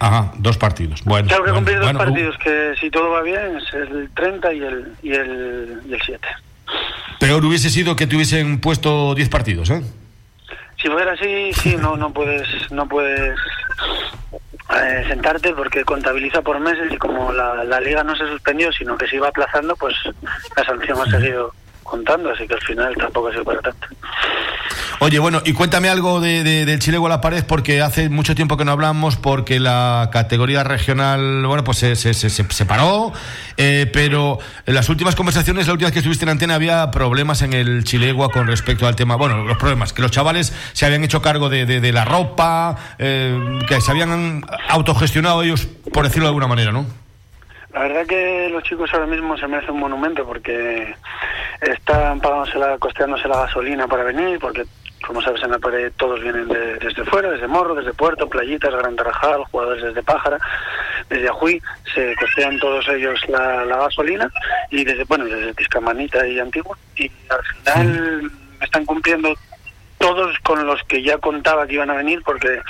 Ajá, 0.00 0.32
dos 0.36 0.58
partidos. 0.58 1.02
Bueno, 1.04 1.28
Tengo 1.28 1.44
que 1.44 1.52
cumplir 1.52 1.78
dos 1.78 1.92
partidos, 1.92 2.36
que 2.38 2.74
si 2.80 2.90
todo 2.90 3.10
va 3.10 3.22
bien 3.22 3.56
es 3.56 3.74
el 3.74 4.10
30 4.14 4.52
y 4.52 4.58
el, 4.62 4.92
y 5.02 5.12
el, 5.12 5.80
y 5.88 5.94
el 5.94 6.02
7. 6.04 6.28
Peor 7.20 7.44
hubiese 7.44 7.70
sido 7.70 7.94
que 7.94 8.08
te 8.08 8.16
hubiesen 8.16 8.60
puesto 8.60 9.14
10 9.14 9.28
partidos, 9.28 9.70
¿eh? 9.70 9.82
Si 10.82 10.88
fuera 10.88 11.12
así, 11.12 11.52
sí, 11.52 11.76
no, 11.80 11.96
no 11.96 12.12
puedes, 12.12 12.46
no 12.70 12.86
puedes 12.88 13.38
eh, 14.70 15.04
sentarte 15.08 15.52
porque 15.52 15.84
contabiliza 15.84 16.42
por 16.42 16.58
meses 16.60 16.92
y 16.92 16.96
como 16.96 17.32
la, 17.32 17.64
la 17.64 17.80
liga 17.80 18.02
no 18.02 18.16
se 18.16 18.26
suspendió, 18.26 18.72
sino 18.72 18.96
que 18.96 19.06
se 19.06 19.16
iba 19.16 19.28
aplazando, 19.28 19.76
pues 19.76 19.94
la 20.56 20.64
sanción 20.64 20.98
ha 21.00 21.10
seguido 21.10 21.52
contando, 21.84 22.30
así 22.30 22.48
que 22.48 22.54
al 22.54 22.62
final 22.62 22.94
tampoco 22.96 23.28
ha 23.28 23.32
sido 23.32 23.44
para 23.44 23.60
tanto. 23.60 23.86
Oye, 25.00 25.18
bueno, 25.18 25.42
y 25.44 25.52
cuéntame 25.52 25.88
algo 25.88 26.20
de, 26.20 26.42
del 26.42 26.78
Chile 26.78 26.98
pared, 27.20 27.44
porque 27.46 27.82
hace 27.82 28.08
mucho 28.08 28.34
tiempo 28.34 28.56
que 28.56 28.64
no 28.64 28.72
hablamos, 28.72 29.16
porque 29.16 29.60
la 29.60 30.08
categoría 30.12 30.64
regional, 30.64 31.46
bueno, 31.46 31.62
pues 31.64 31.78
se, 31.78 31.96
se, 31.96 32.14
se, 32.14 32.28
se 32.30 32.66
paró, 32.66 33.12
eh, 33.56 33.88
pero 33.92 34.38
en 34.66 34.74
las 34.74 34.88
últimas 34.88 35.14
conversaciones, 35.14 35.66
la 35.66 35.74
última 35.74 35.88
vez 35.88 35.92
que 35.92 35.98
estuviste 35.98 36.24
en 36.24 36.30
antena, 36.30 36.54
había 36.54 36.90
problemas 36.90 37.42
en 37.42 37.52
el 37.52 37.84
Chilegua 37.84 38.30
con 38.30 38.46
respecto 38.46 38.86
al 38.86 38.96
tema, 38.96 39.16
bueno, 39.16 39.44
los 39.44 39.58
problemas, 39.58 39.92
que 39.92 40.02
los 40.02 40.10
chavales 40.10 40.54
se 40.72 40.86
habían 40.86 41.04
hecho 41.04 41.20
cargo 41.20 41.48
de, 41.48 41.66
de, 41.66 41.80
de 41.80 41.92
la 41.92 42.04
ropa, 42.04 42.76
eh, 42.98 43.38
que 43.68 43.80
se 43.80 43.90
habían 43.90 44.44
autogestionado 44.68 45.42
ellos, 45.42 45.68
por 45.92 46.04
decirlo 46.04 46.24
de 46.24 46.28
alguna 46.28 46.46
manera, 46.46 46.72
¿no? 46.72 47.03
La 47.74 47.80
verdad 47.80 48.06
que 48.06 48.48
los 48.50 48.62
chicos 48.62 48.88
ahora 48.94 49.06
mismo 49.06 49.36
se 49.36 49.48
merecen 49.48 49.74
un 49.74 49.80
monumento 49.80 50.24
porque 50.24 50.94
están 51.60 52.20
pagándose 52.20 52.56
la, 52.56 52.78
costeándose 52.78 53.26
la 53.26 53.46
gasolina 53.46 53.88
para 53.88 54.04
venir, 54.04 54.38
porque 54.38 54.64
como 55.04 55.20
sabes 55.20 55.42
en 55.42 55.50
la 55.50 55.58
pared 55.58 55.92
todos 55.96 56.22
vienen 56.22 56.46
de, 56.46 56.76
desde 56.76 57.04
fuera, 57.04 57.32
desde 57.32 57.48
Morro, 57.48 57.74
desde 57.74 57.92
Puerto, 57.92 58.28
Playitas, 58.28 58.72
Gran 58.72 58.94
Tarajal, 58.94 59.44
jugadores 59.50 59.82
desde 59.82 60.04
Pájara, 60.04 60.38
desde 61.10 61.28
Ajuy, 61.28 61.60
se 61.92 62.14
costean 62.14 62.60
todos 62.60 62.88
ellos 62.90 63.20
la, 63.28 63.64
la 63.64 63.76
gasolina 63.78 64.30
y 64.70 64.84
desde, 64.84 65.02
bueno, 65.04 65.24
desde 65.24 65.52
Tiscamanita 65.54 66.24
y 66.28 66.38
Antigua 66.38 66.78
y 66.96 67.10
al 67.28 67.42
final 67.42 68.30
están 68.60 68.84
cumpliendo 68.86 69.34
todos 70.04 70.38
con 70.40 70.66
los 70.66 70.82
que 70.82 71.02
ya 71.02 71.16
contaba 71.16 71.66
que 71.66 71.76
iban 71.76 71.88
a 71.88 71.94
venir 71.94 72.22
porque 72.22 72.60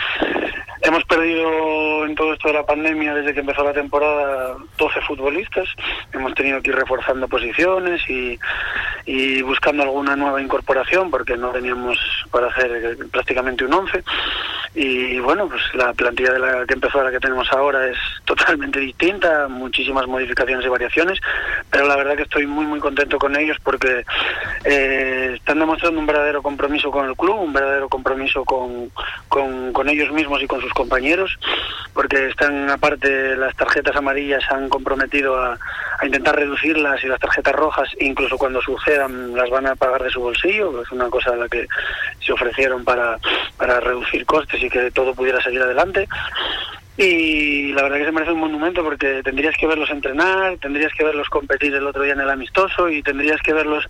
hemos 0.83 1.03
perdido 1.05 2.07
en 2.07 2.15
todo 2.15 2.33
esto 2.33 2.47
de 2.47 2.55
la 2.55 2.65
pandemia 2.65 3.13
desde 3.13 3.35
que 3.35 3.41
empezó 3.41 3.65
la 3.65 3.73
temporada 3.73 4.55
12 4.79 5.01
futbolistas. 5.01 5.67
Hemos 6.13 6.33
tenido 6.35 6.63
que 6.63 6.71
ir 6.71 6.77
reforzando 6.77 7.27
posiciones 7.27 8.09
y, 8.09 8.39
y 9.05 9.43
buscando 9.43 9.83
alguna 9.83 10.15
nueva 10.15 10.41
incorporación 10.41 11.11
porque 11.11 11.37
no 11.37 11.51
teníamos 11.51 11.99
para 12.31 12.47
hacer 12.47 12.99
prácticamente 13.11 13.65
un 13.65 13.75
11 13.75 14.05
y 14.77 15.19
bueno 15.21 15.49
pues 15.49 15.63
la 15.75 15.93
plantilla 15.93 16.33
de 16.33 16.39
la 16.41 16.67
que 16.67 16.75
empezó 16.75 17.01
a 17.01 17.05
la 17.05 17.11
que 17.13 17.21
tenemos 17.21 17.51
ahora 17.53 17.87
es 17.87 17.97
totalmente 18.25 18.81
distinta 18.81 19.47
muchísimas 19.47 20.07
modificaciones 20.09 20.67
y 20.67 20.69
variaciones 20.69 21.21
pero 21.71 21.87
la 21.87 21.97
verdad 21.97 22.17
que 22.17 22.25
estoy 22.25 22.47
muy 22.47 22.67
muy 22.67 22.81
contento 22.81 23.17
con 23.17 23.37
ellos 23.37 23.57
porque 23.63 24.05
eh, 24.65 25.35
están 25.37 25.61
demostrando 25.61 26.01
un 26.01 26.07
verdadero 26.07 26.43
compromiso 26.43 26.91
con 26.91 27.09
el 27.09 27.17
club, 27.17 27.24
un 27.33 27.53
verdadero 27.53 27.89
compromiso 27.89 28.45
con, 28.45 28.91
con, 29.29 29.89
ellos 29.89 30.13
mismos 30.13 30.43
y 30.43 30.47
con 30.47 30.61
sus 30.61 30.73
compañeros, 30.73 31.39
porque 31.93 32.29
están, 32.29 32.71
aparte, 32.71 33.37
las 33.37 33.55
tarjetas 33.57 33.97
amarillas 33.97 34.43
han 34.51 34.69
comprometido 34.69 35.37
a, 35.37 35.59
a 35.99 36.07
intentar 36.07 36.37
reducirlas 36.37 37.03
y 37.05 37.09
las 37.09 37.21
tarjetas 37.21 37.55
rojas, 37.55 37.89
incluso 38.01 38.39
cuando 38.39 38.61
sucedan, 38.61 39.35
las 39.35 39.51
van 39.51 39.67
a 39.67 39.77
pagar 39.77 40.03
de 40.03 40.11
su 40.11 40.21
bolsillo, 40.21 40.83
es 40.83 40.91
una 40.91 41.09
cosa 41.09 41.33
a 41.33 41.37
la 41.37 41.49
que 41.49 41.67
se 42.21 42.33
ofrecieron 42.33 42.85
para, 42.85 43.19
para 43.57 43.81
reducir 43.81 44.25
costes 44.25 44.63
y 44.63 44.71
que 44.71 44.91
todo 44.91 45.15
pudiera 45.15 45.43
seguir 45.43 45.63
adelante 45.63 46.09
y 46.97 47.73
la 47.73 47.83
verdad 47.83 47.99
que 47.99 48.05
se 48.05 48.13
merece 48.13 48.33
un 48.33 48.41
monumento 48.41 48.85
porque 48.85 49.21
tendrías 49.25 49.57
que 49.57 49.67
verlos 49.67 49.91
entrenar, 49.91 50.59
tendrías 50.59 50.93
que 50.93 51.03
verlos 51.03 51.29
competir 51.29 51.75
el 51.75 51.87
otro 51.87 52.03
día 52.03 52.13
en 52.13 52.21
el 52.21 52.31
amistoso 52.31 52.89
y 52.89 53.03
tendrías 53.03 53.41
que 53.43 53.53
verlos 53.53 53.89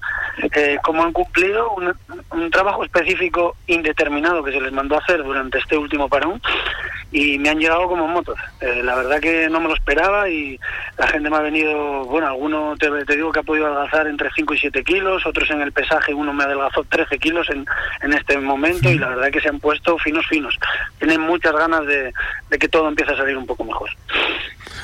eh, 0.54 0.78
cómo 0.82 1.04
han 1.04 1.12
cumplido 1.12 1.74
un, 1.74 2.50
trabajo 2.50 2.84
específico 2.84 3.56
indeterminado 3.66 4.42
que 4.42 4.52
se 4.52 4.60
les 4.60 4.72
mandó 4.72 4.94
a 4.94 4.98
hacer 4.98 5.22
durante 5.22 5.58
este 5.58 5.76
último 5.76 6.08
parón 6.08 6.40
y 7.10 7.38
me 7.38 7.48
han 7.50 7.58
llegado 7.58 7.86
como 7.88 8.08
motos. 8.08 8.38
Eh, 8.60 8.82
la 8.82 8.96
verdad 8.96 9.20
que 9.20 9.48
no 9.48 9.60
me 9.60 9.68
lo 9.68 9.74
esperaba 9.74 10.28
y 10.28 10.58
la 10.96 11.06
gente 11.06 11.30
me 11.30 11.36
ha 11.36 11.40
venido, 11.40 12.04
bueno, 12.04 12.26
alguno 12.26 12.74
te, 12.78 12.88
te 13.04 13.16
digo 13.16 13.32
que 13.32 13.40
ha 13.40 13.44
podido 13.44 13.66
adelgazar 13.66 14.06
entre 14.06 14.30
5 14.34 14.54
y 14.54 14.58
7 14.58 14.82
kilos, 14.82 15.26
otros 15.26 15.50
en 15.50 15.60
el 15.60 15.72
pesaje, 15.72 16.14
uno 16.14 16.32
me 16.32 16.44
adelgazó 16.44 16.84
13 16.84 17.18
kilos 17.18 17.50
en, 17.50 17.66
en 18.02 18.12
este 18.14 18.38
momento 18.38 18.90
y 18.90 18.98
la 18.98 19.08
verdad 19.08 19.30
que 19.30 19.40
se 19.40 19.48
han 19.48 19.60
puesto 19.60 19.98
finos, 19.98 20.26
finos. 20.26 20.58
Tienen 20.98 21.20
muchas 21.20 21.52
ganas 21.52 21.86
de, 21.86 22.12
de 22.50 22.58
que 22.58 22.68
todo 22.68 22.88
empieza 22.94 23.12
a 23.12 23.16
salir 23.16 23.36
un 23.36 23.46
poco 23.46 23.64
mejor. 23.64 23.90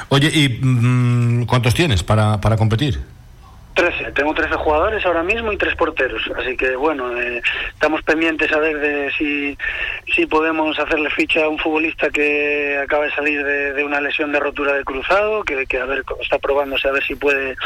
Oye, 0.09 0.29
¿y 0.33 0.59
mmm, 0.61 1.44
cuántos 1.46 1.75
tienes 1.75 2.03
para, 2.03 2.40
para 2.40 2.57
competir? 2.57 2.99
13, 3.75 4.12
tengo 4.12 4.35
13 4.35 4.57
jugadores 4.57 5.07
ahora 5.07 5.23
mismo 5.23 5.53
y 5.53 5.57
tres 5.57 5.77
porteros, 5.77 6.20
así 6.37 6.57
que 6.57 6.75
bueno, 6.75 7.16
eh, 7.18 7.40
estamos 7.73 8.03
pendientes 8.03 8.53
a 8.53 8.59
ver 8.59 8.79
de 8.79 9.12
si, 9.16 9.57
si 10.12 10.27
podemos 10.27 10.77
hacerle 10.79 11.09
ficha 11.11 11.44
a 11.44 11.49
un 11.49 11.57
futbolista 11.57 12.11
que 12.11 12.79
acaba 12.83 13.05
de 13.05 13.12
salir 13.12 13.44
de, 13.44 13.73
de 13.73 13.85
una 13.85 14.01
lesión 14.01 14.33
de 14.33 14.40
rotura 14.40 14.75
de 14.75 14.85
cruzado, 14.85 15.44
que, 15.44 15.66
que, 15.66 15.79
a 15.79 15.85
ver, 15.85 16.03
está 16.20 16.38
probándose 16.38 16.88
a 16.88 16.92
ver 16.92 17.07
si 17.07 17.14
puede, 17.14 17.57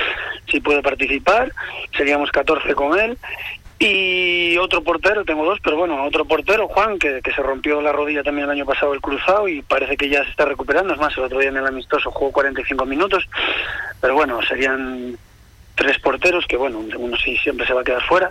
si 0.46 0.60
puede 0.60 0.82
participar, 0.82 1.50
seríamos 1.96 2.30
14 2.30 2.74
con 2.74 3.00
él, 3.00 3.16
y 3.78 4.56
otro 4.56 4.82
portero, 4.82 5.24
tengo 5.24 5.44
dos, 5.44 5.58
pero 5.62 5.76
bueno, 5.76 6.04
otro 6.04 6.24
portero, 6.24 6.68
Juan, 6.68 6.98
que, 6.98 7.20
que, 7.22 7.32
se 7.32 7.42
rompió 7.42 7.82
la 7.82 7.92
rodilla 7.92 8.22
también 8.22 8.44
el 8.44 8.52
año 8.52 8.64
pasado 8.64 8.94
el 8.94 9.00
cruzado 9.00 9.48
y 9.48 9.62
parece 9.62 9.96
que 9.96 10.08
ya 10.08 10.22
se 10.24 10.30
está 10.30 10.44
recuperando. 10.44 10.94
Es 10.94 11.00
más, 11.00 11.16
el 11.16 11.24
otro 11.24 11.40
día 11.40 11.48
en 11.48 11.56
el 11.56 11.66
amistoso 11.66 12.10
jugó 12.10 12.32
45 12.32 12.86
minutos, 12.86 13.28
pero 14.00 14.14
bueno, 14.14 14.40
serían 14.42 15.18
tres 15.74 15.98
porteros, 15.98 16.46
que 16.46 16.56
bueno, 16.56 16.78
uno 16.78 17.16
sí 17.16 17.36
siempre 17.38 17.66
se 17.66 17.74
va 17.74 17.80
a 17.80 17.84
quedar 17.84 18.02
fuera. 18.06 18.30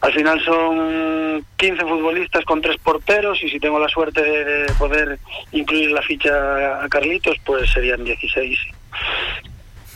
Al 0.00 0.12
final 0.14 0.42
son 0.44 1.44
15 1.56 1.82
futbolistas 1.82 2.44
con 2.44 2.62
tres 2.62 2.78
porteros 2.78 3.42
y 3.42 3.50
si 3.50 3.60
tengo 3.60 3.78
la 3.78 3.88
suerte 3.88 4.22
de, 4.22 4.44
de 4.44 4.72
poder 4.78 5.18
incluir 5.52 5.90
la 5.90 6.02
ficha 6.02 6.82
a 6.82 6.88
Carlitos, 6.88 7.36
pues 7.44 7.70
serían 7.70 8.02
16. 8.02 8.58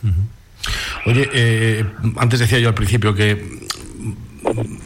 Uh 0.02 0.06
-huh. 0.06 0.34
Oye, 1.06 1.28
eh, 1.32 1.84
antes 2.16 2.40
decía 2.40 2.58
yo 2.58 2.68
al 2.68 2.74
principio 2.74 3.14
que 3.14 3.32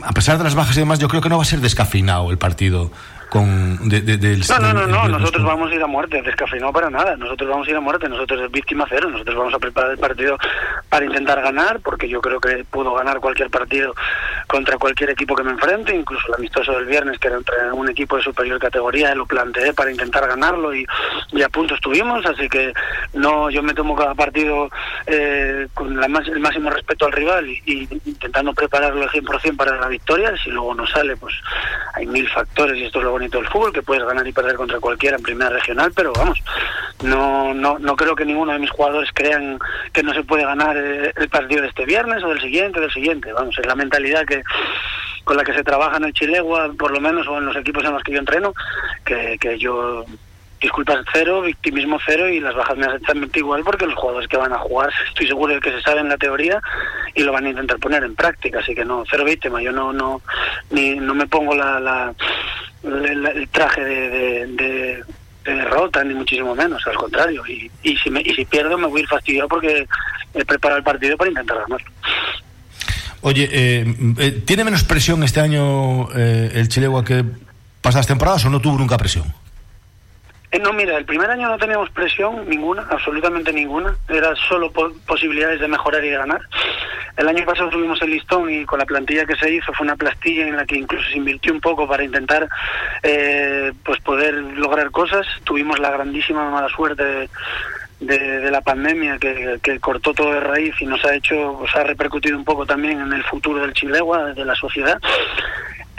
a 0.02 0.12
pesar 0.12 0.38
de 0.38 0.44
las 0.44 0.54
bajas 0.54 0.76
y 0.76 0.80
demás, 0.80 0.98
yo 0.98 1.08
creo 1.08 1.20
que 1.20 1.28
no 1.28 1.36
va 1.36 1.42
a 1.42 1.46
ser 1.46 1.60
descafeinado 1.60 2.30
el 2.30 2.38
partido 2.38 2.90
con 3.30 3.88
de, 3.88 4.00
de, 4.00 4.16
del, 4.16 4.42
no, 4.48 4.58
no, 4.58 4.72
no, 4.72 4.86
no, 4.86 5.08
no. 5.08 5.18
nosotros 5.18 5.44
vamos 5.44 5.70
a 5.70 5.74
ir 5.74 5.82
a 5.82 5.86
muerte, 5.86 6.22
descafeinado 6.22 6.72
para 6.72 6.88
nada, 6.88 7.16
nosotros 7.16 7.48
vamos 7.48 7.66
a 7.66 7.70
ir 7.70 7.76
a 7.76 7.80
muerte, 7.80 8.08
nosotros 8.08 8.40
es 8.40 8.50
víctima 8.50 8.86
cero, 8.88 9.10
nosotros 9.10 9.36
vamos 9.36 9.54
a 9.54 9.58
preparar 9.58 9.90
el 9.90 9.98
partido 9.98 10.38
para 10.88 11.04
intentar 11.04 11.42
ganar, 11.42 11.80
porque 11.80 12.08
yo 12.08 12.20
creo 12.20 12.40
que 12.40 12.64
puedo 12.70 12.94
ganar 12.94 13.20
cualquier 13.20 13.50
partido 13.50 13.94
contra 14.46 14.78
cualquier 14.78 15.10
equipo 15.10 15.34
que 15.36 15.42
me 15.42 15.50
enfrente, 15.50 15.94
incluso 15.94 16.26
el 16.28 16.34
amistoso 16.34 16.72
del 16.72 16.86
viernes, 16.86 17.18
que 17.18 17.28
era 17.28 17.36
entre 17.36 17.70
un 17.72 17.88
equipo 17.90 18.16
de 18.16 18.22
superior 18.22 18.58
categoría, 18.58 19.14
lo 19.14 19.26
planteé 19.26 19.74
para 19.74 19.90
intentar 19.90 20.26
ganarlo 20.26 20.74
y, 20.74 20.86
y 21.32 21.42
a 21.42 21.48
punto 21.50 21.74
estuvimos, 21.74 22.24
así 22.24 22.48
que 22.48 22.72
no, 23.12 23.50
yo 23.50 23.62
me 23.62 23.74
tomo 23.74 23.94
cada 23.94 24.14
partido 24.14 24.70
eh, 25.06 25.68
con 25.74 25.94
la 26.00 26.08
más, 26.08 26.26
el 26.28 26.40
máximo 26.40 26.70
respeto 26.70 27.06
al 27.06 27.12
rival 27.12 27.46
y, 27.48 27.62
y 27.66 27.88
intentando 28.06 28.54
prepararlo 28.54 29.02
al 29.02 29.10
100% 29.10 29.56
para 29.56 29.78
la 29.78 29.88
victoria, 29.88 30.32
si 30.42 30.50
luego 30.50 30.74
no 30.74 30.86
sale, 30.86 31.16
pues 31.16 31.34
hay 31.94 32.06
mil 32.06 32.28
factores 32.28 32.78
y 32.78 32.84
esto 32.84 33.00
es 33.00 33.04
lo 33.04 33.17
bonito 33.18 33.38
del 33.38 33.48
fútbol, 33.48 33.72
que 33.72 33.82
puedes 33.82 34.04
ganar 34.04 34.26
y 34.26 34.32
perder 34.32 34.54
contra 34.54 34.78
cualquiera 34.78 35.16
en 35.16 35.22
primera 35.22 35.50
regional, 35.50 35.92
pero 35.94 36.12
vamos, 36.12 36.38
no, 37.02 37.52
no, 37.52 37.78
no 37.78 37.96
creo 37.96 38.14
que 38.14 38.24
ninguno 38.24 38.52
de 38.52 38.60
mis 38.60 38.70
jugadores 38.70 39.10
crean 39.12 39.58
que 39.92 40.04
no 40.04 40.14
se 40.14 40.22
puede 40.22 40.44
ganar 40.44 40.76
el 40.76 41.28
partido 41.28 41.62
de 41.62 41.68
este 41.68 41.84
viernes 41.84 42.22
o 42.22 42.28
del 42.28 42.40
siguiente, 42.40 42.80
del 42.80 42.92
siguiente, 42.92 43.32
vamos, 43.32 43.58
es 43.58 43.66
la 43.66 43.74
mentalidad 43.74 44.24
que 44.24 44.42
con 45.24 45.36
la 45.36 45.44
que 45.44 45.52
se 45.52 45.64
trabaja 45.64 45.98
en 45.98 46.04
el 46.04 46.14
Chilegua, 46.14 46.72
por 46.78 46.90
lo 46.90 47.00
menos, 47.00 47.26
o 47.28 47.36
en 47.36 47.44
los 47.44 47.56
equipos 47.56 47.84
en 47.84 47.92
los 47.92 48.02
que 48.02 48.12
yo 48.12 48.18
entreno, 48.18 48.54
que, 49.04 49.36
que 49.38 49.58
yo 49.58 50.06
disculpas 50.60 51.04
cero, 51.12 51.42
victimismo 51.42 51.98
cero 52.04 52.28
y 52.28 52.40
las 52.40 52.54
bajas 52.54 52.76
me 52.76 52.86
aceptan 52.86 53.30
igual 53.34 53.62
porque 53.64 53.86
los 53.86 53.94
jugadores 53.94 54.28
que 54.28 54.36
van 54.36 54.52
a 54.52 54.58
jugar 54.58 54.90
estoy 55.08 55.26
seguro 55.28 55.54
de 55.54 55.60
que 55.60 55.70
se 55.70 55.82
saben 55.82 56.08
la 56.08 56.16
teoría 56.16 56.60
y 57.14 57.22
lo 57.22 57.32
van 57.32 57.46
a 57.46 57.50
intentar 57.50 57.78
poner 57.78 58.02
en 58.02 58.14
práctica, 58.14 58.58
así 58.58 58.74
que 58.74 58.84
no, 58.84 59.04
cero 59.08 59.24
víctima, 59.24 59.62
yo 59.62 59.72
no 59.72 59.92
no 59.92 60.20
ni 60.70 60.96
no 60.96 61.14
me 61.14 61.26
pongo 61.26 61.54
la, 61.54 61.78
la, 61.78 62.14
el 62.82 63.48
traje 63.50 63.82
de, 63.82 64.46
de, 64.46 65.04
derrota 65.44 66.04
ni 66.04 66.14
muchísimo 66.14 66.54
menos, 66.54 66.86
al 66.86 66.96
contrario, 66.96 67.42
y, 67.46 67.70
y 67.82 67.96
si 67.96 68.10
me, 68.10 68.20
y 68.20 68.34
si 68.34 68.44
pierdo 68.44 68.76
me 68.76 68.86
voy 68.86 69.00
a 69.00 69.02
ir 69.04 69.08
fastidiado 69.08 69.48
porque 69.48 69.86
he 70.34 70.44
preparado 70.44 70.78
el 70.78 70.84
partido 70.84 71.16
para 71.16 71.30
intentar 71.30 71.58
ganar. 71.60 71.80
Oye, 73.20 73.48
eh, 73.50 73.96
eh, 74.18 74.42
¿tiene 74.44 74.64
menos 74.64 74.84
presión 74.84 75.22
este 75.24 75.40
año 75.40 76.08
eh, 76.14 76.52
el 76.54 76.68
Chilegua 76.68 77.04
que 77.04 77.24
pasadas 77.80 78.06
temporadas 78.06 78.44
o 78.44 78.50
no 78.50 78.60
tuvo 78.60 78.78
nunca 78.78 78.96
presión? 78.96 79.32
Eh, 80.50 80.58
no, 80.58 80.72
mira, 80.72 80.96
el 80.96 81.04
primer 81.04 81.30
año 81.30 81.48
no 81.48 81.58
teníamos 81.58 81.90
presión 81.90 82.48
ninguna, 82.48 82.86
absolutamente 82.90 83.52
ninguna. 83.52 83.94
Era 84.08 84.34
solo 84.48 84.72
posibilidades 85.06 85.60
de 85.60 85.68
mejorar 85.68 86.04
y 86.04 86.08
de 86.08 86.16
ganar. 86.16 86.40
El 87.16 87.28
año 87.28 87.44
pasado 87.44 87.68
tuvimos 87.68 88.00
el 88.00 88.10
listón 88.10 88.48
y 88.48 88.64
con 88.64 88.78
la 88.78 88.86
plantilla 88.86 89.26
que 89.26 89.36
se 89.36 89.52
hizo 89.52 89.72
fue 89.72 89.84
una 89.84 89.96
plastilla 89.96 90.46
en 90.46 90.56
la 90.56 90.64
que 90.64 90.76
incluso 90.76 91.04
se 91.10 91.18
invirtió 91.18 91.52
un 91.52 91.60
poco 91.60 91.86
para 91.86 92.04
intentar 92.04 92.48
eh, 93.02 93.72
pues 93.84 94.00
poder 94.00 94.34
lograr 94.34 94.90
cosas. 94.90 95.26
Tuvimos 95.44 95.78
la 95.80 95.90
grandísima 95.90 96.48
mala 96.48 96.68
suerte 96.68 97.28
de, 98.00 98.50
la 98.50 98.60
pandemia 98.60 99.18
que, 99.18 99.78
cortó 99.80 100.14
todo 100.14 100.32
de 100.32 100.40
raíz 100.40 100.74
y 100.80 100.86
nos 100.86 101.04
ha 101.04 101.14
hecho, 101.14 101.56
pues 101.58 101.74
ha 101.74 101.82
repercutido 101.82 102.38
un 102.38 102.44
poco 102.44 102.64
también 102.64 103.00
en 103.00 103.12
el 103.12 103.24
futuro 103.24 103.60
del 103.60 103.74
Chilegua, 103.74 104.32
de 104.32 104.44
la 104.44 104.54
sociedad. 104.54 104.98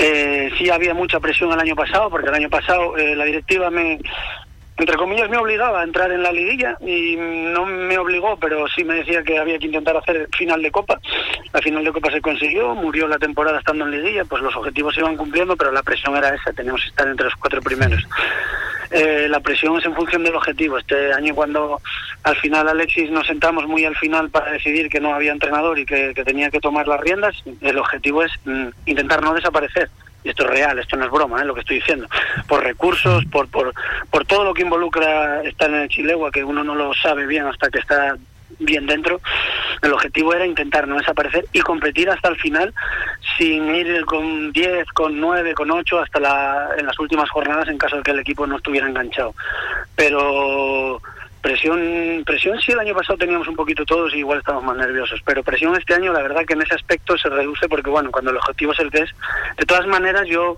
Eh, 0.01 0.49
sí 0.57 0.69
había 0.69 0.93
mucha 0.93 1.19
presión 1.19 1.51
el 1.51 1.59
año 1.59 1.75
pasado, 1.75 2.09
porque 2.09 2.29
el 2.29 2.35
año 2.35 2.49
pasado 2.49 2.95
eh, 2.97 3.17
la 3.17 3.25
directiva 3.25 3.69
me, 3.69 3.99
entre 4.79 4.95
comillas, 4.95 5.29
me 5.29 5.37
obligaba 5.37 5.81
a 5.81 5.83
entrar 5.83 6.11
en 6.11 6.23
la 6.23 6.31
liguilla 6.31 6.77
y 6.79 7.15
no 7.17 7.65
me 7.65 7.97
obligó, 7.97 8.37
pero 8.37 8.65
sí 8.67 8.83
me 8.83 8.95
decía 8.95 9.23
que 9.23 9.37
había 9.37 9.59
que 9.59 9.65
intentar 9.65 9.97
hacer 9.97 10.29
final 10.37 10.61
de 10.61 10.71
Copa. 10.71 10.99
La 11.51 11.61
final 11.61 11.83
de 11.83 11.91
Copa 11.91 12.09
se 12.11 12.21
consiguió, 12.21 12.73
murió 12.75 13.07
la 13.07 13.17
temporada 13.17 13.59
estando 13.59 13.85
en 13.85 13.91
liguilla, 13.91 14.23
pues 14.25 14.41
los 14.41 14.55
objetivos 14.55 14.95
se 14.95 15.01
iban 15.01 15.17
cumpliendo, 15.17 15.57
pero 15.57 15.71
la 15.71 15.83
presión 15.83 16.15
era 16.15 16.33
esa, 16.33 16.53
teníamos 16.53 16.81
que 16.81 16.89
estar 16.89 17.07
entre 17.07 17.25
los 17.25 17.35
cuatro 17.35 17.61
primeros. 17.61 18.01
Eh, 18.91 19.27
la 19.29 19.39
presión 19.39 19.77
es 19.77 19.85
en 19.85 19.93
función 19.93 20.23
del 20.23 20.35
objetivo. 20.35 20.77
Este 20.77 21.13
año 21.13 21.35
cuando 21.35 21.79
al 22.23 22.35
final 22.37 22.67
Alexis 22.67 23.11
nos 23.11 23.27
sentamos 23.27 23.67
muy 23.67 23.85
al 23.85 23.95
final 23.95 24.29
para 24.29 24.51
decidir 24.51 24.89
que 24.89 24.99
no 24.99 25.13
había 25.13 25.31
entrenador 25.31 25.77
y 25.77 25.85
que, 25.85 26.13
tenía 26.25 26.49
que 26.49 26.59
tomar 26.59 26.87
las 26.87 26.99
riendas, 26.99 27.35
el 27.61 27.77
objetivo 27.77 28.23
es 28.23 28.31
mm, 28.45 28.67
intentar 28.85 29.21
no 29.21 29.33
desaparecer 29.33 29.89
y 30.23 30.29
esto 30.29 30.43
es 30.43 30.49
real, 30.49 30.79
esto 30.79 30.97
no 30.97 31.05
es 31.05 31.11
broma, 31.11 31.41
¿eh? 31.41 31.45
lo 31.45 31.53
que 31.53 31.61
estoy 31.61 31.77
diciendo, 31.77 32.07
por 32.47 32.63
recursos, 32.63 33.23
por, 33.25 33.47
por, 33.49 33.73
por 34.09 34.25
todo 34.25 34.43
lo 34.43 34.53
que 34.53 34.63
involucra 34.63 35.43
estar 35.43 35.69
en 35.69 35.81
el 35.81 35.89
Chilegua, 35.89 36.31
que 36.31 36.43
uno 36.43 36.63
no 36.63 36.75
lo 36.75 36.93
sabe 36.93 37.25
bien 37.25 37.45
hasta 37.45 37.69
que 37.69 37.79
está 37.79 38.17
bien 38.59 38.85
dentro, 38.85 39.21
el 39.81 39.93
objetivo 39.93 40.33
era 40.33 40.45
intentar 40.45 40.87
no 40.87 40.97
desaparecer 40.97 41.45
y 41.53 41.61
competir 41.61 42.09
hasta 42.09 42.29
el 42.29 42.35
final 42.37 42.73
sin 43.37 43.73
ir 43.73 44.03
con 44.05 44.51
10, 44.51 44.87
con 44.89 45.19
9, 45.19 45.53
con 45.53 45.71
8 45.71 45.99
hasta 45.99 46.19
la, 46.19 46.69
en 46.77 46.85
las 46.85 46.99
últimas 46.99 47.29
jornadas 47.29 47.69
en 47.69 47.77
caso 47.77 47.97
de 47.97 48.03
que 48.03 48.11
el 48.11 48.19
equipo 48.19 48.45
no 48.45 48.57
estuviera 48.57 48.87
enganchado. 48.87 49.33
Pero 49.95 51.01
Presión, 51.41 52.23
presión 52.25 52.59
sí 52.59 52.73
el 52.73 52.79
año 52.79 52.93
pasado 52.93 53.17
teníamos 53.17 53.47
un 53.47 53.55
poquito 53.55 53.85
todos 53.85 54.13
y 54.13 54.17
igual 54.17 54.39
estamos 54.39 54.61
más 54.61 54.75
nerviosos, 54.75 55.21
pero 55.23 55.41
presión 55.41 55.73
este 55.77 55.93
año 55.93 56.11
la 56.11 56.21
verdad 56.21 56.43
que 56.45 56.53
en 56.53 56.63
ese 56.63 56.75
aspecto 56.75 57.17
se 57.17 57.29
reduce 57.29 57.69
porque 57.69 57.89
bueno, 57.89 58.11
cuando 58.11 58.31
el 58.31 58.37
objetivo 58.37 58.73
es 58.73 58.79
el 58.79 58.91
que 58.91 59.03
es, 59.03 59.09
de 59.57 59.65
todas 59.65 59.87
maneras 59.87 60.27
yo 60.27 60.57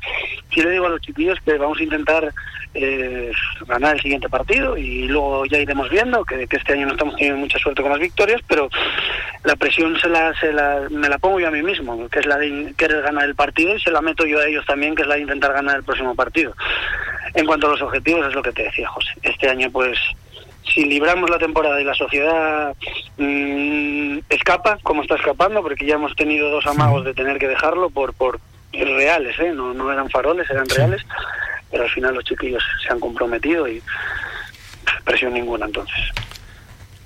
sí 0.52 0.62
le 0.62 0.72
digo 0.72 0.88
a 0.88 0.90
los 0.90 1.02
chiquillos 1.02 1.38
que 1.46 1.56
vamos 1.60 1.80
a 1.80 1.84
intentar 1.84 2.34
eh, 2.74 3.32
ganar 3.68 3.96
el 3.96 4.02
siguiente 4.02 4.28
partido 4.28 4.76
y 4.76 5.08
luego 5.08 5.46
ya 5.46 5.60
iremos 5.60 5.88
viendo 5.90 6.26
que, 6.26 6.48
este 6.50 6.74
año 6.74 6.88
no 6.88 6.94
estamos 6.94 7.16
teniendo 7.16 7.42
mucha 7.42 7.60
suerte 7.60 7.84
con 7.84 7.92
las 7.92 8.00
victorias, 8.00 8.42
pero 8.48 8.68
la 9.44 9.56
presión 9.56 10.00
se 10.00 10.10
la, 10.10 10.34
se 10.40 10.52
la, 10.52 10.88
me 10.90 11.10
la 11.10 11.20
pongo 11.20 11.40
yo 11.40 11.48
a 11.48 11.52
mí 11.52 11.62
mismo, 11.62 12.10
que 12.10 12.20
es 12.20 12.26
la 12.26 12.38
de 12.38 12.74
querer 12.76 13.04
ganar 13.04 13.26
el 13.26 13.36
partido 13.36 13.76
y 13.76 13.82
se 13.82 13.92
la 13.92 14.02
meto 14.02 14.26
yo 14.26 14.40
a 14.40 14.48
ellos 14.48 14.66
también, 14.66 14.96
que 14.96 15.04
es 15.04 15.08
la 15.08 15.16
de 15.16 15.22
intentar 15.22 15.54
ganar 15.54 15.78
el 15.78 15.84
próximo 15.84 16.16
partido. 16.16 16.56
En 17.34 17.46
cuanto 17.46 17.68
a 17.68 17.72
los 17.72 17.82
objetivos 17.82 18.28
es 18.28 18.34
lo 18.34 18.42
que 18.42 18.52
te 18.52 18.64
decía 18.64 18.88
José, 18.90 19.12
este 19.22 19.50
año 19.50 19.70
pues 19.72 19.98
si 20.64 20.86
libramos 20.86 21.30
la 21.30 21.38
temporada 21.38 21.82
y 21.82 21.84
la 21.84 21.94
sociedad 21.94 22.76
mm, 23.18 24.20
escapa, 24.30 24.78
como 24.84 25.02
está 25.02 25.16
escapando, 25.16 25.62
porque 25.62 25.86
ya 25.86 25.96
hemos 25.96 26.16
tenido 26.16 26.50
dos 26.50 26.66
amagos 26.68 27.06
de 27.06 27.14
tener 27.14 27.38
que 27.40 27.48
dejarlo 27.48 27.90
por, 27.90 28.14
por 28.14 28.40
reales, 28.72 29.38
¿eh? 29.40 29.52
no, 29.54 29.74
no 29.74 29.92
eran 29.92 30.10
faroles, 30.10 30.50
eran 30.50 30.68
reales, 30.68 31.06
pero 31.70 31.84
al 31.84 31.90
final 31.90 32.16
los 32.16 32.24
chiquillos 32.24 32.64
se 32.86 32.94
han 32.94 33.00
comprometido 33.00 33.68
y 33.68 33.82
presión 35.04 35.34
ninguna 35.34 35.66
entonces. 35.66 36.00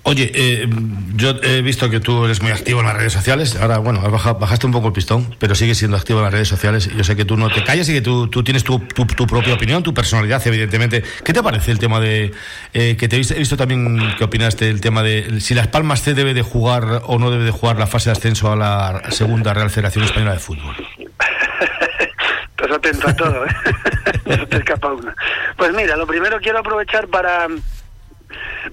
Oye, 0.07 0.31
eh, 0.35 0.69
yo 1.15 1.31
he 1.41 1.63
visto 1.63 1.89
que 1.89 1.99
tú 1.99 2.25
eres 2.25 2.39
muy 2.39 2.51
activo 2.51 2.79
en 2.81 2.85
las 2.85 2.95
redes 2.95 3.11
sociales. 3.11 3.55
Ahora, 3.59 3.79
bueno, 3.79 4.01
bajaste 4.01 4.67
un 4.67 4.71
poco 4.71 4.85
el 4.87 4.93
pistón, 4.93 5.35
pero 5.39 5.55
sigues 5.55 5.79
siendo 5.79 5.97
activo 5.97 6.19
en 6.19 6.25
las 6.25 6.33
redes 6.33 6.47
sociales. 6.47 6.91
Yo 6.95 7.03
sé 7.03 7.15
que 7.15 7.25
tú 7.25 7.37
no 7.37 7.49
te 7.49 7.63
callas 7.63 7.89
y 7.89 7.93
que 7.93 8.01
tú, 8.01 8.27
tienes 8.43 8.63
tu, 8.63 8.77
tu, 8.77 9.25
propia 9.25 9.55
opinión, 9.55 9.81
tu 9.81 9.95
personalidad, 9.95 10.45
evidentemente. 10.45 11.03
¿Qué 11.23 11.33
te 11.33 11.41
parece 11.41 11.71
el 11.71 11.79
tema 11.79 11.99
de. 11.99 12.31
Eh, 12.73 12.97
que 12.97 13.07
te 13.07 13.15
he 13.15 13.17
visto, 13.17 13.33
he 13.33 13.39
visto 13.39 13.57
también 13.57 14.13
que 14.15 14.23
opinaste 14.23 14.69
el 14.69 14.79
tema 14.79 15.01
de 15.01 15.41
si 15.41 15.55
Las 15.55 15.69
Palmas 15.69 16.03
C 16.03 16.13
debe 16.13 16.35
de 16.35 16.43
jugar 16.43 17.01
o 17.07 17.17
no 17.17 17.31
debe 17.31 17.43
de 17.43 17.51
jugar 17.51 17.79
la 17.79 17.87
fase 17.87 18.11
de 18.11 18.11
ascenso 18.11 18.51
a 18.51 18.55
la 18.55 19.01
segunda 19.09 19.55
Real 19.55 19.71
Federación 19.71 20.05
Española 20.05 20.33
de 20.33 20.39
Fútbol? 20.39 20.75
Estás 22.51 22.71
atento 22.77 23.09
a 23.09 23.15
todo, 23.15 23.43
¿eh? 23.43 23.49
no 24.37 24.47
te 24.47 24.57
escapa 24.57 24.93
una. 24.93 25.15
Pues 25.57 25.73
mira, 25.73 25.97
lo 25.97 26.05
primero 26.05 26.39
quiero 26.39 26.59
aprovechar 26.59 27.07
para 27.07 27.47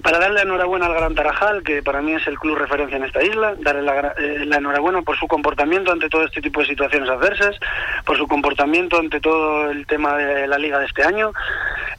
para 0.01 0.19
darle 0.19 0.41
enhorabuena 0.41 0.85
al 0.87 0.93
Gran 0.93 1.15
Tarajal, 1.15 1.63
que 1.63 1.83
para 1.83 2.01
mí 2.01 2.13
es 2.13 2.25
el 2.27 2.39
club 2.39 2.57
referencia 2.57 2.97
en 2.97 3.03
esta 3.03 3.23
isla, 3.23 3.55
darle 3.59 3.91
eh, 4.19 4.45
la, 4.45 4.57
enhorabuena 4.57 5.01
por 5.01 5.17
su 5.17 5.27
comportamiento 5.27 5.91
ante 5.91 6.09
todo 6.09 6.25
este 6.25 6.41
tipo 6.41 6.61
de 6.61 6.67
situaciones 6.67 7.09
adversas, 7.09 7.57
por 8.05 8.17
su 8.17 8.27
comportamiento 8.27 8.99
ante 8.99 9.19
todo 9.19 9.69
el 9.69 9.85
tema 9.85 10.15
de 10.17 10.47
la 10.47 10.57
liga 10.57 10.79
de 10.79 10.85
este 10.85 11.03
año. 11.03 11.31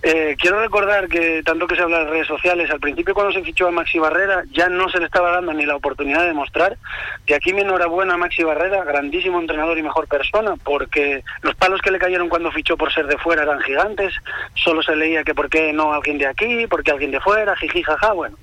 Eh, 0.02 0.36
quiero 0.38 0.60
recordar 0.60 1.08
que 1.08 1.42
tanto 1.42 1.66
que 1.66 1.76
se 1.76 1.82
habla 1.82 2.02
en 2.02 2.08
redes 2.08 2.26
sociales, 2.26 2.70
al 2.70 2.80
principio 2.80 3.14
cuando 3.14 3.32
se 3.32 3.42
fichó 3.42 3.68
a 3.68 3.70
Maxi 3.70 3.98
Barrera 3.98 4.44
ya 4.52 4.68
no 4.68 4.88
se 4.90 4.98
le 4.98 5.06
estaba 5.06 5.30
dando 5.30 5.52
ni 5.54 5.64
la 5.64 5.76
oportunidad 5.76 6.20
de 6.20 6.26
demostrar 6.26 6.76
que 7.24 7.34
aquí 7.34 7.52
mi 7.52 7.62
enhorabuena 7.62 8.14
a 8.14 8.18
Maxi 8.18 8.42
Barrera, 8.42 8.84
grandísimo 8.84 9.40
entrenador 9.40 9.78
y 9.78 9.82
mejor 9.82 10.06
persona, 10.06 10.56
porque 10.62 11.22
los 11.42 11.54
palos 11.54 11.80
que 11.80 11.90
le 11.90 11.98
cayeron 11.98 12.28
cuando 12.28 12.52
fichó 12.52 12.76
por 12.76 12.92
ser 12.92 13.06
de 13.06 13.16
fuera 13.16 13.44
eran 13.44 13.60
gigantes, 13.60 14.12
solo 14.54 14.82
se 14.82 14.94
leía 14.94 15.24
que 15.24 15.34
por 15.34 15.48
qué 15.48 15.72
no 15.72 15.92
alguien 15.92 16.18
de 16.18 16.26
aquí, 16.26 16.66
porque 16.66 16.90
alguien 16.90 17.10
de 17.10 17.20
fuera, 17.20 17.53
jiji, 17.56 17.82
jaja, 17.82 18.12
bueno, 18.12 18.36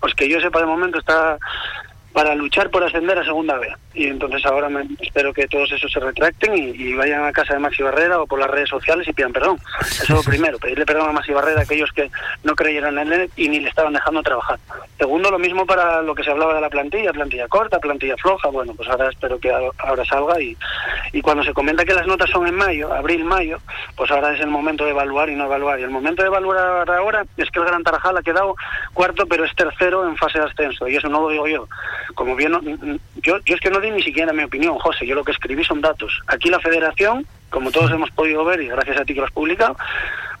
pues 0.00 0.14
que 0.14 0.28
yo 0.28 0.40
sepa 0.40 0.60
de 0.60 0.66
momento 0.66 0.98
está 0.98 1.38
para 2.12 2.34
luchar 2.34 2.70
por 2.70 2.82
ascender 2.82 3.18
a 3.18 3.24
segunda 3.24 3.56
B. 3.58 3.72
Y 3.94 4.06
entonces 4.06 4.44
ahora 4.44 4.68
me, 4.68 4.86
espero 5.00 5.32
que 5.32 5.46
todos 5.46 5.70
esos 5.72 5.90
se 5.92 6.00
retracten 6.00 6.56
y, 6.56 6.92
vayan 6.94 7.24
a 7.24 7.32
casa 7.32 7.54
de 7.54 7.60
Maxi 7.60 7.82
Barrera 7.82 8.20
o 8.20 8.26
por 8.26 8.38
las 8.38 8.50
redes 8.50 8.68
sociales 8.68 9.06
y 9.08 9.12
pidan 9.12 9.32
perdón. 9.32 9.58
Eso 9.80 10.02
es 10.02 10.10
lo 10.10 10.22
primero, 10.22 10.58
pedirle 10.58 10.84
perdón 10.84 11.08
a 11.08 11.12
Maxi 11.12 11.32
Barrera 11.32 11.60
a 11.60 11.62
aquellos 11.62 11.90
que 11.92 12.10
no 12.42 12.54
creyeran 12.54 12.98
en 12.98 13.12
él 13.12 13.30
y 13.36 13.48
ni 13.48 13.60
le 13.60 13.68
estaban 13.68 13.92
dejando 13.92 14.22
trabajar. 14.22 14.58
Segundo, 14.98 15.30
lo 15.30 15.38
mismo 15.38 15.66
para 15.66 16.02
lo 16.02 16.14
que 16.14 16.24
se 16.24 16.30
hablaba 16.30 16.54
de 16.54 16.60
la 16.60 16.68
plantilla, 16.68 17.12
plantilla 17.12 17.48
corta, 17.48 17.78
plantilla 17.78 18.16
floja. 18.16 18.48
Bueno, 18.48 18.74
pues 18.74 18.88
ahora 18.88 19.08
espero 19.08 19.38
que 19.38 19.50
ahora 19.78 20.04
salga 20.04 20.40
y, 20.40 20.56
y 21.12 21.22
cuando 21.22 21.44
se 21.44 21.54
comenta 21.54 21.84
que 21.84 21.94
las 21.94 22.06
notas 22.06 22.30
son 22.30 22.46
en 22.46 22.54
mayo, 22.54 22.92
abril, 22.92 23.24
mayo, 23.24 23.58
pues 23.96 24.10
ahora 24.10 24.34
es 24.34 24.40
el 24.40 24.50
momento 24.50 24.84
de 24.84 24.90
evaluar 24.90 25.30
y 25.30 25.36
no 25.36 25.44
evaluar. 25.44 25.80
Y 25.80 25.84
el 25.84 25.90
momento 25.90 26.22
de 26.22 26.28
evaluar 26.28 26.90
ahora 26.90 27.24
es 27.36 27.50
que 27.50 27.60
el 27.60 27.66
Gran 27.66 27.82
Tarajal 27.82 28.16
ha 28.16 28.22
quedado 28.22 28.56
cuarto, 28.92 29.26
pero 29.26 29.44
es 29.44 29.54
tercero 29.54 30.06
en 30.06 30.16
fase 30.16 30.38
de 30.38 30.46
ascenso. 30.46 30.88
Y 30.88 30.96
eso 30.96 31.08
no 31.08 31.22
lo 31.22 31.28
digo 31.28 31.46
yo 31.46 31.66
como 32.14 32.36
bien, 32.36 32.52
yo, 33.16 33.38
yo 33.44 33.54
es 33.54 33.60
que 33.60 33.70
no 33.70 33.80
di 33.80 33.90
ni 33.90 34.02
siquiera 34.02 34.32
mi 34.32 34.44
opinión, 34.44 34.78
José, 34.78 35.06
yo 35.06 35.14
lo 35.14 35.24
que 35.24 35.32
escribí 35.32 35.64
son 35.64 35.80
datos. 35.80 36.20
Aquí 36.26 36.48
la 36.48 36.60
federación, 36.60 37.26
como 37.50 37.70
todos 37.70 37.90
hemos 37.90 38.10
podido 38.10 38.44
ver 38.44 38.60
y 38.60 38.68
gracias 38.68 38.98
a 38.98 39.04
ti 39.04 39.14
que 39.14 39.20
lo 39.20 39.26
has 39.26 39.32
publicado, 39.32 39.76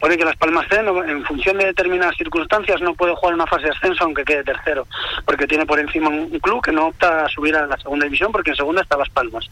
pone 0.00 0.16
que 0.16 0.24
Las 0.24 0.36
Palmas 0.36 0.66
C, 0.68 0.76
en 0.78 1.24
función 1.24 1.58
de 1.58 1.66
determinadas 1.66 2.16
circunstancias, 2.16 2.80
no 2.80 2.94
puede 2.94 3.14
jugar 3.14 3.34
una 3.34 3.46
fase 3.46 3.64
de 3.64 3.70
ascenso 3.70 4.04
aunque 4.04 4.24
quede 4.24 4.44
tercero, 4.44 4.86
porque 5.24 5.46
tiene 5.46 5.66
por 5.66 5.78
encima 5.78 6.08
un 6.08 6.38
club 6.40 6.62
que 6.62 6.72
no 6.72 6.88
opta 6.88 7.24
a 7.24 7.28
subir 7.28 7.54
a 7.56 7.66
la 7.66 7.76
segunda 7.76 8.04
división 8.04 8.32
porque 8.32 8.50
en 8.50 8.56
segunda 8.56 8.82
está 8.82 8.96
Las 8.96 9.10
Palmas. 9.10 9.48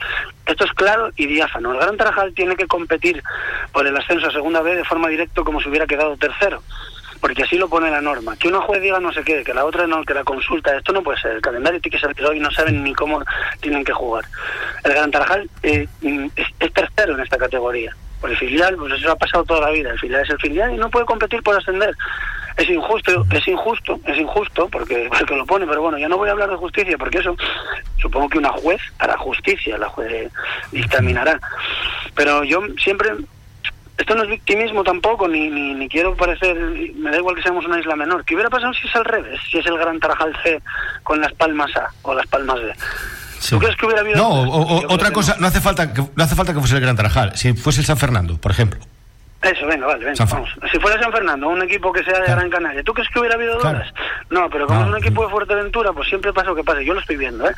Esto 0.46 0.64
es 0.64 0.72
claro 0.72 1.10
y 1.16 1.26
diáfano. 1.26 1.72
El 1.72 1.78
Gran 1.78 1.96
Tarajal 1.96 2.32
tiene 2.34 2.56
que 2.56 2.66
competir 2.66 3.22
por 3.72 3.86
el 3.86 3.96
ascenso 3.96 4.28
a 4.28 4.32
segunda 4.32 4.62
B 4.62 4.74
de 4.74 4.84
forma 4.84 5.08
directa 5.08 5.42
como 5.42 5.60
si 5.60 5.68
hubiera 5.68 5.86
quedado 5.86 6.16
tercero 6.16 6.62
porque 7.20 7.42
así 7.42 7.56
lo 7.56 7.68
pone 7.68 7.90
la 7.90 8.00
norma. 8.00 8.36
Que 8.36 8.48
una 8.48 8.60
juez 8.60 8.80
diga 8.80 9.00
no 9.00 9.12
sé 9.12 9.22
qué, 9.22 9.42
que 9.42 9.54
la 9.54 9.64
otra 9.64 9.86
no, 9.86 10.04
que 10.04 10.14
la 10.14 10.24
consulta, 10.24 10.76
esto 10.76 10.92
no 10.92 11.02
puede 11.02 11.20
ser. 11.20 11.32
El 11.32 11.42
calendario 11.42 11.80
tiene 11.80 11.98
que 11.98 12.06
ser 12.06 12.24
hoy 12.24 12.40
no 12.40 12.50
saben 12.50 12.82
ni 12.82 12.94
cómo 12.94 13.22
tienen 13.60 13.84
que 13.84 13.92
jugar. 13.92 14.24
El 14.84 14.92
Gran 14.92 15.10
Tarajal 15.10 15.48
eh, 15.62 15.86
es, 16.02 16.72
tercero 16.72 17.14
en 17.14 17.20
esta 17.20 17.38
categoría. 17.38 17.94
Por 18.20 18.30
el 18.30 18.36
filial, 18.36 18.76
pues 18.76 18.94
eso 18.94 19.12
ha 19.12 19.16
pasado 19.16 19.44
toda 19.44 19.60
la 19.60 19.70
vida. 19.70 19.90
El 19.90 19.98
filial 19.98 20.22
es 20.22 20.30
el 20.30 20.38
filial 20.38 20.74
y 20.74 20.76
no 20.76 20.90
puede 20.90 21.06
competir 21.06 21.42
por 21.42 21.56
ascender. 21.56 21.94
Es 22.56 22.68
injusto, 22.68 23.24
es 23.30 23.46
injusto, 23.46 24.00
es 24.04 24.18
injusto 24.18 24.68
porque, 24.68 25.08
porque 25.18 25.36
lo 25.36 25.46
pone, 25.46 25.66
pero 25.66 25.82
bueno, 25.82 25.98
ya 25.98 26.08
no 26.08 26.18
voy 26.18 26.28
a 26.28 26.32
hablar 26.32 26.50
de 26.50 26.56
justicia 26.56 26.98
porque 26.98 27.18
eso 27.18 27.36
supongo 27.98 28.28
que 28.28 28.38
una 28.38 28.50
juez 28.50 28.80
hará 28.98 29.16
justicia, 29.16 29.78
la 29.78 29.88
juez 29.88 30.30
dictaminará. 30.72 31.38
Pero 32.16 32.42
yo 32.42 32.60
siempre 32.82 33.12
esto 33.98 34.14
no 34.14 34.22
es 34.22 34.30
victimismo 34.30 34.82
tampoco, 34.84 35.28
ni, 35.28 35.50
ni, 35.50 35.88
quiero 35.88 36.16
parecer, 36.16 36.56
me 36.96 37.10
da 37.10 37.18
igual 37.18 37.34
que 37.36 37.42
seamos 37.42 37.66
una 37.66 37.78
isla 37.80 37.96
menor. 37.96 38.24
¿Qué 38.24 38.34
hubiera 38.34 38.48
pasado 38.48 38.72
si 38.72 38.86
es 38.88 38.94
al 38.96 39.04
revés? 39.04 39.38
Si 39.50 39.58
es 39.58 39.66
el 39.66 39.76
Gran 39.76 39.98
Tarajal 40.00 40.34
C 40.42 40.62
con 41.02 41.20
las 41.20 41.32
Palmas 41.34 41.74
A 41.76 41.90
o 42.02 42.14
las 42.14 42.26
Palmas 42.28 42.60
B. 42.60 42.72
¿Tú 43.50 43.58
crees 43.58 43.76
que 43.76 43.86
hubiera 43.86 44.00
habido 44.02 44.16
No, 44.16 44.28
o- 44.28 44.92
otra 44.94 45.10
cosa, 45.12 45.34
no. 45.34 45.42
no 45.42 45.46
hace 45.48 45.60
falta 45.60 45.92
que 45.92 46.00
no 46.02 46.24
hace 46.24 46.34
falta 46.34 46.52
que 46.54 46.60
fuese 46.60 46.74
el 46.76 46.80
Gran 46.80 46.96
Tarajal, 46.96 47.36
si 47.36 47.52
fuese 47.54 47.80
el 47.80 47.86
San 47.86 47.96
Fernando, 47.98 48.36
por 48.40 48.50
ejemplo. 48.50 48.80
Eso, 49.50 49.66
venga, 49.66 49.86
vale, 49.86 50.04
venga, 50.04 50.24
vamos. 50.30 50.50
Si 50.70 50.78
fuera 50.78 51.00
San 51.00 51.12
Fernando, 51.12 51.48
un 51.48 51.62
equipo 51.62 51.92
que 51.92 52.02
sea 52.04 52.18
de 52.18 52.24
Claro. 52.24 52.40
Gran 52.40 52.50
Canaria, 52.50 52.82
¿tú 52.82 52.92
crees 52.92 53.08
que 53.10 53.18
hubiera 53.20 53.34
habido 53.36 53.58
Claro. 53.58 53.78
dudas? 53.78 53.94
No, 54.30 54.50
pero 54.50 54.66
como 54.66 54.80
No, 54.80 54.86
es 54.86 54.92
un 54.92 54.98
equipo 54.98 55.24
de 55.24 55.30
Fuerteventura, 55.30 55.92
pues 55.92 56.08
siempre 56.08 56.32
pasa 56.32 56.48
lo 56.50 56.56
que 56.56 56.64
pasa. 56.64 56.82
Yo 56.82 56.92
lo 56.94 57.00
estoy 57.00 57.16
viendo, 57.16 57.48
¿eh? 57.48 57.54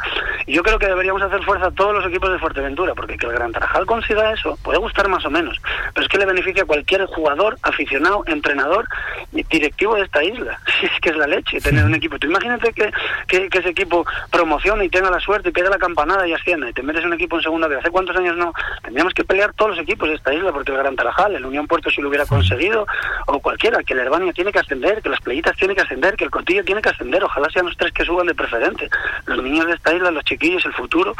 Y 0.47 0.53
yo 0.55 0.62
creo 0.62 0.78
que 0.78 0.86
deberíamos 0.86 1.20
hacer 1.22 1.43
fuerza 1.43 1.66
a 1.66 1.70
todos 1.72 1.93
los 1.95 2.07
equipos 2.07 2.30
de 2.30 2.38
Fuerteventura, 2.38 2.95
porque 2.95 3.16
que 3.16 3.26
el 3.26 3.32
Gran 3.32 3.53
Tarajal 3.53 3.86
consiga 3.86 4.32
eso 4.32 4.57
puede 4.62 4.78
gustar 4.78 5.09
más 5.09 5.24
o 5.24 5.30
menos, 5.30 5.57
pero 5.95 6.07
es 6.07 6.11
que 6.12 6.18
le 6.18 6.26
beneficia 6.26 6.62
a 6.62 6.66
cualquier 6.66 7.05
jugador, 7.07 7.57
aficionado, 7.62 8.22
entrenador 8.26 8.86
y 9.32 9.43
directivo 9.45 9.95
de 9.97 10.03
esta 10.03 10.22
isla. 10.22 10.59
Si 10.80 10.86
es 10.86 10.93
que 11.03 11.11
es 11.11 11.16
la 11.16 11.26
leche 11.26 11.61
tener 11.61 11.84
un 11.84 11.95
equipo. 11.95 12.18
Tú 12.18 12.26
imagínate 12.26 12.72
que, 12.72 12.91
que, 13.28 13.49
que 13.51 13.59
ese 13.59 13.68
equipo 13.68 14.07
promocione 14.30 14.84
y 14.86 14.88
tenga 14.88 15.11
la 15.11 15.20
suerte 15.20 15.51
y 15.51 15.53
pegue 15.53 15.68
la 15.68 15.76
campanada 15.78 16.26
y 16.26 16.32
ascienda 16.32 16.68
y 16.70 16.72
te 16.72 16.82
metes 16.82 17.05
un 17.05 17.12
equipo 17.12 17.36
en 17.36 17.43
segunda 17.43 17.68
vez. 17.68 17.78
¿Hace 17.80 17.91
cuántos 17.91 18.16
años 18.16 18.36
no? 18.36 18.53
Tendríamos 18.82 19.12
que 19.12 19.24
pelear 19.24 19.53
todos 19.55 19.72
los 19.72 19.80
equipos 19.80 20.09
de 20.09 20.14
esta 20.14 20.32
isla 20.32 20.53
porque 20.53 20.72
el 20.72 20.78
Gran 20.78 20.97
Tarajal, 20.97 21.34
el 21.36 21.45
Unión 21.45 21.66
Puerto 21.66 21.80
si 21.89 22.03
lo 22.03 22.09
hubiera 22.09 22.26
conseguido, 22.26 22.87
o 23.26 23.41
cualquiera, 23.41 23.83
que 23.83 23.95
el 23.95 24.01
Herbania 24.01 24.33
tiene 24.33 24.53
que 24.53 24.59
ascender, 24.59 25.01
que 25.01 25.09
las 25.09 25.20
playitas 25.20 25.57
tienen 25.57 25.76
que 25.76 25.83
ascender, 25.83 26.16
que 26.16 26.24
el 26.24 26.31
Cotillo 26.31 26.64
tiene 26.64 26.83
que 26.83 26.89
ascender, 26.89 27.22
ojalá 27.22 27.49
sean 27.49 27.66
los 27.66 27.76
tres 27.76 27.93
que 27.93 28.05
suban 28.05 28.26
de 28.26 28.35
preferente. 28.35 28.91
Los 29.26 29.43
niños 29.43 29.66
de 29.66 29.74
esta 29.74 29.95
isla, 29.95 30.11
los 30.11 30.24
chiquillos, 30.24 30.66
el 30.66 30.74
futuro, 30.74 31.14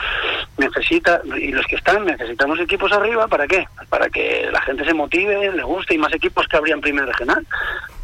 necesita, 0.59 1.23
y 1.37 1.53
los 1.53 1.65
que 1.67 1.77
están, 1.77 2.05
necesitamos 2.05 2.59
equipos 2.61 2.93
arriba, 2.93 3.29
¿para 3.29 3.47
qué? 3.47 3.67
Para 3.89 4.11
que 4.11 4.49
la 4.53 4.61
gente 4.63 4.85
se 4.85 4.93
motive, 4.93 5.53
le 5.53 5.63
guste 5.63 5.95
y 5.95 5.99
más 5.99 6.13
equipos 6.13 6.47
que 6.49 6.57
habría 6.57 6.75
en 6.75 6.81
primera 6.81 7.07
regional. 7.07 7.47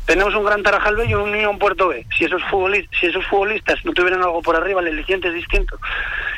Tenemos 0.07 0.37
un 0.37 0.45
gran 0.45 0.63
Tarajal 0.63 0.95
B 0.95 1.07
y 1.07 1.15
un 1.15 1.31
Unión 1.31 1.59
Puerto 1.59 1.89
B. 1.89 2.07
Si 2.17 2.25
esos 2.25 2.41
futbolistas, 2.45 3.01
si 3.01 3.07
esos 3.07 3.27
futbolistas 3.27 3.85
no 3.85 3.93
tuvieran 3.93 4.23
algo 4.23 4.41
por 4.41 4.55
arriba, 4.55 4.81
el 4.81 4.87
aliciente 4.87 5.29
es 5.29 5.35
distinto. 5.35 5.79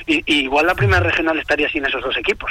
Y, 0.08 0.22
igual 0.26 0.66
la 0.66 0.74
primera 0.74 1.00
regional 1.00 1.38
estaría 1.38 1.68
sin 1.68 1.84
esos 1.84 2.02
dos 2.02 2.16
equipos. 2.16 2.50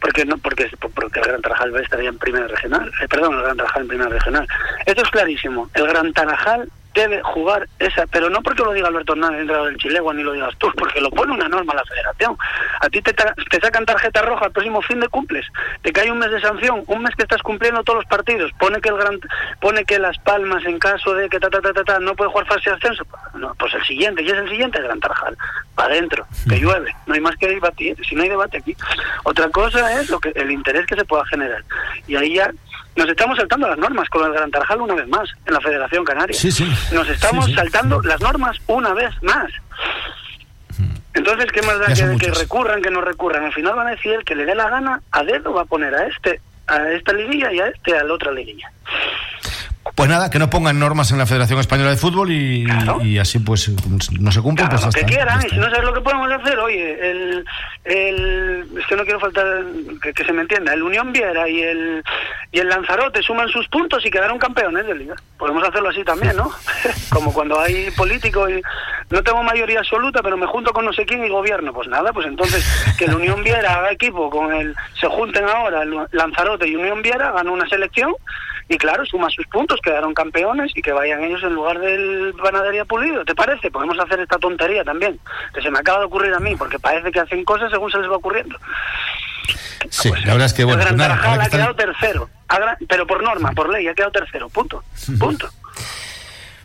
Porque 0.00 0.24
no 0.24 0.36
porque, 0.38 0.68
porque 0.94 1.20
el 1.20 1.26
Gran 1.26 1.40
Tarajal 1.40 1.74
estaría 1.76 2.08
en 2.08 2.18
primera 2.18 2.48
regional. 2.48 2.90
Eh, 3.00 3.08
perdón, 3.08 3.36
el 3.36 3.42
Gran 3.42 3.56
Tarajal 3.56 3.82
en 3.82 3.88
primera 3.88 4.10
regional. 4.10 4.48
Esto 4.84 5.02
es 5.02 5.10
clarísimo. 5.10 5.70
El 5.74 5.86
Gran 5.86 6.12
Tarajal 6.12 6.68
debe 6.98 7.22
jugar 7.22 7.68
esa, 7.78 8.06
pero 8.08 8.28
no 8.28 8.42
porque 8.42 8.64
lo 8.64 8.72
diga 8.72 8.88
Alberto 8.88 9.12
Hernández, 9.12 9.42
entrenador 9.42 9.70
del 9.70 9.78
Chilegua, 9.78 10.14
ni 10.14 10.22
lo 10.24 10.32
digas 10.32 10.54
tú, 10.58 10.70
porque 10.76 11.00
lo 11.00 11.10
pone 11.10 11.32
una 11.32 11.48
norma 11.48 11.74
la 11.74 11.84
federación. 11.84 12.36
A 12.80 12.88
ti 12.88 13.00
te, 13.00 13.12
te 13.12 13.60
sacan 13.60 13.86
tarjeta 13.86 14.22
roja 14.22 14.46
el 14.46 14.52
próximo 14.52 14.82
fin 14.82 14.98
de 14.98 15.08
cumples, 15.08 15.46
te 15.82 15.92
cae 15.92 16.10
un 16.10 16.18
mes 16.18 16.30
de 16.30 16.40
sanción, 16.40 16.82
un 16.86 17.02
mes 17.02 17.14
que 17.14 17.22
estás 17.22 17.42
cumpliendo 17.42 17.84
todos 17.84 17.98
los 18.00 18.06
partidos, 18.06 18.50
pone 18.58 18.80
que 18.80 18.88
el 18.88 18.96
gran, 18.96 19.20
pone 19.60 19.84
que 19.84 19.98
Las 19.98 20.18
Palmas 20.18 20.64
en 20.64 20.78
caso 20.78 21.14
de 21.14 21.28
que 21.28 21.38
ta 21.38 21.48
ta 21.48 21.60
ta 21.60 21.72
ta, 21.72 21.84
ta, 21.84 21.98
no 22.00 22.16
puede 22.16 22.30
jugar 22.30 22.46
fase 22.46 22.70
de 22.70 22.76
ascenso, 22.76 23.06
no, 23.34 23.54
pues 23.54 23.74
el 23.74 23.84
siguiente, 23.84 24.22
y 24.22 24.26
es 24.26 24.34
el 24.34 24.48
siguiente 24.48 24.78
el 24.78 24.84
Gran 24.84 25.00
Tarajal, 25.00 25.36
para 25.76 25.94
adentro, 25.94 26.26
que 26.48 26.58
llueve, 26.58 26.94
no 27.06 27.14
hay 27.14 27.20
más 27.20 27.36
que 27.36 27.46
debatir, 27.46 27.96
si 28.04 28.16
no 28.16 28.22
hay 28.22 28.28
debate 28.28 28.58
aquí. 28.58 28.76
Otra 29.22 29.48
cosa 29.50 30.00
es 30.00 30.10
lo 30.10 30.18
que 30.18 30.30
el 30.34 30.50
interés 30.50 30.86
que 30.86 30.96
se 30.96 31.04
pueda 31.04 31.24
generar, 31.26 31.62
y 32.08 32.16
ahí 32.16 32.34
ya 32.34 32.50
nos 32.98 33.08
estamos 33.08 33.38
saltando 33.38 33.68
las 33.68 33.78
normas 33.78 34.08
con 34.08 34.26
el 34.26 34.32
Gran 34.32 34.50
Tarajal 34.50 34.80
una 34.80 34.94
vez 34.94 35.06
más 35.06 35.30
en 35.46 35.54
la 35.54 35.60
Federación 35.60 36.04
Canaria. 36.04 36.36
Sí, 36.36 36.50
sí. 36.50 36.68
Nos 36.92 37.08
estamos 37.08 37.44
Sí, 37.46 37.54
saltando 37.54 38.02
las 38.02 38.20
normas 38.20 38.56
una 38.66 38.92
vez 38.92 39.10
más. 39.22 39.46
Entonces, 41.14 41.46
¿qué 41.52 41.62
más 41.62 41.78
da 41.78 41.86
que, 42.18 42.30
recurran, 42.32 42.82
que 42.82 42.90
no 42.90 43.00
recurran? 43.00 43.44
Al 43.44 43.52
final 43.52 43.76
van 43.76 43.86
a 43.86 43.90
decir 43.90 44.14
el 44.14 44.24
que 44.24 44.34
le 44.34 44.44
dé 44.44 44.54
la 44.56 44.68
gana, 44.68 45.00
a 45.12 45.22
dedo 45.22 45.52
va 45.52 45.62
a 45.62 45.64
poner 45.64 45.94
a 45.94 46.06
este, 46.06 46.40
a 46.66 46.90
esta 46.90 47.12
liguilla 47.12 47.52
y 47.52 47.60
a 47.60 47.68
este 47.68 47.96
a 47.96 48.02
la 48.02 48.14
otra 48.14 48.32
liguilla. 48.32 48.70
Pues 49.94 50.08
nada, 50.08 50.30
que 50.30 50.38
no 50.38 50.48
pongan 50.50 50.78
normas 50.78 51.10
en 51.10 51.18
la 51.18 51.26
Federación 51.26 51.58
Española 51.60 51.90
de 51.90 51.96
Fútbol 51.96 52.30
y, 52.30 52.64
Claro. 52.64 53.02
y 53.02 53.18
así 53.18 53.38
pues 53.38 53.68
no 54.20 54.30
se 54.32 54.42
cumplen, 54.42 54.68
Claro, 54.68 54.82
pues 54.82 54.96
lo 54.96 55.00
que 55.06 55.12
quieran, 55.12 55.40
y 55.44 55.48
si 55.50 55.56
no 55.56 55.68
sabes 55.70 55.84
lo 55.84 55.94
que 55.94 56.00
podemos 56.00 56.30
hacer, 56.30 56.58
oye, 56.58 57.10
el, 57.10 57.44
el 57.84 58.68
es 58.78 58.86
que 58.86 58.96
no 58.96 59.02
quiero 59.04 59.20
faltar, 59.20 59.44
que, 60.02 60.12
que 60.12 60.24
se 60.24 60.32
me 60.32 60.42
entienda, 60.42 60.72
el 60.72 60.82
Unión 60.82 61.12
Viera 61.12 61.48
y 61.48 61.62
el 61.62 62.02
y 62.50 62.60
el 62.60 62.68
Lanzarote 62.68 63.22
suman 63.22 63.48
sus 63.48 63.68
puntos 63.68 64.04
y 64.06 64.10
quedaron 64.10 64.38
campeones 64.38 64.86
de 64.86 64.94
liga. 64.94 65.14
Podemos 65.36 65.62
hacerlo 65.68 65.90
así 65.90 66.02
también, 66.02 66.34
¿no? 66.36 66.50
Como 67.12 67.32
cuando 67.32 67.60
hay 67.60 67.90
político 67.90 68.48
y 68.48 68.62
no 69.10 69.22
tengo 69.22 69.42
mayoría 69.42 69.80
absoluta, 69.80 70.22
pero 70.22 70.36
me 70.36 70.46
junto 70.46 70.72
con 70.72 70.84
no 70.84 70.92
sé 70.92 71.04
quién 71.04 71.24
y 71.24 71.28
gobierno, 71.28 71.72
pues 71.72 71.88
nada, 71.88 72.12
pues 72.12 72.26
entonces 72.26 72.64
que 72.96 73.04
el 73.06 73.14
Unión 73.14 73.42
Viera 73.44 73.74
haga 73.74 73.92
equipo 73.92 74.30
con 74.30 74.52
el, 74.54 74.74
se 75.00 75.06
junten 75.08 75.44
ahora 75.46 75.82
el 75.82 75.94
Lanzarote 76.12 76.66
y 76.68 76.76
Unión 76.76 77.02
Viera, 77.02 77.32
ganó 77.32 77.52
una 77.52 77.68
selección 77.68 78.14
y 78.68 78.76
claro, 78.76 79.04
suma 79.06 79.30
sus 79.30 79.46
puntos, 79.46 79.80
quedaron 79.82 80.12
campeones 80.12 80.72
y 80.74 80.82
que 80.82 80.92
vayan 80.92 81.24
ellos 81.24 81.42
en 81.42 81.54
lugar 81.54 81.78
del 81.78 82.34
Panadería 82.42 82.84
Pulido. 82.84 83.24
¿Te 83.24 83.34
parece? 83.34 83.70
Podemos 83.70 83.98
hacer 83.98 84.20
esta 84.20 84.38
tontería 84.38 84.84
también, 84.84 85.18
que 85.54 85.62
se 85.62 85.70
me 85.70 85.78
acaba 85.78 86.00
de 86.00 86.04
ocurrir 86.06 86.34
a 86.34 86.40
mí, 86.40 86.54
porque 86.56 86.78
parece 86.78 87.10
que 87.10 87.20
hacen 87.20 87.44
cosas 87.44 87.70
según 87.70 87.90
se 87.90 87.98
les 87.98 88.10
va 88.10 88.16
ocurriendo. 88.16 88.58
Sí, 89.90 90.10
la 90.10 90.32
verdad 90.32 90.46
es 90.46 90.52
que 90.52 90.64
bueno, 90.64 90.82
el 90.82 90.88
pues 90.88 90.98
Gran 90.98 91.18
nada, 91.18 91.44
ha 91.44 91.48
quedado 91.48 91.74
tercero, 91.74 92.28
pero 92.88 93.06
por 93.06 93.22
norma, 93.22 93.52
por 93.52 93.70
ley, 93.70 93.88
ha 93.88 93.94
quedado 93.94 94.12
tercero, 94.12 94.48
punto. 94.50 94.84
Punto. 95.18 95.48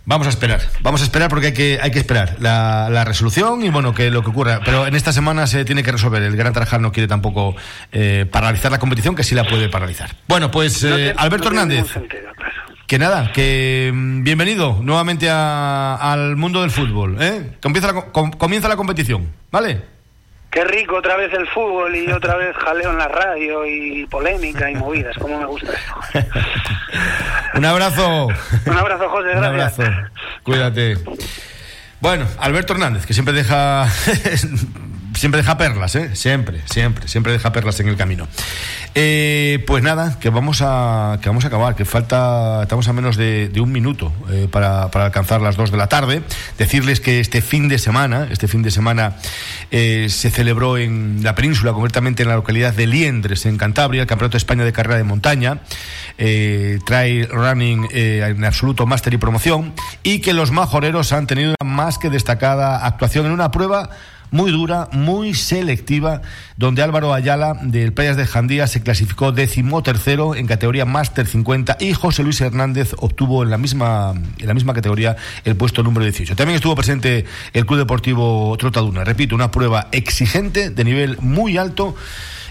Vamos 0.06 0.28
a 0.28 0.32
esperar, 0.32 0.60
vamos 0.82 1.00
a 1.00 1.06
esperar 1.06 1.30
porque 1.30 1.48
hay 1.48 1.54
que, 1.54 1.80
hay 1.82 1.90
que 1.90 2.00
esperar 2.00 2.36
la, 2.40 2.90
la 2.92 3.06
resolución 3.06 3.64
y 3.64 3.70
bueno, 3.70 3.94
que 3.94 4.12
lo 4.12 4.22
que 4.22 4.32
ocurra. 4.32 4.60
Pero 4.66 4.86
en 4.86 4.96
esta 4.96 5.14
semana 5.14 5.48
se 5.48 5.64
tiene 5.64 5.82
que 5.82 5.94
resolver. 5.94 6.22
El 6.24 6.36
Gran 6.36 6.52
Tarajal 6.52 6.82
no 6.82 6.92
quiere 6.92 7.08
tampoco 7.08 7.56
eh, 7.94 8.26
paralizar 8.30 8.70
la 8.70 8.80
competición, 8.80 9.16
que 9.16 9.24
sí 9.24 9.34
la 9.34 9.46
puede 9.46 9.70
paralizar. 9.70 10.14
Bueno, 10.28 10.52
pues 10.52 10.84
No 10.84 10.98
eh, 10.98 11.14
Alberto 11.16 11.46
no 11.50 11.56
Hernández, 11.56 11.78
ningún 11.78 11.94
sentido, 11.94 12.34
claro. 12.36 12.52
que 12.86 13.00
nada, 13.00 13.32
que 13.32 13.92
mm, 13.94 14.24
bienvenido 14.24 14.80
nuevamente 14.82 15.30
a- 15.30 15.96
al 15.96 16.36
mundo 16.36 16.62
del 16.64 16.72
fútbol. 16.72 17.16
¿eh? 17.22 17.52
Comienza, 17.62 17.88
la, 17.88 17.94
co- 17.94 18.12
com- 18.12 18.32
comienza 18.32 18.68
la 18.68 18.76
competición, 18.76 19.30
¿vale? 19.52 19.82
Qué 20.54 20.64
rico 20.66 20.98
otra 20.98 21.16
vez 21.18 21.34
el 21.34 21.48
fútbol 21.48 21.96
y 21.96 22.12
otra 22.12 22.36
vez 22.36 22.56
jaleo 22.56 22.92
en 22.92 22.98
la 23.00 23.08
radio 23.08 23.66
y 23.66 24.06
polémica 24.06 24.70
y 24.70 24.76
movidas, 24.76 25.18
como 25.18 25.40
me 25.40 25.46
gusta 25.46 25.72
esto. 25.74 26.30
Un 27.56 27.66
abrazo. 27.66 28.28
Un 28.68 28.78
abrazo, 28.78 29.10
José, 29.10 29.30
Un 29.36 29.42
gracias. 29.42 29.80
abrazo. 29.80 30.10
Cuídate. 30.44 30.98
Bueno, 32.02 32.28
Alberto 32.40 32.74
Hernández, 32.74 33.06
que 33.06 33.14
siempre 33.14 33.34
deja. 33.34 33.88
siempre 35.24 35.40
deja 35.40 35.58
perlas, 35.58 35.96
¿eh? 35.96 36.18
Siempre, 36.18 36.60
siempre, 36.66 37.08
siempre 37.08 37.32
deja 37.32 37.54
perlas 37.54 37.80
en 37.80 37.88
el 37.88 37.96
camino. 37.96 38.28
Eh, 38.94 39.64
pues 39.66 39.82
nada, 39.82 40.20
que 40.20 40.30
vamos 40.30 40.62
a 40.62 41.18
que 41.22 41.30
vamos 41.30 41.46
a 41.46 41.48
acabar, 41.48 41.76
que 41.76 41.86
falta, 41.86 42.64
estamos 42.64 42.90
a 42.90 42.94
menos 42.94 43.16
de, 43.16 43.50
un 43.62 43.72
minuto 43.72 44.12
eh, 44.30 44.50
para, 44.52 44.92
para 44.92 45.06
alcanzar 45.06 45.40
las 45.40 45.56
dos 45.56 45.72
de 45.72 45.78
la 45.78 45.88
tarde. 45.88 46.24
Decirles 46.58 47.00
que 47.00 47.22
este 47.22 47.42
fin 47.42 47.70
de 47.70 47.80
semana, 47.80 48.28
este 48.32 48.50
fin 48.50 48.64
de 48.64 48.72
semana 48.72 49.16
eh, 49.72 50.08
se 50.10 50.30
celebró 50.30 50.78
en 50.78 51.22
la 51.24 51.36
península, 51.36 51.72
concretamente 51.72 52.24
en 52.24 52.28
la 52.28 52.36
localidad 52.36 52.74
de 52.74 52.86
Liendres, 52.86 53.46
en 53.46 53.56
Cantabria, 53.56 54.02
el 54.02 54.08
Campeonato 54.08 54.34
de 54.34 54.40
España 54.40 54.66
de 54.66 54.74
Carrera 54.74 54.98
de 54.98 55.06
Montaña, 55.06 55.60
eh, 56.18 56.80
trail 56.86 57.30
running 57.30 57.88
en 57.92 58.44
absoluto 58.44 58.86
máster 58.86 59.14
y 59.14 59.18
promoción, 59.18 59.74
y 60.04 60.20
que 60.20 60.34
los 60.34 60.52
majoreros 60.52 61.14
han 61.14 61.28
tenido 61.28 61.56
una 61.62 61.72
más 61.72 61.98
que 61.98 62.10
destacada 62.10 62.86
actuación 62.86 63.28
en 63.28 63.32
una 63.32 63.52
prueba 63.52 63.90
muy 64.34 64.52
dura, 64.52 64.90
muy 64.92 65.36
selectiva, 65.36 66.24
donde 66.58 66.82
Álvaro 66.82 67.14
Ayala 67.14 67.54
del 67.62 67.94
Playas 67.94 68.18
de 68.18 68.26
Jandía 68.26 68.66
se 68.66 68.82
clasificó 68.82 69.32
decimotercero 69.32 70.34
en 70.34 70.48
categoría 70.48 70.86
Máster 70.86 71.28
50 71.28 71.78
y 71.80 71.94
José 71.94 72.24
Luis 72.24 72.42
Hernández 72.42 72.96
obtuvo 72.98 73.44
en 73.44 73.52
la 73.52 73.60
misma 73.60 74.16
en 74.40 74.48
la 74.48 74.56
misma 74.56 74.74
categoría 74.74 75.16
el 75.46 75.56
puesto 75.56 75.84
número 75.84 76.04
18. 76.04 76.36
También 76.36 76.56
estuvo 76.56 76.76
presente 76.76 77.26
el 77.54 77.66
Club 77.68 77.78
Deportivo 77.78 78.58
Trotaduna, 78.58 79.04
repito, 79.04 79.36
una 79.36 79.52
prueba 79.52 79.88
exigente 79.92 80.72
de 80.72 80.84
nivel 80.84 81.18
muy 81.20 81.58
alto 81.58 81.96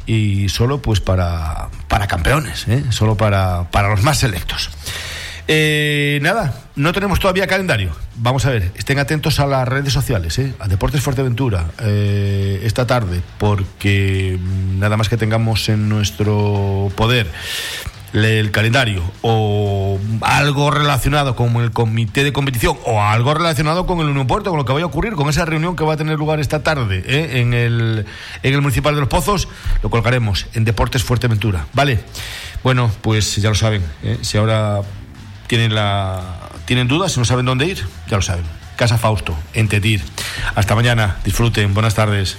y 0.07 0.49
solo 0.51 0.81
pues 0.81 1.01
para 1.01 1.69
para 1.89 2.07
campeones, 2.07 2.69
¿eh? 2.69 2.85
solo 2.91 3.17
para 3.17 3.71
para 3.73 3.89
los 3.89 4.05
más 4.05 4.19
selectos. 4.19 4.71
Eh, 5.49 6.19
nada, 6.23 6.55
no 6.77 6.93
tenemos 6.93 7.19
todavía 7.21 7.47
calendario. 7.47 7.93
Vamos 8.17 8.47
a 8.47 8.51
ver, 8.51 8.71
estén 8.77 8.99
atentos 8.99 9.41
a 9.41 9.47
las 9.47 9.67
redes 9.67 9.93
sociales, 9.93 10.39
¿eh? 10.39 10.55
a 10.59 10.69
Deportes 10.69 11.01
Fuerteventura, 11.01 11.67
eh, 11.81 12.61
esta 12.65 12.87
tarde, 12.87 13.23
porque 13.39 14.39
mm, 14.41 14.79
nada 14.79 14.97
más 14.97 15.09
que 15.09 15.17
tengamos 15.17 15.69
en 15.69 15.89
nuestro 15.89 16.91
poder 16.95 17.27
el 18.13 18.51
calendario 18.51 19.03
o 19.23 19.99
algo 20.21 20.71
relacionado 20.71 21.35
con 21.35 21.57
el 21.57 21.71
comité 21.71 22.25
de 22.25 22.33
competición 22.33 22.77
o 22.85 23.03
algo 23.03 23.33
relacionado 23.35 23.87
con 23.87 24.01
el 24.01 24.09
Unión 24.09 24.27
Puerto, 24.27 24.51
con 24.51 24.59
lo 24.59 24.65
que 24.65 24.73
vaya 24.73 24.85
a 24.85 24.89
ocurrir, 24.89 25.15
con 25.15 25.29
esa 25.29 25.45
reunión 25.45 25.77
que 25.77 25.85
va 25.85 25.95
a 25.95 25.97
tener 25.97 26.19
lugar 26.19 26.41
esta 26.41 26.63
tarde 26.63 27.03
¿eh? 27.07 27.41
en, 27.41 27.55
el, 27.55 28.05
en 28.43 28.55
el 28.55 28.61
Municipal 28.61 28.95
de 28.95 29.01
los 29.01 29.09
Pozos, 29.09 29.49
lo 29.83 29.91
colgaremos 29.91 30.47
en 30.55 30.65
Deportes 30.65 31.03
Fuerteventura. 31.03 31.67
¿Vale? 31.73 32.01
Bueno, 32.63 32.91
pues 33.01 33.37
ya 33.37 33.49
lo 33.49 33.55
saben. 33.55 33.83
¿eh? 34.03 34.19
Si 34.21 34.37
ahora 34.37 34.83
tienen, 35.47 35.75
la, 35.75 36.23
tienen 36.65 36.89
dudas, 36.89 37.13
si 37.13 37.19
no 37.19 37.25
saben 37.25 37.47
dónde 37.47 37.67
ir, 37.67 37.87
ya 38.09 38.17
lo 38.17 38.23
saben. 38.23 38.45
Casa 38.77 38.99
Fausto, 38.99 39.37
en 39.53 39.69
Tetir. 39.69 40.03
Hasta 40.55 40.75
mañana, 40.75 41.17
disfruten, 41.25 41.75
buenas 41.75 41.95
tardes. 41.95 42.37